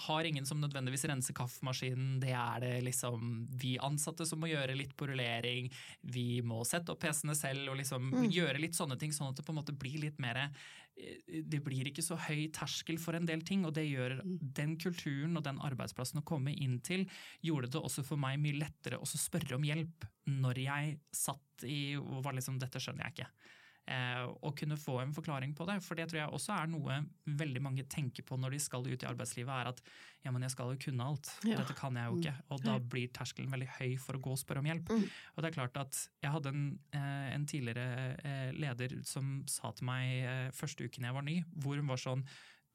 har 0.08 0.24
ingen 0.28 0.46
som 0.46 0.60
nødvendigvis 0.62 1.06
renser 1.10 1.34
kaffemaskinen. 1.38 2.20
Det 2.22 2.34
er 2.34 2.60
det 2.62 2.74
liksom 2.86 3.48
vi 3.62 3.76
ansatte 3.82 4.26
som 4.26 4.40
må 4.42 4.50
gjøre 4.52 4.76
litt 4.78 4.96
på 4.98 5.08
rullering. 5.10 5.72
Vi 6.02 6.42
må 6.46 6.64
sette 6.66 6.94
opp 6.94 7.02
PC-ene 7.06 7.36
selv 7.38 7.70
og 7.74 7.78
liksom 7.82 8.12
Mm. 8.16 8.30
gjøre 8.32 8.60
litt 8.62 8.76
sånne 8.78 8.98
ting, 9.00 9.12
sånn 9.12 9.30
at 9.30 9.36
det 9.38 9.46
på 9.46 9.52
en 9.52 9.60
måte 9.60 9.74
blir 9.78 9.98
litt 10.00 10.20
mer 10.20 10.50
det 10.96 11.60
blir 11.64 11.90
ikke 11.90 12.04
så 12.06 12.18
høy 12.28 12.48
terskel 12.56 13.00
for 13.02 13.18
en 13.18 13.28
del 13.28 13.44
ting, 13.46 13.66
og 13.68 13.76
det 13.76 13.84
gjør 13.88 14.22
den 14.24 14.76
kulturen 14.80 15.36
og 15.36 15.44
den 15.48 15.60
arbeidsplassen 15.64 16.22
å 16.22 16.28
komme 16.28 16.54
inn 16.56 16.80
til, 16.86 17.06
gjorde 17.44 17.74
det 17.74 17.82
også 17.82 18.06
for 18.08 18.22
meg 18.22 18.40
mye 18.42 18.62
lettere 18.62 19.02
å 19.02 19.10
spørre 19.10 19.58
om 19.58 19.68
hjelp 19.68 20.08
når 20.32 20.62
jeg 20.64 20.96
satt 21.16 21.68
i 21.68 21.98
og 22.00 22.24
var 22.26 22.38
liksom 22.38 22.60
dette 22.62 22.82
skjønner 22.82 23.08
jeg 23.08 23.18
ikke. 23.18 23.30
Eh, 23.86 24.24
og 24.42 24.56
kunne 24.58 24.78
få 24.82 24.96
en 25.04 25.12
forklaring 25.14 25.52
på 25.54 25.66
det. 25.70 25.76
For 25.86 25.98
det 25.98 26.08
tror 26.10 26.24
jeg 26.24 26.34
også 26.34 26.56
er 26.56 26.70
noe 26.72 26.96
veldig 27.38 27.62
mange 27.62 27.84
tenker 27.86 28.26
på 28.26 28.38
når 28.42 28.56
de 28.56 28.60
skal 28.64 28.88
ut 28.88 29.04
i 29.04 29.10
arbeidslivet, 29.10 29.52
er 29.54 29.70
at 29.70 29.82
ja, 30.26 30.32
men 30.34 30.42
jeg 30.42 30.56
skal 30.56 30.72
jo 30.74 30.80
kunne 30.88 31.06
alt, 31.06 31.30
og 31.44 31.52
Ja. 31.52 31.60
dette 31.60 31.76
kan 31.78 31.94
jeg 31.94 32.10
jo 32.10 32.18
ikke. 32.18 32.34
Og 32.50 32.64
da 32.64 32.80
blir 32.80 33.12
terskelen 33.14 33.52
veldig 33.52 33.70
høy 33.78 33.96
for 34.02 34.18
å 34.18 34.22
gå 34.26 34.32
og 34.34 34.42
spørre 34.42 34.64
om 34.64 34.66
hjelp. 34.66 34.90
Mm. 34.90 35.06
Og 35.36 35.44
det 35.44 35.52
er 35.52 35.58
klart 35.60 35.78
at 35.78 36.10
jeg 36.24 36.32
hadde 36.32 36.50
en, 36.50 36.80
eh, 36.94 37.36
en 37.36 37.46
tidligere 37.46 38.18
eh, 38.26 38.52
leder 38.58 39.06
som 39.06 39.44
sa 39.46 39.72
til 39.72 39.86
meg 39.86 40.26
eh, 40.26 40.50
første 40.52 40.90
uken 40.90 41.06
jeg 41.06 41.14
var 41.14 41.22
ny, 41.22 41.44
hvor 41.54 41.76
hun 41.78 41.88
var 41.88 42.02
sånn 42.02 42.26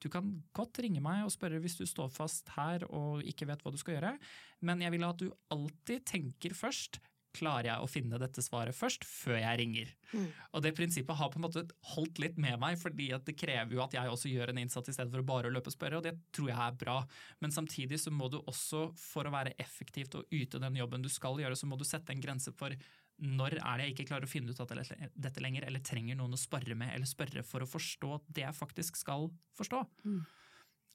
du 0.00 0.08
kan 0.08 0.42
godt 0.56 0.78
ringe 0.80 1.00
meg 1.04 1.26
og 1.26 1.32
spørre 1.34 1.60
hvis 1.60 1.76
du 1.76 1.84
står 1.84 2.08
fast 2.08 2.48
her 2.56 2.86
og 2.88 3.20
ikke 3.28 3.46
vet 3.50 3.60
hva 3.60 3.70
du 3.70 3.76
skal 3.76 3.98
gjøre, 3.98 4.18
men 4.64 4.80
jeg 4.80 4.94
vil 4.94 5.04
at 5.04 5.20
du 5.20 5.28
alltid 5.52 6.06
tenker 6.08 6.56
først 6.56 7.00
Klarer 7.36 7.68
jeg 7.68 7.84
å 7.84 7.88
finne 7.90 8.18
dette 8.18 8.42
svaret 8.42 8.74
først, 8.74 9.04
før 9.06 9.38
jeg 9.38 9.58
ringer? 9.60 9.90
Mm. 10.10 10.28
Og 10.56 10.64
det 10.64 10.72
prinsippet 10.78 11.18
har 11.20 11.30
på 11.30 11.38
en 11.38 11.44
måte 11.46 11.62
holdt 11.92 12.18
litt 12.22 12.40
med 12.42 12.58
meg, 12.62 12.78
fordi 12.80 13.10
det 13.26 13.36
krever 13.38 13.76
jo 13.76 13.84
at 13.84 13.94
jeg 13.94 14.10
også 14.10 14.32
gjør 14.32 14.50
en 14.50 14.62
innsats 14.64 14.90
i 14.90 14.96
stedet 14.96 15.12
for 15.14 15.22
å 15.22 15.28
bare 15.28 15.52
løpe 15.52 15.70
og 15.70 15.76
spørre, 15.76 16.00
og 16.00 16.06
det 16.08 16.16
tror 16.34 16.50
jeg 16.50 16.58
er 16.58 16.80
bra. 16.80 16.96
Men 17.44 17.54
samtidig 17.54 18.00
så 18.02 18.12
må 18.14 18.30
du 18.32 18.40
også, 18.40 18.88
for 18.98 19.28
å 19.28 19.34
være 19.34 19.54
effektivt 19.62 20.18
og 20.18 20.34
yte 20.34 20.62
den 20.62 20.80
jobben 20.80 21.06
du 21.06 21.10
skal 21.12 21.38
gjøre, 21.38 21.58
så 21.58 21.70
må 21.70 21.78
du 21.78 21.86
sette 21.86 22.14
en 22.14 22.24
grense 22.24 22.54
for 22.56 22.74
når 23.20 23.58
er 23.58 23.76
det 23.76 23.86
jeg 23.86 23.94
ikke 23.94 24.08
klarer 24.10 24.24
å 24.24 24.30
finne 24.30 24.52
ut 24.52 24.60
av 24.62 24.70
dette 24.72 25.42
lenger, 25.44 25.66
eller 25.68 25.82
trenger 25.84 26.16
noen 26.16 26.34
å 26.34 26.40
spare 26.40 26.76
med 26.78 26.94
eller 26.94 27.08
spørre 27.08 27.44
for 27.44 27.62
å 27.62 27.68
forstå 27.68 28.14
det 28.32 28.46
jeg 28.46 28.56
faktisk 28.56 28.96
skal 28.96 29.28
forstå. 29.58 29.82
Mm. 30.08 30.22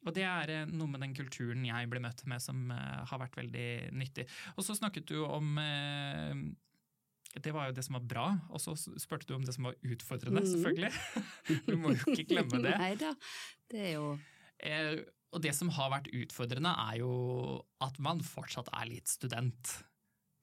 Og 0.05 0.13
det 0.15 0.25
er 0.27 0.53
eh, 0.53 0.67
noe 0.69 0.89
med 0.91 1.03
den 1.03 1.15
kulturen 1.17 1.65
jeg 1.67 1.89
ble 1.91 2.01
møtt 2.03 2.23
med 2.29 2.43
som 2.43 2.69
eh, 2.73 3.01
har 3.09 3.21
vært 3.21 3.39
veldig 3.39 3.69
nyttig. 3.97 4.27
Og 4.55 4.67
så 4.67 4.77
snakket 4.77 5.09
du 5.11 5.17
om 5.25 5.57
eh, 5.61 6.45
det 7.43 7.51
var 7.51 7.67
jo 7.67 7.75
det 7.75 7.83
som 7.83 7.97
var 7.97 8.05
bra, 8.07 8.27
og 8.47 8.61
så 8.63 8.77
spurte 8.77 9.27
du 9.27 9.35
om 9.35 9.43
det 9.43 9.57
som 9.57 9.67
var 9.67 9.75
utfordrende, 9.83 10.45
mm. 10.45 10.51
selvfølgelig. 10.53 10.93
Du 11.67 11.75
må 11.81 11.91
jo 11.91 12.13
ikke 12.13 12.29
glemme 12.31 12.61
det. 12.63 12.77
Nei 12.85 12.93
da, 13.01 13.11
det 13.73 13.83
er 13.89 13.93
jo 13.97 14.07
og 15.35 15.41
det 15.43 15.51
som 15.51 15.67
har 15.75 15.89
vært 15.91 16.07
utfordrende, 16.15 16.71
er 16.71 17.01
jo 17.01 17.09
at 17.83 17.97
man 17.99 18.21
fortsatt 18.23 18.69
er 18.71 18.87
litt 18.87 19.11
student. 19.11 19.73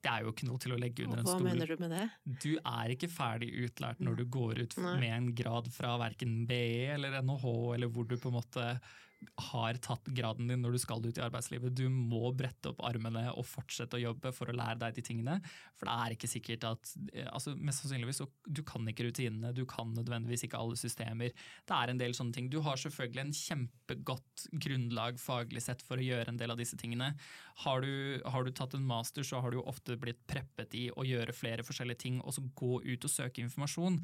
Det 0.03 0.11
er 0.11 0.25
jo 0.25 0.33
ikke 0.33 0.47
noe 0.49 0.59
til 0.61 0.75
å 0.75 0.77
legge 0.77 1.05
under 1.07 1.21
en 1.21 1.27
Hva 1.29 1.37
mener 1.41 1.71
du 1.71 1.79
med 1.81 1.93
det? 1.95 2.03
Du 2.43 2.51
er 2.59 2.93
ikke 2.93 3.09
ferdig 3.09 3.49
utlært 3.63 4.03
når 4.03 4.19
du 4.19 4.25
går 4.35 4.61
ut 4.65 4.75
med 4.83 5.07
en 5.07 5.29
grad 5.37 5.69
fra 5.73 5.95
verken 6.01 6.43
BE 6.49 6.91
eller 6.93 7.15
NHH, 7.23 7.47
eller 7.77 7.89
hvor 7.89 8.05
du 8.09 8.17
på 8.19 8.29
en 8.29 8.37
måte 8.37 8.67
har 9.51 9.77
tatt 9.83 10.07
graden 10.15 10.49
din 10.49 10.61
når 10.63 10.75
du 10.75 10.81
skal 10.81 11.03
ut 11.03 11.17
i 11.17 11.23
arbeidslivet. 11.23 11.75
Du 11.75 11.85
må 11.91 12.31
brette 12.37 12.71
opp 12.71 12.81
armene 12.85 13.25
og 13.33 13.45
fortsette 13.47 13.97
å 13.97 14.01
jobbe 14.01 14.33
for 14.35 14.49
å 14.49 14.55
lære 14.55 14.79
deg 14.81 14.97
de 14.97 15.05
tingene. 15.05 15.37
For 15.77 15.89
det 15.89 15.95
er 15.95 16.15
ikke 16.15 16.29
sikkert 16.31 16.67
at 16.69 16.93
eh, 17.13 17.29
altså 17.29 17.55
Mest 17.63 17.83
sannsynligvis 17.83 18.21
så 18.23 18.27
du 18.43 18.63
kan 18.67 18.85
ikke 18.89 19.07
rutinene, 19.07 19.53
du 19.55 19.63
kan 19.69 19.93
nødvendigvis 19.95 20.45
ikke 20.47 20.59
alle 20.59 20.79
systemer. 20.79 21.31
Det 21.69 21.77
er 21.77 21.93
en 21.93 22.01
del 22.01 22.15
sånne 22.17 22.35
ting. 22.35 22.49
Du 22.51 22.59
har 22.65 22.79
selvfølgelig 22.79 23.23
en 23.23 23.37
kjempegodt 23.37 24.47
grunnlag 24.65 25.21
faglig 25.21 25.63
sett 25.65 25.83
for 25.85 26.01
å 26.01 26.05
gjøre 26.05 26.33
en 26.33 26.41
del 26.41 26.53
av 26.53 26.59
disse 26.59 26.79
tingene. 26.79 27.13
Har 27.63 27.85
du, 27.85 28.21
har 28.25 28.45
du 28.45 28.53
tatt 28.53 28.75
en 28.77 28.85
master, 28.87 29.25
så 29.27 29.41
har 29.43 29.53
du 29.53 29.61
ofte 29.63 29.97
blitt 29.99 30.21
preppet 30.29 30.75
i 30.77 30.87
å 30.91 31.07
gjøre 31.07 31.35
flere 31.35 31.65
forskjellige 31.65 32.03
ting, 32.05 32.21
og 32.21 32.35
så 32.35 32.45
gå 32.57 32.79
ut 32.83 33.07
og 33.07 33.11
søke 33.11 33.43
informasjon. 33.45 34.01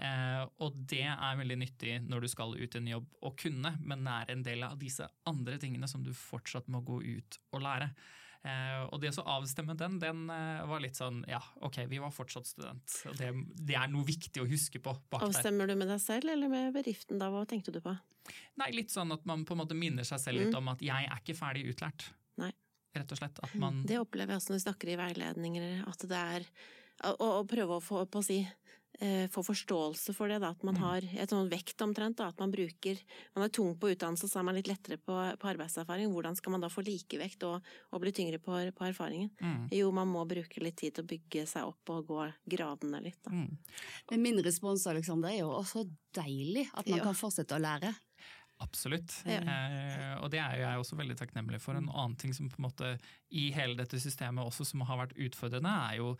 Eh, 0.00 0.44
og 0.64 0.76
det 0.88 1.04
er 1.10 1.36
veldig 1.36 1.58
nyttig 1.60 1.98
når 2.06 2.24
du 2.24 2.30
skal 2.32 2.54
ut 2.56 2.74
i 2.74 2.80
en 2.80 2.88
jobb 2.94 3.10
å 3.26 3.34
kunne, 3.36 3.74
men 3.84 4.06
det 4.06 4.14
er 4.16 4.32
en 4.32 4.46
del 4.46 4.64
av 4.64 4.78
disse 4.80 5.04
andre 5.28 5.58
tingene 5.60 5.88
som 5.90 6.04
du 6.06 6.14
fortsatt 6.16 6.70
må 6.72 6.80
gå 6.86 7.02
ut 7.04 7.40
og 7.52 7.64
lære. 7.66 7.90
Eh, 8.40 8.86
og 8.88 9.02
det 9.02 9.10
å 9.20 9.24
avstemme 9.34 9.74
den, 9.76 9.98
den 10.00 10.22
eh, 10.32 10.62
var 10.64 10.80
litt 10.80 10.96
sånn 10.96 11.20
ja, 11.28 11.42
ok, 11.66 11.82
vi 11.90 12.00
var 12.00 12.14
fortsatt 12.16 12.48
student. 12.48 12.94
Og 13.10 13.18
det, 13.18 13.28
det 13.60 13.76
er 13.76 13.92
noe 13.92 14.06
viktig 14.08 14.40
å 14.40 14.48
huske 14.48 14.80
på 14.80 14.94
bak 15.12 15.26
der. 15.26 15.28
Avstemmer 15.28 15.68
du 15.68 15.76
med 15.76 15.92
deg 15.92 16.00
selv 16.00 16.32
eller 16.32 16.48
med 16.48 16.72
bedriften 16.76 17.20
da, 17.20 17.28
hva 17.32 17.44
tenkte 17.48 17.74
du 17.74 17.82
på? 17.84 17.92
Nei, 18.62 18.70
litt 18.72 18.94
sånn 18.94 19.12
at 19.12 19.28
man 19.28 19.44
på 19.44 19.52
en 19.56 19.60
måte 19.64 19.76
minner 19.76 20.08
seg 20.08 20.22
selv 20.22 20.40
litt 20.40 20.56
om 20.56 20.72
at 20.72 20.80
jeg 20.84 21.10
er 21.10 21.20
ikke 21.20 21.36
ferdig 21.36 21.66
utlært. 21.74 22.08
Nei. 22.40 22.52
Rett 22.96 23.12
og 23.12 23.20
slett. 23.20 23.38
At 23.44 23.52
man 23.60 23.84
Det 23.86 24.00
opplever 24.00 24.32
jeg 24.32 24.40
også 24.40 24.54
når 24.54 24.60
vi 24.60 24.64
snakker 24.64 24.90
i 24.90 24.98
veiledninger, 24.98 25.66
at 25.90 26.08
det 26.08 26.24
er 26.38 26.46
å, 27.10 27.12
å 27.40 27.44
prøve 27.48 27.76
å 27.76 27.84
få, 27.84 28.06
på 28.08 28.22
å 28.22 28.24
si, 28.24 28.40
få 29.30 29.40
forståelse 29.46 30.12
for 30.12 30.28
det, 30.28 30.40
da, 30.42 30.50
at 30.50 30.62
man 30.66 30.74
Mm. 30.74 30.80
har 30.82 31.04
et 31.22 31.30
sånn 31.30 31.48
vekt 31.48 31.80
omtrent, 31.80 32.16
da, 32.18 32.28
at 32.28 32.38
man 32.38 32.50
bruker 32.52 32.98
Man 33.36 33.44
er 33.44 33.48
tung 33.48 33.74
på 33.78 33.88
utdannelse, 33.94 34.28
så 34.28 34.40
er 34.40 34.42
man 34.44 34.54
litt 34.54 34.66
lettere 34.68 34.98
på, 34.98 35.14
på 35.38 35.48
arbeidserfaring. 35.48 36.10
Hvordan 36.12 36.36
skal 36.36 36.52
man 36.52 36.60
da 36.60 36.68
få 36.68 36.82
likevekt 36.84 37.42
og, 37.44 37.62
og 37.92 38.00
bli 38.02 38.12
tyngre 38.12 38.38
på, 38.42 38.50
på 38.76 38.84
erfaringen? 38.90 39.30
mm, 39.40 39.68
Jo, 39.72 39.90
man 39.92 40.08
må 40.08 40.26
bruke 40.28 40.60
litt 40.60 40.76
tid 40.76 40.94
til 40.94 41.04
å 41.04 41.08
bygge 41.08 41.46
seg 41.46 41.64
opp 41.70 41.88
og 41.94 42.06
gå 42.10 42.32
gradene 42.50 43.00
litt, 43.02 43.18
da. 43.24 43.30
mm. 43.30 43.56
Men 44.10 44.22
min 44.22 44.42
respons 44.42 44.86
Alexander, 44.86 45.30
er 45.30 45.40
jo 45.44 45.50
også 45.54 45.86
deilig 46.12 46.68
at 46.74 46.86
man 46.88 46.98
Ja. 46.98 47.04
kan 47.04 47.14
fortsette 47.14 47.56
å 47.56 47.62
lære. 47.62 47.94
Absolutt. 48.60 49.22
Ja. 49.24 49.40
Eh, 49.40 50.16
og 50.20 50.30
det 50.30 50.40
er 50.42 50.56
jo 50.58 50.64
jeg 50.66 50.80
også 50.82 50.96
veldig 50.98 51.16
takknemlig 51.16 51.60
for. 51.62 51.74
En 51.78 51.88
annen 51.88 52.16
ting 52.20 52.34
som 52.36 52.48
på 52.50 52.58
en 52.60 52.66
måte 52.68 52.90
i 53.32 53.50
hele 53.56 53.74
dette 53.78 53.96
systemet 54.02 54.44
også 54.44 54.66
som 54.66 54.82
har 54.84 54.98
vært 55.06 55.16
utfordrende, 55.16 55.72
er 55.88 55.96
jo 55.96 56.16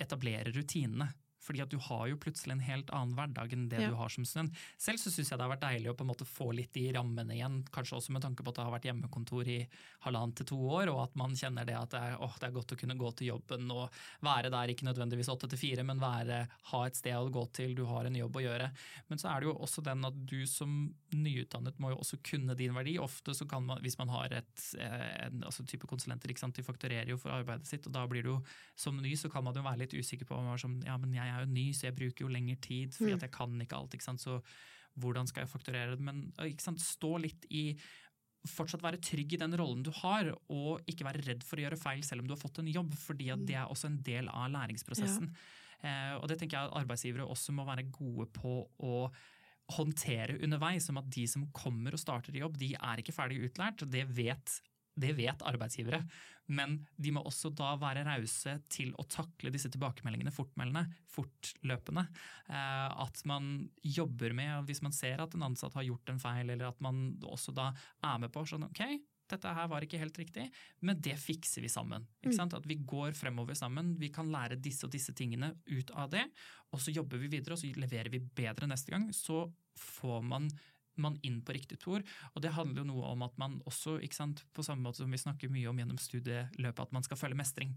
etablere 0.00 0.54
rutinene. 0.56 1.10
Fordi 1.42 1.62
at 1.64 1.72
du 1.72 1.78
har 1.82 2.06
jo 2.10 2.18
plutselig 2.22 2.54
en 2.54 2.62
helt 2.64 2.90
annen 2.94 3.16
hverdag 3.18 3.52
enn 3.56 3.68
det 3.68 3.80
Ja. 3.82 3.90
du 3.90 3.96
har 3.98 4.08
som 4.08 4.24
student. 4.24 4.54
Selv 4.78 4.98
så 5.02 5.10
syns 5.10 5.30
jeg 5.30 5.38
det 5.38 5.44
har 5.44 5.50
vært 5.56 5.64
deilig 5.66 5.90
å 5.90 5.96
på 5.98 6.04
en 6.06 6.10
måte 6.12 6.26
få 6.28 6.52
litt 6.54 6.76
i 6.78 6.92
rammene 6.94 7.34
igjen, 7.34 7.62
kanskje 7.74 7.96
også 7.98 8.12
med 8.14 8.22
tanke 8.22 8.44
på 8.44 8.52
at 8.52 8.60
det 8.60 8.64
har 8.64 8.74
vært 8.76 8.86
hjemmekontor 8.88 9.48
i 9.50 9.58
halvannet 10.06 10.36
til 10.38 10.46
to 10.52 10.58
år, 10.78 10.88
og 10.92 11.02
at 11.08 11.16
man 11.18 11.34
kjenner 11.34 11.66
det 11.66 11.76
at 11.78 11.90
det 11.90 12.00
er, 12.00 12.16
åh, 12.22 12.36
det 12.38 12.48
er 12.48 12.54
godt 12.56 12.72
å 12.72 12.78
kunne 12.78 12.98
gå 12.98 13.10
til 13.18 13.30
jobben 13.32 13.70
og 13.74 13.90
være 14.22 14.50
der, 14.54 14.72
ikke 14.72 14.86
nødvendigvis 14.86 15.28
åtte 15.34 15.48
til 15.50 15.58
fire, 15.58 15.82
men 15.84 15.98
være, 16.02 16.46
ha 16.72 16.84
et 16.86 16.96
sted 16.96 17.14
å 17.18 17.30
gå 17.32 17.44
til, 17.52 17.74
du 17.74 17.84
har 17.90 18.06
en 18.06 18.14
jobb 18.18 18.36
å 18.38 18.44
gjøre. 18.46 18.70
Men 19.10 19.18
så 19.18 19.32
er 19.32 19.40
det 19.42 19.50
jo 19.50 19.56
også 19.58 19.82
den 19.86 20.04
at 20.08 20.14
du 20.26 20.46
som 20.46 20.94
nyutdannet 21.12 21.78
må 21.82 21.90
jo 21.92 21.98
også 22.02 22.18
kunne 22.24 22.54
din 22.58 22.74
verdi. 22.76 22.96
Ofte 23.02 23.34
så 23.34 23.46
kan 23.48 23.64
man, 23.66 23.82
hvis 23.82 23.98
man 23.98 24.12
har 24.14 24.32
et 24.38 24.66
eh, 24.78 25.26
en, 25.26 25.42
altså 25.48 25.64
type 25.68 25.86
konsulenter, 25.90 26.30
ikke 26.32 26.44
sant, 26.44 26.56
de 26.56 26.64
fakturerer 26.66 27.10
jo 27.12 27.18
for 27.20 27.34
arbeidet 27.34 27.66
sitt, 27.68 27.86
og 27.86 27.94
da 27.96 28.06
blir 28.10 28.26
du 28.26 28.32
som 28.78 28.96
ny 29.02 29.14
så 29.18 29.30
kan 29.32 29.44
man 29.44 29.56
jo 29.56 29.64
være 29.64 29.84
litt 29.84 29.94
usikker 29.96 30.28
på 30.28 30.36
om 30.36 30.46
man 30.48 30.56
er 30.56 30.62
som, 30.62 30.78
ja, 30.86 30.96
men 31.00 31.14
jeg 31.16 31.31
er 31.32 31.44
jo 31.44 31.54
ny, 31.54 31.66
så 31.76 31.88
jeg 31.88 31.96
bruker 31.98 32.26
jo 32.26 32.30
lengre 32.32 32.58
tid 32.62 32.94
fordi 32.96 33.16
at 33.16 33.26
jeg 33.26 33.34
kan 33.34 33.64
ikke 33.64 33.78
alt, 33.78 33.96
ikke 33.96 34.08
sant, 34.10 34.22
så 34.22 34.38
hvordan 35.00 35.28
skal 35.28 35.44
jeg 35.44 35.52
fakturere 35.52 35.96
det? 35.96 36.04
Men 36.04 36.26
stå 36.82 37.16
litt 37.22 37.46
i 37.50 37.70
fortsatt 38.48 38.82
være 38.82 39.00
trygg 39.02 39.36
i 39.36 39.40
den 39.40 39.54
rollen 39.58 39.84
du 39.86 39.92
har, 40.02 40.32
og 40.50 40.88
ikke 40.90 41.06
være 41.06 41.22
redd 41.28 41.44
for 41.46 41.60
å 41.60 41.66
gjøre 41.66 41.78
feil 41.80 42.02
selv 42.06 42.24
om 42.24 42.28
du 42.28 42.34
har 42.34 42.40
fått 42.40 42.58
en 42.62 42.70
jobb, 42.70 42.96
fordi 42.98 43.30
at 43.34 43.44
det 43.46 43.58
er 43.58 43.70
også 43.70 43.90
en 43.90 44.00
del 44.04 44.30
av 44.32 44.50
læringsprosessen. 44.54 45.30
Eh, 45.82 46.14
og 46.18 46.26
det 46.30 46.40
tenker 46.40 46.58
jeg 46.58 46.70
at 46.70 46.80
arbeidsgivere 46.82 47.28
også 47.30 47.54
må 47.54 47.66
være 47.68 47.86
gode 47.94 48.28
på 48.34 48.56
å 48.82 49.06
håndtere 49.72 50.40
underveis, 50.42 50.88
som 50.88 50.98
at 51.00 51.08
de 51.14 51.24
som 51.30 51.46
kommer 51.54 51.94
og 51.94 52.02
starter 52.02 52.34
i 52.34 52.42
jobb, 52.42 52.58
de 52.60 52.72
er 52.74 53.02
ikke 53.02 53.14
ferdig 53.14 53.40
utlært. 53.46 53.86
Det 53.90 54.04
vet, 54.10 54.58
det 54.94 55.12
vet 55.16 55.44
arbeidsgivere. 55.48 56.02
Men 56.52 56.80
de 57.00 57.12
må 57.14 57.22
også 57.24 57.52
da 57.54 57.70
være 57.80 58.02
rause 58.06 58.56
til 58.72 58.90
å 58.98 59.06
takle 59.08 59.52
disse 59.54 59.70
tilbakemeldingene 59.72 60.34
fortmeldende, 60.34 60.84
fortløpende. 61.12 62.04
Eh, 62.50 62.88
at 63.06 63.22
man 63.28 63.54
jobber 63.86 64.34
med, 64.36 64.66
hvis 64.68 64.82
man 64.84 64.94
ser 64.96 65.22
at 65.22 65.36
en 65.36 65.46
ansatt 65.48 65.78
har 65.78 65.86
gjort 65.86 66.12
en 66.12 66.20
feil, 66.22 66.50
eller 66.50 66.68
at 66.72 66.84
man 66.84 67.14
også 67.22 67.54
da 67.56 67.70
er 68.04 68.20
med 68.22 68.34
på 68.34 68.44
sånn 68.48 68.66
ok, 68.68 68.84
dette 69.32 69.52
her 69.56 69.68
var 69.70 69.84
ikke 69.84 70.00
helt 70.00 70.18
riktig, 70.20 70.48
men 70.84 70.98
det 71.00 71.14
fikser 71.20 71.64
vi 71.64 71.70
sammen. 71.72 72.04
Ikke 72.20 72.36
sant? 72.36 72.56
At 72.58 72.66
vi 72.68 72.76
går 72.76 73.14
fremover 73.16 73.56
sammen, 73.56 73.94
vi 74.00 74.10
kan 74.12 74.28
lære 74.32 74.60
disse 74.60 74.84
og 74.84 74.92
disse 74.92 75.14
tingene 75.16 75.54
ut 75.70 75.92
av 75.96 76.10
det, 76.12 76.26
og 76.72 76.82
så 76.82 76.92
jobber 76.92 77.22
vi 77.22 77.30
videre, 77.32 77.56
og 77.56 77.62
så 77.62 77.70
leverer 77.80 78.12
vi 78.12 78.20
bedre 78.20 78.68
neste 78.68 78.92
gang. 78.92 79.08
Så 79.16 79.46
får 79.78 80.20
man 80.26 80.50
man 81.00 81.18
inn 81.26 81.40
på 81.44 81.56
riktig 81.56 81.80
spor. 81.80 82.04
Og 82.34 82.44
det 82.44 82.54
handler 82.56 82.82
jo 82.82 82.90
noe 82.92 83.14
om 83.14 83.26
at 83.26 83.36
man 83.40 83.60
også, 83.68 83.98
ikke 84.04 84.18
sant, 84.18 84.44
på 84.52 84.64
samme 84.66 84.84
måte 84.86 85.02
som 85.02 85.12
vi 85.12 85.20
snakker 85.20 85.52
mye 85.52 85.70
om 85.70 85.80
gjennom 85.80 86.00
studieløpet, 86.00 86.86
at 86.86 86.96
man 86.96 87.06
skal 87.06 87.20
føle 87.20 87.38
mestring. 87.38 87.76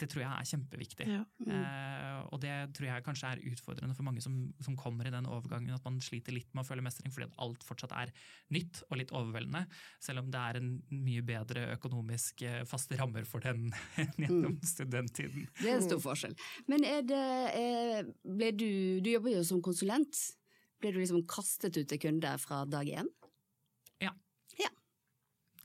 Det 0.00 0.08
tror 0.08 0.22
jeg 0.22 0.32
er 0.32 0.48
kjempeviktig. 0.48 1.06
Ja. 1.10 1.22
Eh, 1.52 2.20
og 2.32 2.40
det 2.40 2.54
tror 2.76 2.86
jeg 2.88 3.04
kanskje 3.04 3.32
er 3.34 3.42
utfordrende 3.50 3.96
for 3.96 4.06
mange 4.06 4.22
som, 4.24 4.38
som 4.64 4.78
kommer 4.78 5.08
i 5.08 5.12
den 5.12 5.28
overgangen, 5.28 5.74
at 5.76 5.84
man 5.84 5.98
sliter 6.04 6.32
litt 6.32 6.48
med 6.54 6.64
å 6.64 6.68
føle 6.68 6.84
mestring 6.84 7.12
fordi 7.12 7.28
at 7.28 7.36
alt 7.44 7.66
fortsatt 7.66 7.92
er 7.98 8.12
nytt 8.54 8.82
og 8.88 8.96
litt 9.00 9.12
overveldende. 9.12 9.66
Selv 10.00 10.24
om 10.24 10.32
det 10.32 10.40
er 10.40 10.60
en 10.60 10.72
mye 10.94 11.24
bedre 11.26 11.66
økonomisk 11.76 12.46
eh, 12.48 12.62
faste 12.68 12.96
rammer 13.00 13.28
for 13.28 13.44
den 13.44 13.68
enn 14.00 14.24
gjennom 14.24 14.58
studenttiden. 14.64 15.50
Det 15.60 15.68
er 15.68 15.78
en 15.78 15.88
stor 15.90 16.02
forskjell. 16.06 16.36
Men 16.70 16.86
er 16.88 17.04
det 17.04 17.24
er, 17.60 18.12
ble 18.24 18.54
du, 18.56 18.70
du 19.04 19.12
jobber 19.12 19.36
jo 19.36 19.44
som 19.46 19.60
konsulent. 19.64 20.16
Ble 20.80 20.94
du 20.94 21.00
liksom 21.02 21.26
kastet 21.28 21.76
ut 21.76 21.88
til 21.90 22.00
kunde 22.00 22.36
fra 22.40 22.64
dag 22.68 22.88
én? 22.88 23.08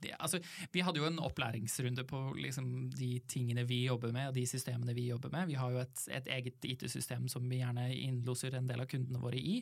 det, 0.06 0.13
altså, 0.19 0.39
vi 0.73 0.84
hadde 0.86 1.01
jo 1.01 1.08
en 1.08 1.21
opplæringsrunde 1.23 2.06
på 2.08 2.21
liksom, 2.39 2.69
de 2.93 3.12
tingene 3.32 3.65
vi 3.67 3.84
jobber 3.86 4.13
med, 4.15 4.30
og 4.30 4.38
de 4.38 4.45
systemene 4.49 4.95
vi 4.97 5.08
jobber 5.10 5.34
med. 5.34 5.49
Vi 5.51 5.58
har 5.60 5.73
jo 5.73 5.82
et, 5.84 6.06
et 6.19 6.30
eget 6.38 6.69
IT-system 6.69 7.28
som 7.32 7.47
vi 7.49 7.62
gjerne 7.62 7.88
innloser 7.95 8.56
en 8.58 8.69
del 8.69 8.84
av 8.84 8.89
kundene 8.91 9.21
våre 9.21 9.39
i. 9.39 9.58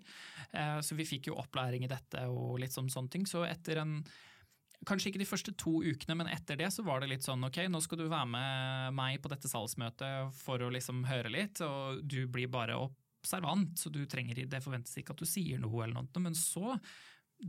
Eh, 0.52 0.78
så 0.84 0.98
vi 1.00 1.08
fikk 1.08 1.32
jo 1.32 1.40
opplæring 1.42 1.86
i 1.86 1.92
dette 1.92 2.28
og 2.32 2.60
litt 2.64 2.76
sånn, 2.76 2.92
sånne 2.94 3.14
ting. 3.14 3.28
Så 3.30 3.46
etter 3.48 3.84
en 3.84 4.00
Kanskje 4.84 5.14
ikke 5.14 5.20
de 5.22 5.28
første 5.30 5.52
to 5.56 5.78
ukene, 5.80 6.18
men 6.20 6.28
etter 6.28 6.58
det 6.60 6.68
så 6.76 6.84
var 6.84 7.00
det 7.00 7.08
litt 7.08 7.24
sånn 7.24 7.46
ok, 7.48 7.62
nå 7.72 7.80
skal 7.80 8.02
du 8.02 8.10
være 8.12 8.28
med 8.28 8.98
meg 8.98 9.22
på 9.24 9.30
dette 9.32 9.48
salgsmøtet 9.48 10.34
for 10.36 10.60
å 10.60 10.68
liksom 10.76 11.06
høre 11.08 11.32
litt, 11.32 11.62
og 11.64 12.02
du 12.04 12.26
blir 12.28 12.50
bare 12.52 12.76
opp 12.76 12.98
observant, 13.24 13.74
så 13.80 13.90
du 13.90 14.04
trenger, 14.10 14.44
det 14.46 14.64
forventes 14.64 15.00
ikke 15.00 15.16
at 15.16 15.24
du 15.24 15.28
sier 15.30 15.62
noe 15.62 15.86
eller 15.86 15.96
noe, 16.02 16.24
men 16.24 16.36
så 16.38 16.76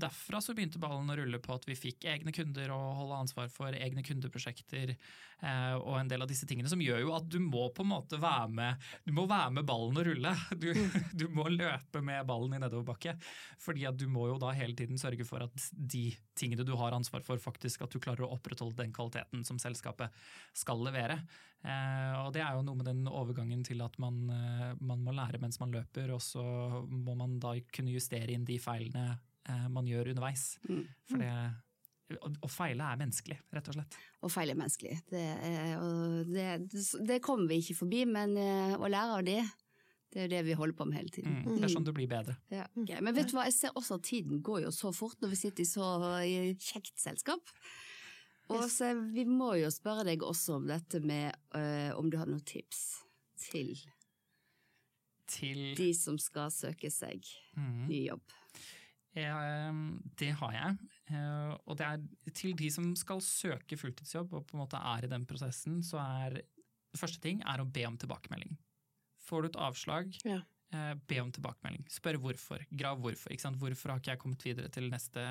derfra 0.01 0.41
så 0.43 0.55
begynte 0.57 0.81
ballen 0.83 1.11
å 1.11 1.17
rulle 1.19 1.39
på 1.43 1.55
at 1.55 1.67
vi 1.69 1.77
fikk 1.79 2.07
egne 2.11 2.33
kunder 2.35 2.73
å 2.75 2.79
holde 3.01 3.21
ansvar 3.25 3.51
for, 3.53 3.75
egne 3.75 4.05
kundeprosjekter 4.07 4.95
eh, 4.95 5.75
og 5.79 5.99
en 5.99 6.11
del 6.11 6.25
av 6.25 6.31
disse 6.31 6.49
tingene 6.51 6.71
som 6.71 6.83
gjør 6.83 7.03
jo 7.05 7.15
at 7.17 7.29
du 7.31 7.39
må 7.43 7.69
på 7.75 7.85
en 7.85 7.93
måte 7.93 8.21
være 8.23 8.51
med 8.55 8.89
du 9.05 9.13
må 9.17 9.27
være 9.31 9.55
med 9.59 9.69
ballen 9.69 10.01
å 10.01 10.07
rulle. 10.07 10.35
Du, 10.65 10.71
du 11.13 11.27
må 11.35 11.49
løpe 11.51 12.01
med 12.05 12.25
ballen 12.29 12.55
i 12.57 12.61
nedoverbakke. 12.63 13.17
fordi 13.61 13.85
at 13.89 13.99
du 13.99 14.07
må 14.09 14.29
jo 14.31 14.39
da 14.41 14.53
hele 14.57 14.77
tiden 14.77 15.01
sørge 15.01 15.27
for 15.29 15.45
at 15.45 15.67
de 15.73 16.07
tingene 16.39 16.65
du 16.65 16.73
har 16.79 16.95
ansvar 16.97 17.25
for, 17.27 17.41
faktisk 17.43 17.85
at 17.85 17.93
du 17.93 18.01
klarer 18.01 18.25
å 18.25 18.33
opprettholde 18.37 18.79
den 18.81 18.95
kvaliteten 18.95 19.45
som 19.45 19.61
selskapet 19.61 20.15
skal 20.57 20.81
levere. 20.87 21.19
Eh, 21.65 22.15
og 22.21 22.33
det 22.37 22.43
er 22.45 22.57
jo 22.57 22.65
noe 22.65 22.77
med 22.77 22.89
den 22.91 23.07
overgangen 23.09 23.63
til 23.65 23.81
at 23.85 23.95
man, 24.03 24.19
eh, 24.29 24.73
man 24.85 25.05
må 25.05 25.15
lære 25.17 25.41
mens 25.41 25.61
man 25.63 25.73
løper, 25.73 26.13
og 26.13 26.21
så 26.21 26.45
må 26.85 27.15
man 27.17 27.39
da 27.41 27.55
kunne 27.73 27.95
justere 27.95 28.35
inn 28.35 28.45
de 28.45 28.59
feilene 28.61 29.15
man 29.71 29.87
gjør 29.89 30.09
underveis. 30.15 30.55
Mm. 30.69 30.85
For 31.11 31.21
det, 31.21 31.33
å 32.45 32.49
feile 32.53 32.87
er 32.87 33.01
menneskelig, 33.01 33.37
rett 33.55 33.69
og 33.71 33.77
slett. 33.79 33.99
Å 34.25 34.31
feile 34.33 34.55
er 34.55 34.61
menneskelig. 34.61 34.97
Det, 35.11 35.23
er, 35.49 35.85
det, 36.29 36.49
det 37.09 37.21
kommer 37.25 37.49
vi 37.51 37.61
ikke 37.63 37.79
forbi, 37.83 38.05
men 38.09 38.37
eh, 38.41 38.75
å 38.77 38.91
lære 38.91 39.19
av 39.19 39.25
det, 39.27 39.41
det 40.13 40.21
er 40.21 40.29
jo 40.29 40.33
det 40.35 40.43
vi 40.47 40.59
holder 40.59 40.79
på 40.79 40.87
med 40.89 41.01
hele 41.01 41.15
tiden. 41.15 41.41
Mm, 41.41 41.57
det 41.57 41.67
er 41.67 41.73
sånn 41.73 41.87
du 41.87 41.95
blir 41.97 42.11
bedre. 42.11 42.37
Ja, 42.53 42.69
okay. 42.77 43.01
Men 43.03 43.17
vet 43.17 43.33
du 43.33 43.35
hva, 43.39 43.49
jeg 43.49 43.57
ser 43.57 43.75
også 43.75 43.99
at 43.99 44.07
tiden 44.07 44.45
går 44.47 44.67
jo 44.67 44.75
så 44.75 44.93
fort 44.95 45.19
når 45.25 45.33
vi 45.33 45.41
sitter 45.41 45.65
i 45.65 45.71
så 45.71 45.89
kjekt 46.61 46.95
selskap. 47.03 47.57
Og 48.53 48.69
så 48.71 48.93
vi 49.15 49.25
må 49.27 49.55
jo 49.57 49.73
spørre 49.73 50.05
deg 50.07 50.23
også 50.23 50.59
om 50.61 50.69
dette 50.69 51.01
med 51.03 51.33
øh, 51.57 51.91
om 51.97 52.11
du 52.13 52.19
har 52.21 52.29
noen 52.29 52.45
tips 52.45 52.83
til, 53.41 53.73
til 55.33 55.71
de 55.79 55.89
som 55.97 56.21
skal 56.21 56.53
søke 56.53 56.93
seg 56.93 57.25
mm. 57.57 57.87
ny 57.89 58.05
jobb. 58.11 58.37
Ehm, 59.15 60.01
det 60.19 60.33
har 60.41 60.55
jeg. 60.55 60.79
Eh, 61.15 61.53
og 61.67 61.79
det 61.79 61.87
er 61.87 62.33
til 62.35 62.55
de 62.59 62.71
som 62.73 62.91
skal 62.99 63.23
søke 63.25 63.79
fulltidsjobb 63.79 64.35
og 64.35 64.47
på 64.49 64.57
en 64.57 64.65
måte 64.65 64.81
er 64.81 65.07
i 65.07 65.11
den 65.13 65.27
prosessen, 65.29 65.81
så 65.87 66.01
er 66.03 66.41
første 66.99 67.23
ting 67.23 67.43
er 67.47 67.63
å 67.63 67.69
be 67.69 67.87
om 67.89 67.99
tilbakemelding. 68.01 68.57
Får 69.25 69.45
du 69.45 69.51
et 69.53 69.63
avslag, 69.69 70.19
ja. 70.27 70.43
Eh, 70.75 70.95
be 71.07 71.21
om 71.23 71.31
tilbakemelding. 71.31 71.85
Spør 71.93 72.19
hvorfor. 72.19 72.65
Grav 72.75 72.99
hvorfor. 73.03 73.31
Hvorfor 73.61 73.93
har 73.93 74.01
ikke 74.01 74.15
jeg 74.15 74.23
kommet 74.25 74.43
videre 74.43 74.71
til 74.75 74.89
neste 74.91 75.23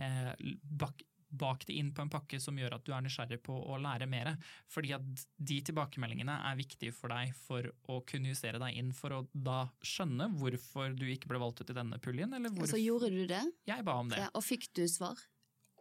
eh, 0.00 0.32
bak 0.64 1.04
det 1.30 1.76
inn 1.76 1.92
på 1.94 2.04
en 2.04 2.12
pakke 2.12 2.40
som 2.42 2.58
gjør 2.58 2.76
at 2.76 2.84
du 2.86 2.92
er 2.94 3.04
nysgjerrig 3.04 3.40
på 3.46 3.54
å 3.54 3.78
lære 3.80 4.08
mer. 4.10 4.32
Fordi 4.70 4.94
at 4.96 5.24
de 5.36 5.58
tilbakemeldingene 5.70 6.36
er 6.50 6.58
viktige 6.58 6.94
for 6.96 7.12
deg 7.14 7.34
for 7.46 7.70
å 7.90 8.00
kunne 8.08 8.32
justere 8.32 8.60
deg 8.62 8.78
inn 8.80 8.92
for 8.96 9.16
å 9.16 9.24
da 9.32 9.64
skjønne 9.82 10.30
hvorfor 10.40 10.96
du 10.98 11.06
ikke 11.08 11.30
ble 11.30 11.42
valgt 11.42 11.62
ut 11.62 11.70
i 11.72 11.76
denne 11.76 12.00
puljen. 12.02 12.34
Eller 12.36 12.52
hvorfor... 12.52 12.74
Så 12.74 12.82
gjorde 12.82 13.12
du 13.14 13.24
det? 13.30 13.44
Jeg 13.68 13.86
ba 13.86 13.98
om 14.02 14.10
det. 14.12 14.22
Ja, 14.24 14.32
og 14.34 14.46
fikk 14.46 14.70
du 14.76 14.86
svar? 14.90 15.18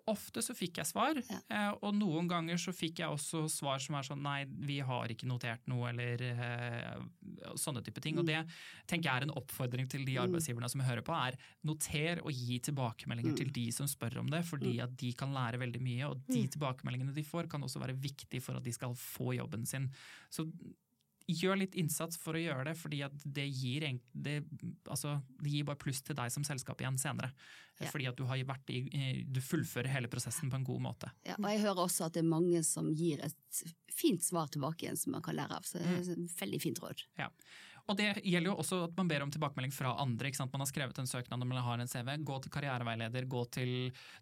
Ofte 0.10 0.42
så 0.44 0.56
fikk 0.58 0.80
jeg 0.82 0.90
svar, 0.90 1.20
ja. 1.20 1.40
Eh, 1.54 1.72
og 1.86 1.94
noen 1.98 2.28
ganger 2.30 2.60
så 2.62 2.74
fikk 2.76 3.02
jeg 3.04 3.14
også 3.14 3.44
svar 3.52 3.82
som 3.84 3.98
er 4.00 4.08
sånn 4.08 4.24
nei, 4.26 4.42
vi 4.68 4.80
har 4.86 5.12
ikke 5.12 5.30
notert 5.30 5.70
noe, 5.70 5.92
eller 5.92 6.24
uh, 6.40 7.54
sånne 7.60 7.84
type 7.86 8.02
ting. 8.04 8.18
Mm. 8.18 8.22
Og 8.24 8.30
det 8.30 8.40
tenker 8.90 9.10
jeg 9.10 9.22
er 9.22 9.28
en 9.28 9.36
oppfordring 9.40 9.90
til 9.92 10.06
de 10.08 10.18
mm. 10.18 10.24
arbeidsgiverne 10.26 10.72
som 10.72 10.84
hører 10.86 11.06
på, 11.06 11.16
er 11.16 11.40
noter 11.70 12.24
og 12.24 12.34
gi 12.34 12.60
tilbakemeldinger 12.70 13.36
mm. 13.36 13.40
til 13.44 13.54
de 13.56 13.66
som 13.76 13.90
spør 13.90 14.22
om 14.24 14.34
det, 14.34 14.44
fordi 14.50 14.76
mm. 14.78 14.84
at 14.88 15.00
de 15.00 15.14
kan 15.20 15.34
lære 15.36 15.62
veldig 15.62 15.84
mye. 15.86 16.12
Og 16.12 16.22
de 16.28 16.44
mm. 16.46 16.52
tilbakemeldingene 16.58 17.16
de 17.16 17.26
får 17.28 17.50
kan 17.52 17.64
også 17.66 17.82
være 17.84 17.98
viktige 18.00 18.44
for 18.44 18.60
at 18.60 18.66
de 18.66 18.76
skal 18.76 18.98
få 18.98 19.34
jobben 19.38 19.66
sin. 19.70 19.90
Så 20.34 20.48
gjør 21.30 21.60
litt 21.62 21.76
innsats 21.80 22.20
for 22.22 22.38
å 22.38 22.42
gjøre 22.42 22.70
det, 22.70 22.76
fordi 22.80 23.02
det 23.26 23.46
gir, 23.48 23.86
det, 24.12 24.38
altså, 24.90 25.18
det 25.40 25.54
gir, 25.54 25.68
bare 25.68 25.80
pluss 25.82 26.02
til 26.06 26.18
deg 26.18 26.34
som 26.34 26.46
selskap 26.48 26.82
igjen 26.82 27.00
senere. 27.02 27.32
Ja. 27.80 27.88
Fordi 27.94 28.10
at 28.10 28.20
du, 28.20 28.26
i, 28.76 29.24
du 29.24 29.40
fullfører 29.44 29.88
hele 29.94 30.10
prosessen 30.12 30.52
på 30.52 30.60
en 30.60 30.68
god 30.68 30.84
måte. 30.84 31.12
Ja, 31.28 31.38
og 31.40 31.48
Jeg 31.48 31.64
hører 31.64 31.86
også 31.86 32.10
at 32.10 32.18
det 32.18 32.26
er 32.26 32.32
mange 32.32 32.64
som 32.68 32.90
gir 32.92 33.22
et 33.24 33.64
fint 33.94 34.24
svar 34.24 34.52
tilbake 34.52 34.86
igjen 34.86 35.00
som 35.00 35.16
man 35.16 35.24
kan 35.24 35.38
lære 35.38 35.60
av. 35.60 35.68
Så 35.68 35.80
det 35.80 35.88
er 35.88 36.12
et 36.18 36.40
veldig 36.42 36.62
fint 36.64 36.82
råd. 36.84 37.06
Ja. 37.22 37.30
Og 37.90 37.98
det 37.98 38.10
gjelder 38.22 38.52
jo 38.52 38.58
også 38.62 38.84
at 38.86 38.98
man 39.00 39.10
ber 39.10 39.24
om 39.26 39.32
tilbakemelding 39.34 39.74
fra 39.74 39.96
andre. 40.02 40.30
Man 40.52 40.62
har 40.62 40.70
skrevet 40.70 41.00
en 41.02 41.10
søknad 41.10 41.42
om 41.42 41.50
man 41.50 41.64
har 41.66 41.82
en 41.82 41.90
CV. 41.90 42.12
Gå 42.26 42.38
til 42.44 42.54
karriereveileder, 42.54 43.26
gå 43.26 43.44
til 43.50 43.72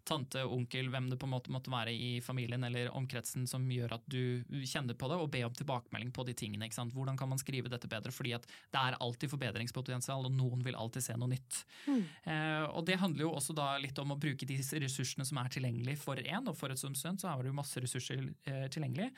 tante, 0.08 0.44
onkel, 0.44 0.88
hvem 0.88 1.10
det 1.10 1.18
på 1.20 1.28
en 1.28 1.34
måte 1.34 1.52
måtte 1.52 1.72
være 1.72 1.92
i 1.92 2.10
familien 2.24 2.64
eller 2.64 2.88
omkretsen 2.96 3.44
som 3.50 3.66
gjør 3.70 3.98
at 3.98 4.06
du 4.08 4.40
kjenner 4.64 4.96
på 4.96 5.10
det, 5.12 5.18
og 5.20 5.28
be 5.34 5.42
om 5.44 5.56
tilbakemelding 5.56 6.14
på 6.16 6.24
de 6.28 6.36
tingene. 6.38 6.68
Hvordan 6.68 7.18
kan 7.20 7.28
man 7.28 7.40
skrive 7.40 7.68
dette 7.68 7.90
bedre? 7.90 8.12
Fordi 8.14 8.34
at 8.38 8.48
det 8.48 8.80
er 8.80 8.96
alltid 9.04 9.32
forbedringspotensial, 9.34 10.24
og 10.24 10.32
noen 10.32 10.64
vil 10.64 10.78
alltid 10.78 11.04
se 11.04 11.18
noe 11.20 11.32
nytt. 11.34 11.60
Mm. 11.86 12.02
Eh, 12.32 12.64
og 12.72 12.88
det 12.88 12.98
handler 13.02 13.26
jo 13.26 13.34
også 13.36 13.56
da 13.56 13.74
litt 13.82 13.98
om 14.00 14.16
å 14.16 14.20
bruke 14.20 14.48
de 14.48 14.58
ressursene 14.80 15.28
som 15.28 15.42
er 15.42 15.52
tilgjengelig 15.52 15.98
for 16.00 16.16
én, 16.16 16.48
og 16.48 16.56
for 16.56 16.72
et 16.72 16.80
som 16.80 16.96
student 16.96 17.20
så 17.20 17.34
har 17.34 17.44
du 17.44 17.52
masse 17.52 17.84
ressurser 17.84 18.30
eh, 18.48 18.66
tilgjengelig. 18.72 19.12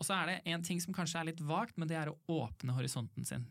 Og 0.00 0.06
så 0.08 0.18
er 0.18 0.30
det 0.30 0.38
en 0.50 0.62
ting 0.66 0.80
som 0.82 0.94
kanskje 0.96 1.20
er 1.20 1.30
litt 1.30 1.42
vagt, 1.46 1.76
men 1.78 1.90
det 1.90 2.00
er 2.00 2.10
å 2.10 2.18
åpne 2.42 2.74
horisonten 2.74 3.26
sin. 3.28 3.46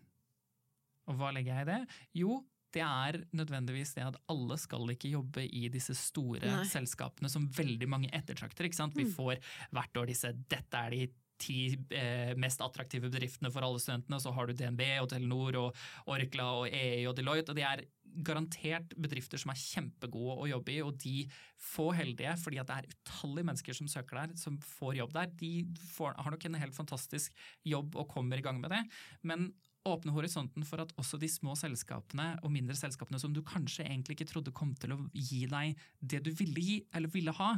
Og 1.10 1.18
hva 1.20 1.32
legger 1.36 1.58
jeg 1.58 1.68
i 1.68 1.72
det? 1.72 1.80
Jo, 2.22 2.42
det 2.72 2.84
er 2.86 3.18
nødvendigvis 3.36 3.96
det 3.98 4.06
at 4.06 4.20
alle 4.32 4.58
skal 4.60 4.94
ikke 4.94 5.12
jobbe 5.12 5.44
i 5.44 5.66
disse 5.74 5.96
store 5.98 6.44
Nei. 6.46 6.68
selskapene 6.70 7.32
som 7.32 7.50
veldig 7.58 7.90
mange 7.92 8.12
ettertrakter. 8.16 8.68
ikke 8.68 8.80
sant? 8.80 8.96
Vi 8.96 9.10
mm. 9.10 9.16
får 9.18 9.42
hvert 9.76 10.00
år 10.00 10.12
disse 10.12 10.32
'dette 10.32 10.86
er 10.86 10.96
de 10.96 11.10
ti 11.42 11.74
eh, 11.98 12.36
mest 12.38 12.62
attraktive 12.62 13.10
bedriftene 13.10 13.50
for 13.52 13.66
alle 13.66 13.82
studentene', 13.82 14.20
og 14.20 14.22
så 14.22 14.34
har 14.36 14.48
du 14.48 14.54
DNB 14.54 14.84
og 15.02 15.10
Telenor 15.10 15.58
og 15.58 15.80
Orkla 16.14 16.52
og 16.60 16.68
EI 16.70 17.08
og 17.10 17.16
Deloitte. 17.18 17.50
og 17.50 17.58
de 17.58 17.66
er 17.66 17.84
garantert 18.28 18.94
bedrifter 19.00 19.40
som 19.40 19.54
er 19.54 19.60
kjempegode 19.60 20.38
å 20.44 20.50
jobbe 20.52 20.74
i, 20.74 20.82
og 20.84 20.98
de 21.00 21.26
få 21.58 21.92
heldige, 21.96 22.36
fordi 22.44 22.60
at 22.62 22.70
det 22.70 22.78
er 22.78 22.94
utallige 22.94 23.48
mennesker 23.48 23.78
som 23.78 23.90
søker 23.92 24.20
der, 24.20 24.36
som 24.36 24.60
får 24.60 25.00
jobb 25.00 25.14
der, 25.16 25.34
de 25.40 25.52
får, 25.96 26.14
har 26.20 26.36
nok 26.36 26.46
en 26.46 26.62
helt 26.62 26.78
fantastisk 26.78 27.34
jobb 27.64 27.96
og 27.96 28.10
kommer 28.12 28.38
i 28.38 28.46
gang 28.46 28.60
med 28.62 28.74
det. 28.76 28.84
Men 29.24 29.52
åpne 29.88 30.14
horisonten 30.14 30.66
for 30.68 30.84
at 30.84 30.92
også 31.02 31.18
de 31.22 31.30
små 31.32 31.56
selskapene 31.58 32.36
og 32.46 32.52
mindre 32.54 32.76
selskapene 32.78 33.20
som 33.22 33.34
du 33.34 33.42
kanskje 33.46 33.86
egentlig 33.88 34.18
ikke 34.18 34.30
trodde 34.30 34.54
kom 34.56 34.76
til 34.78 34.94
å 34.96 35.00
gi 35.16 35.46
deg 35.50 35.80
det 36.00 36.22
du 36.26 36.32
ville 36.38 36.62
gi, 36.62 36.76
eller 36.94 37.12
ville 37.14 37.34
ha, 37.38 37.56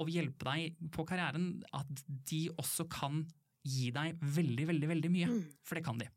og 0.00 0.10
hjelpe 0.10 0.46
deg 0.48 0.80
på 0.94 1.04
karrieren, 1.06 1.60
at 1.76 2.04
de 2.30 2.46
også 2.58 2.86
kan 2.90 3.22
gi 3.66 3.90
deg 3.94 4.18
veldig, 4.18 4.66
veldig, 4.70 4.88
veldig 4.94 5.12
mye. 5.12 5.30
Mm. 5.30 5.46
For 5.66 5.78
det 5.78 5.84
kan 5.86 6.00
de. 6.00 6.08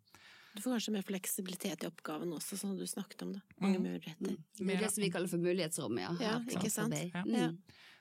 Du 0.53 0.61
får 0.61 0.75
kanskje 0.75 0.93
mer 0.93 1.05
fleksibilitet 1.05 1.83
i 1.83 1.89
oppgaven 1.89 2.33
også, 2.35 2.57
sånn 2.59 2.75
du 2.77 2.85
snakket 2.89 3.25
om 3.25 3.31
det. 3.33 3.41
Mange 3.61 3.79
mm. 3.81 3.87
muligheter. 3.89 4.35
Det 4.59 4.69
er 4.69 4.85
det 4.85 4.91
som 4.93 5.05
vi 5.05 5.09
kaller 5.13 5.31
for 5.31 5.41
mulighetsrom, 5.41 5.97
ja. 6.01 6.13
ja 6.21 6.35
ikke 6.45 6.69
sant? 6.73 6.97
Ja. 7.09 7.23
Mm. 7.25 7.57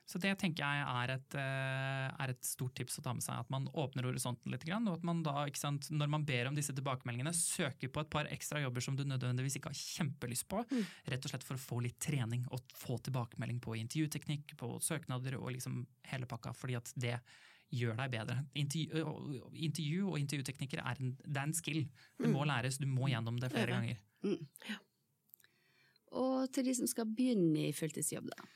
Så 0.09 0.19
det 0.21 0.33
tenker 0.41 0.65
jeg 0.67 0.83
er 0.83 1.13
et, 1.15 1.35
eh, 1.39 2.09
er 2.11 2.33
et, 2.33 2.41
stort 2.45 2.75
tips 2.77 2.99
å 2.99 3.05
ta 3.05 3.13
med 3.15 3.25
seg. 3.25 3.39
At 3.39 3.53
man 3.55 3.69
åpner 3.79 4.09
horisonten 4.09 4.53
litt. 4.53 4.67
Og 4.67 4.91
at 4.97 5.07
man 5.07 5.23
da, 5.25 5.47
sant, 5.57 5.89
når 5.95 6.11
man 6.11 6.27
ber 6.29 6.51
om 6.51 6.59
disse 6.59 6.75
tilbakemeldingene, 6.77 7.33
søker 7.37 7.89
på 7.93 8.03
et 8.03 8.11
par 8.11 8.29
ekstra 8.35 8.61
jobber 8.65 8.85
som 8.85 8.99
du 8.99 9.05
nødvendigvis 9.07 9.57
ikke 9.59 9.73
har 9.73 9.79
kjempelyst 9.79 10.49
på. 10.51 10.65
Mm. 10.73 10.83
Rett 11.15 11.25
og 11.25 11.33
slett 11.33 11.47
for 11.47 11.57
å 11.57 11.63
få 11.63 11.81
litt 11.87 12.01
trening 12.03 12.45
og 12.51 12.75
få 12.77 12.99
tilbakemelding 13.07 13.63
på 13.63 13.79
intervjuteknikk, 13.79 14.57
på 14.61 14.75
søknader 14.83 15.39
og 15.39 15.55
liksom 15.55 15.87
hele 16.11 16.29
pakka. 16.29 16.53
fordi 16.53 16.77
at 16.77 16.93
det 16.97 17.17
gjør 17.73 17.97
deg 17.97 18.13
bedre. 18.13 18.39
Intervju, 18.59 19.43
intervju 19.55 20.09
og 20.11 20.19
intervjuteknikker 20.21 20.83
er 20.83 20.99
en, 21.01 21.15
det 21.25 21.39
er 21.39 21.47
en 21.47 21.57
skill. 21.57 21.85
Det 22.19 22.29
må 22.29 22.43
mm. 22.43 22.49
læres, 22.51 22.79
du 22.83 22.89
må 22.91 23.09
gjennom 23.09 23.39
det 23.41 23.53
flere 23.55 23.79
ganger. 23.79 24.03
Mm. 24.27 24.43
Ja. 24.69 24.77
Og 26.21 26.53
til 26.53 26.69
de 26.69 26.75
som 26.77 26.91
skal 26.91 27.09
begynne 27.09 27.71
i 27.71 27.73
fulltidsjobb, 27.77 28.29
da? 28.29 28.51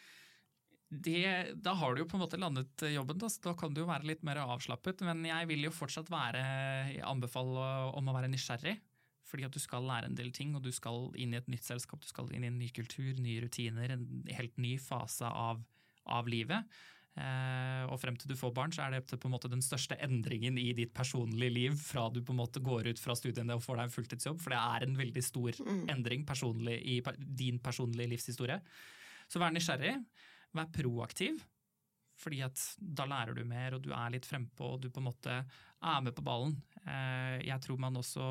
Det, 1.05 1.55
da 1.63 1.75
har 1.79 1.95
du 1.95 2.03
jo 2.03 2.09
på 2.11 2.19
en 2.19 2.25
måte 2.25 2.41
landet 2.41 2.85
jobben, 2.93 3.19
da, 3.21 3.31
så 3.33 3.49
da 3.49 3.55
kan 3.59 3.75
du 3.75 3.83
jo 3.83 3.89
være 3.91 4.09
litt 4.09 4.25
mer 4.27 4.43
avslappet. 4.45 5.05
Men 5.07 5.25
jeg 5.29 5.49
vil 5.51 5.67
jo 5.69 5.75
fortsatt 5.75 6.11
være, 6.13 6.43
anbefale 7.07 7.71
om 7.97 8.11
å 8.11 8.17
være 8.17 8.31
nysgjerrig. 8.33 8.77
Fordi 9.27 9.47
at 9.47 9.55
du 9.55 9.59
skal 9.59 9.87
lære 9.87 10.11
en 10.11 10.19
del 10.19 10.31
ting, 10.35 10.53
og 10.55 10.63
du 10.63 10.71
skal 10.75 11.09
inn 11.19 11.33
i 11.35 11.41
et 11.41 11.49
nytt 11.51 11.67
selskap, 11.67 12.03
du 12.03 12.07
skal 12.07 12.31
inn 12.31 12.47
i 12.47 12.51
en 12.51 12.61
ny 12.61 12.69
kultur, 12.75 13.17
nye 13.19 13.43
rutiner, 13.43 13.97
en 13.97 14.05
helt 14.37 14.61
ny 14.63 14.77
fase 14.79 15.27
av, 15.27 15.65
av 16.07 16.31
livet. 16.31 16.77
Eh, 17.17 17.83
og 17.89 17.97
frem 17.97 18.17
til 18.21 18.29
du 18.29 18.37
får 18.37 18.53
barn, 18.55 18.73
så 18.77 18.85
er 18.85 18.93
det 18.93 19.07
på 19.09 19.29
en 19.29 19.33
måte 19.33 19.49
den 19.49 19.65
største 19.65 19.97
endringen 20.05 20.59
i 20.61 20.69
ditt 20.77 20.93
personlige 20.95 21.55
liv 21.55 21.79
fra 21.81 22.11
du 22.13 22.21
på 22.21 22.35
en 22.35 22.43
måte 22.43 22.61
går 22.61 22.91
ut 22.93 23.01
fra 23.01 23.17
studiene 23.17 23.57
og 23.57 23.65
får 23.65 23.81
deg 23.81 23.89
en 23.89 23.95
fulltidsjobb, 23.95 24.43
for 24.43 24.53
det 24.53 24.61
er 24.61 24.85
en 24.85 24.99
veldig 25.01 25.25
stor 25.25 25.63
mm. 25.65 25.83
endring 25.95 26.27
personlig, 26.29 26.77
i 26.85 27.01
din 27.41 27.59
personlige 27.63 28.13
livshistorie. 28.13 28.61
Så 29.33 29.41
vær 29.43 29.55
nysgjerrig. 29.55 29.97
Vær 30.57 30.73
proaktiv, 30.73 31.43
fordi 32.17 32.41
at 32.47 32.61
da 32.81 33.05
lærer 33.05 33.37
du 33.37 33.43
mer 33.45 33.75
og 33.77 33.83
du 33.85 33.91
er 33.93 34.15
litt 34.15 34.25
frempå 34.25 34.73
og 34.73 34.81
du 34.81 34.89
på 34.89 35.03
en 35.03 35.09
måte 35.11 35.35
er 35.37 35.99
med 36.01 36.15
på 36.17 36.25
ballen. 36.25 36.55
Eh, 36.87 37.43
jeg 37.45 37.61
tror 37.61 37.77
man 37.83 37.99
også, 38.01 38.25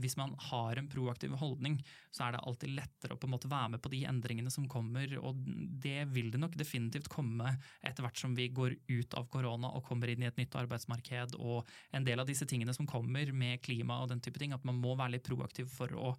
hvis 0.00 0.16
man 0.16 0.32
har 0.48 0.80
en 0.80 0.88
proaktiv 0.88 1.34
holdning, 1.36 1.76
så 2.14 2.24
er 2.24 2.32
det 2.32 2.40
alltid 2.48 2.72
lettere 2.78 3.12
å 3.12 3.20
på 3.20 3.28
en 3.28 3.34
måte 3.34 3.50
være 3.52 3.74
med 3.74 3.82
på 3.84 3.92
de 3.92 4.00
endringene 4.08 4.52
som 4.54 4.64
kommer, 4.72 5.12
og 5.20 5.42
det 5.84 6.06
vil 6.14 6.30
det 6.32 6.40
nok 6.40 6.56
definitivt 6.56 7.10
komme 7.12 7.52
etter 7.84 8.06
hvert 8.06 8.24
som 8.24 8.34
vi 8.38 8.48
går 8.48 8.78
ut 8.88 9.18
av 9.20 9.28
korona 9.28 9.74
og 9.76 9.84
kommer 9.84 10.08
inn 10.08 10.24
i 10.24 10.30
et 10.30 10.40
nytt 10.40 10.56
arbeidsmarked 10.56 11.36
og 11.36 11.68
en 11.92 12.08
del 12.08 12.24
av 12.24 12.30
disse 12.30 12.48
tingene 12.48 12.72
som 12.74 12.88
kommer 12.88 13.28
med 13.36 13.60
klima 13.60 14.00
og 14.00 14.14
den 14.14 14.24
type 14.24 14.40
ting, 14.40 14.56
at 14.56 14.64
man 14.64 14.80
må 14.80 14.96
være 14.96 15.18
litt 15.18 15.28
proaktiv 15.28 15.68
for 15.76 15.92
å 15.92 16.16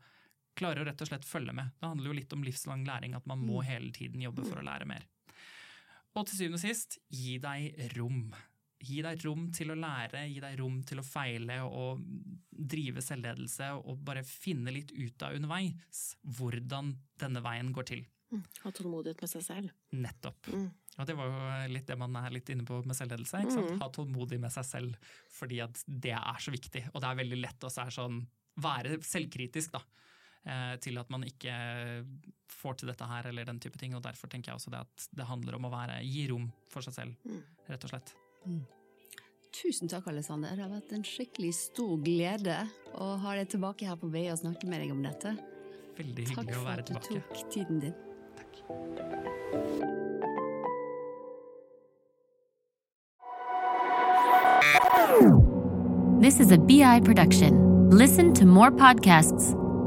klarer 0.58 0.82
å 0.82 0.88
rett 0.88 1.02
og 1.02 1.10
slett 1.12 1.26
følge 1.26 1.54
med. 1.54 1.70
Det 1.78 1.86
handler 1.86 2.10
jo 2.10 2.16
litt 2.18 2.34
om 2.34 2.46
livslang 2.46 2.86
læring, 2.86 3.14
at 3.14 3.26
man 3.30 3.38
må 3.46 3.62
Mm. 3.62 3.66
hele 3.66 3.92
tiden 3.94 4.22
jobbe 4.22 4.44
for 4.46 4.58
å 4.58 4.66
lære 4.66 4.88
mer. 4.90 5.06
Og 6.18 6.26
til 6.28 6.40
syvende 6.40 6.60
og 6.60 6.64
sist, 6.64 7.00
gi 7.14 7.38
deg 7.42 7.94
rom. 7.98 8.32
Gi 8.88 9.00
deg 9.06 9.24
rom 9.26 9.48
til 9.54 9.74
å 9.74 9.78
lære, 9.78 10.26
gi 10.30 10.42
deg 10.42 10.58
rom 10.60 10.82
til 10.86 11.02
å 11.02 11.06
feile 11.06 11.60
og 11.66 12.02
drive 12.50 13.02
selvledelse, 13.06 13.72
og 13.78 14.04
bare 14.06 14.26
finne 14.26 14.74
litt 14.74 14.94
ut 14.94 15.26
av 15.26 15.38
underveis 15.38 16.04
hvordan 16.38 16.94
denne 17.22 17.42
veien 17.46 17.74
går 17.74 17.90
til. 17.94 18.06
Mm. 18.34 18.44
Ha 18.66 18.74
tålmodighet 18.76 19.24
med 19.24 19.32
seg 19.32 19.46
selv. 19.46 19.74
Nettopp. 19.96 20.50
Mm. 20.52 20.68
Og 20.98 21.06
det 21.08 21.16
var 21.16 21.30
jo 21.30 21.74
litt 21.76 21.88
det 21.88 21.98
man 22.02 22.16
er 22.20 22.34
litt 22.34 22.50
inne 22.52 22.66
på 22.68 22.80
med 22.84 22.98
selvledelse. 22.98 23.44
ikke? 23.46 23.66
Mm. 23.68 23.82
Ha 23.84 23.90
tålmodig 23.94 24.40
med 24.42 24.54
seg 24.54 24.66
selv, 24.68 25.14
fordi 25.34 25.62
at 25.64 25.84
det 25.88 26.16
er 26.18 26.42
så 26.44 26.54
viktig. 26.54 26.88
Og 26.94 27.04
det 27.04 27.12
er 27.12 27.22
veldig 27.22 27.40
lett 27.44 27.68
å 27.68 27.72
så 27.72 27.86
sånn, 27.94 28.24
være 28.58 28.98
selvkritisk 29.06 29.76
da, 29.76 29.84
til 30.82 30.98
at 31.02 31.10
man 31.14 31.24
ikke 31.28 31.54
får 32.58 32.78
til 32.80 32.88
dette 32.92 33.06
her, 33.10 33.28
eller 33.30 33.46
den 33.46 33.60
type 33.60 33.78
ting. 33.78 33.96
Og 33.98 34.04
derfor 34.06 34.30
tenker 34.32 34.52
jeg 34.52 34.60
også 34.62 34.72
det 34.74 34.80
at 34.86 35.08
det 35.20 35.26
handler 35.28 35.56
om 35.60 35.68
å 35.68 35.74
være, 35.74 36.00
gi 36.08 36.28
rom 36.32 36.50
for 36.72 36.82
seg 36.86 36.94
selv, 36.94 37.16
Mm. 37.28 37.44
rett 37.70 37.84
og 37.84 37.90
slett. 37.92 38.14
Tusen 39.58 39.90
takk, 39.90 40.08
Alexander. 40.08 40.50
Det 40.56 40.64
har 40.64 40.70
vært 40.70 40.92
en 40.94 41.04
skikkelig 41.04 41.54
stor 41.56 41.98
glede 42.04 42.58
å 42.96 43.18
ha 43.20 43.36
deg 43.36 43.50
tilbake 43.50 43.88
her 43.88 43.96
på 43.96 44.10
BI 44.12 44.28
og 44.32 44.38
snakke 44.40 44.68
med 44.68 44.82
deg 44.84 44.92
om 44.92 45.02
dette. 45.04 45.38
Veldig 45.98 46.28
Takk 46.28 46.46
hyggelig 46.46 46.58
å 46.58 46.64
for 46.64 46.70
at 46.70 46.86
du 46.86 46.94
tok 46.94 47.50
tiden 47.52 47.80
din. 47.80 47.96
Takk. 48.38 49.68
This 56.20 56.40
is 56.40 56.52
a 56.52 56.58
BI 56.58 57.00
production. 57.02 57.90
Listen 57.90 58.34
to 58.34 58.46
more 58.46 58.72
podcasts. 58.72 59.54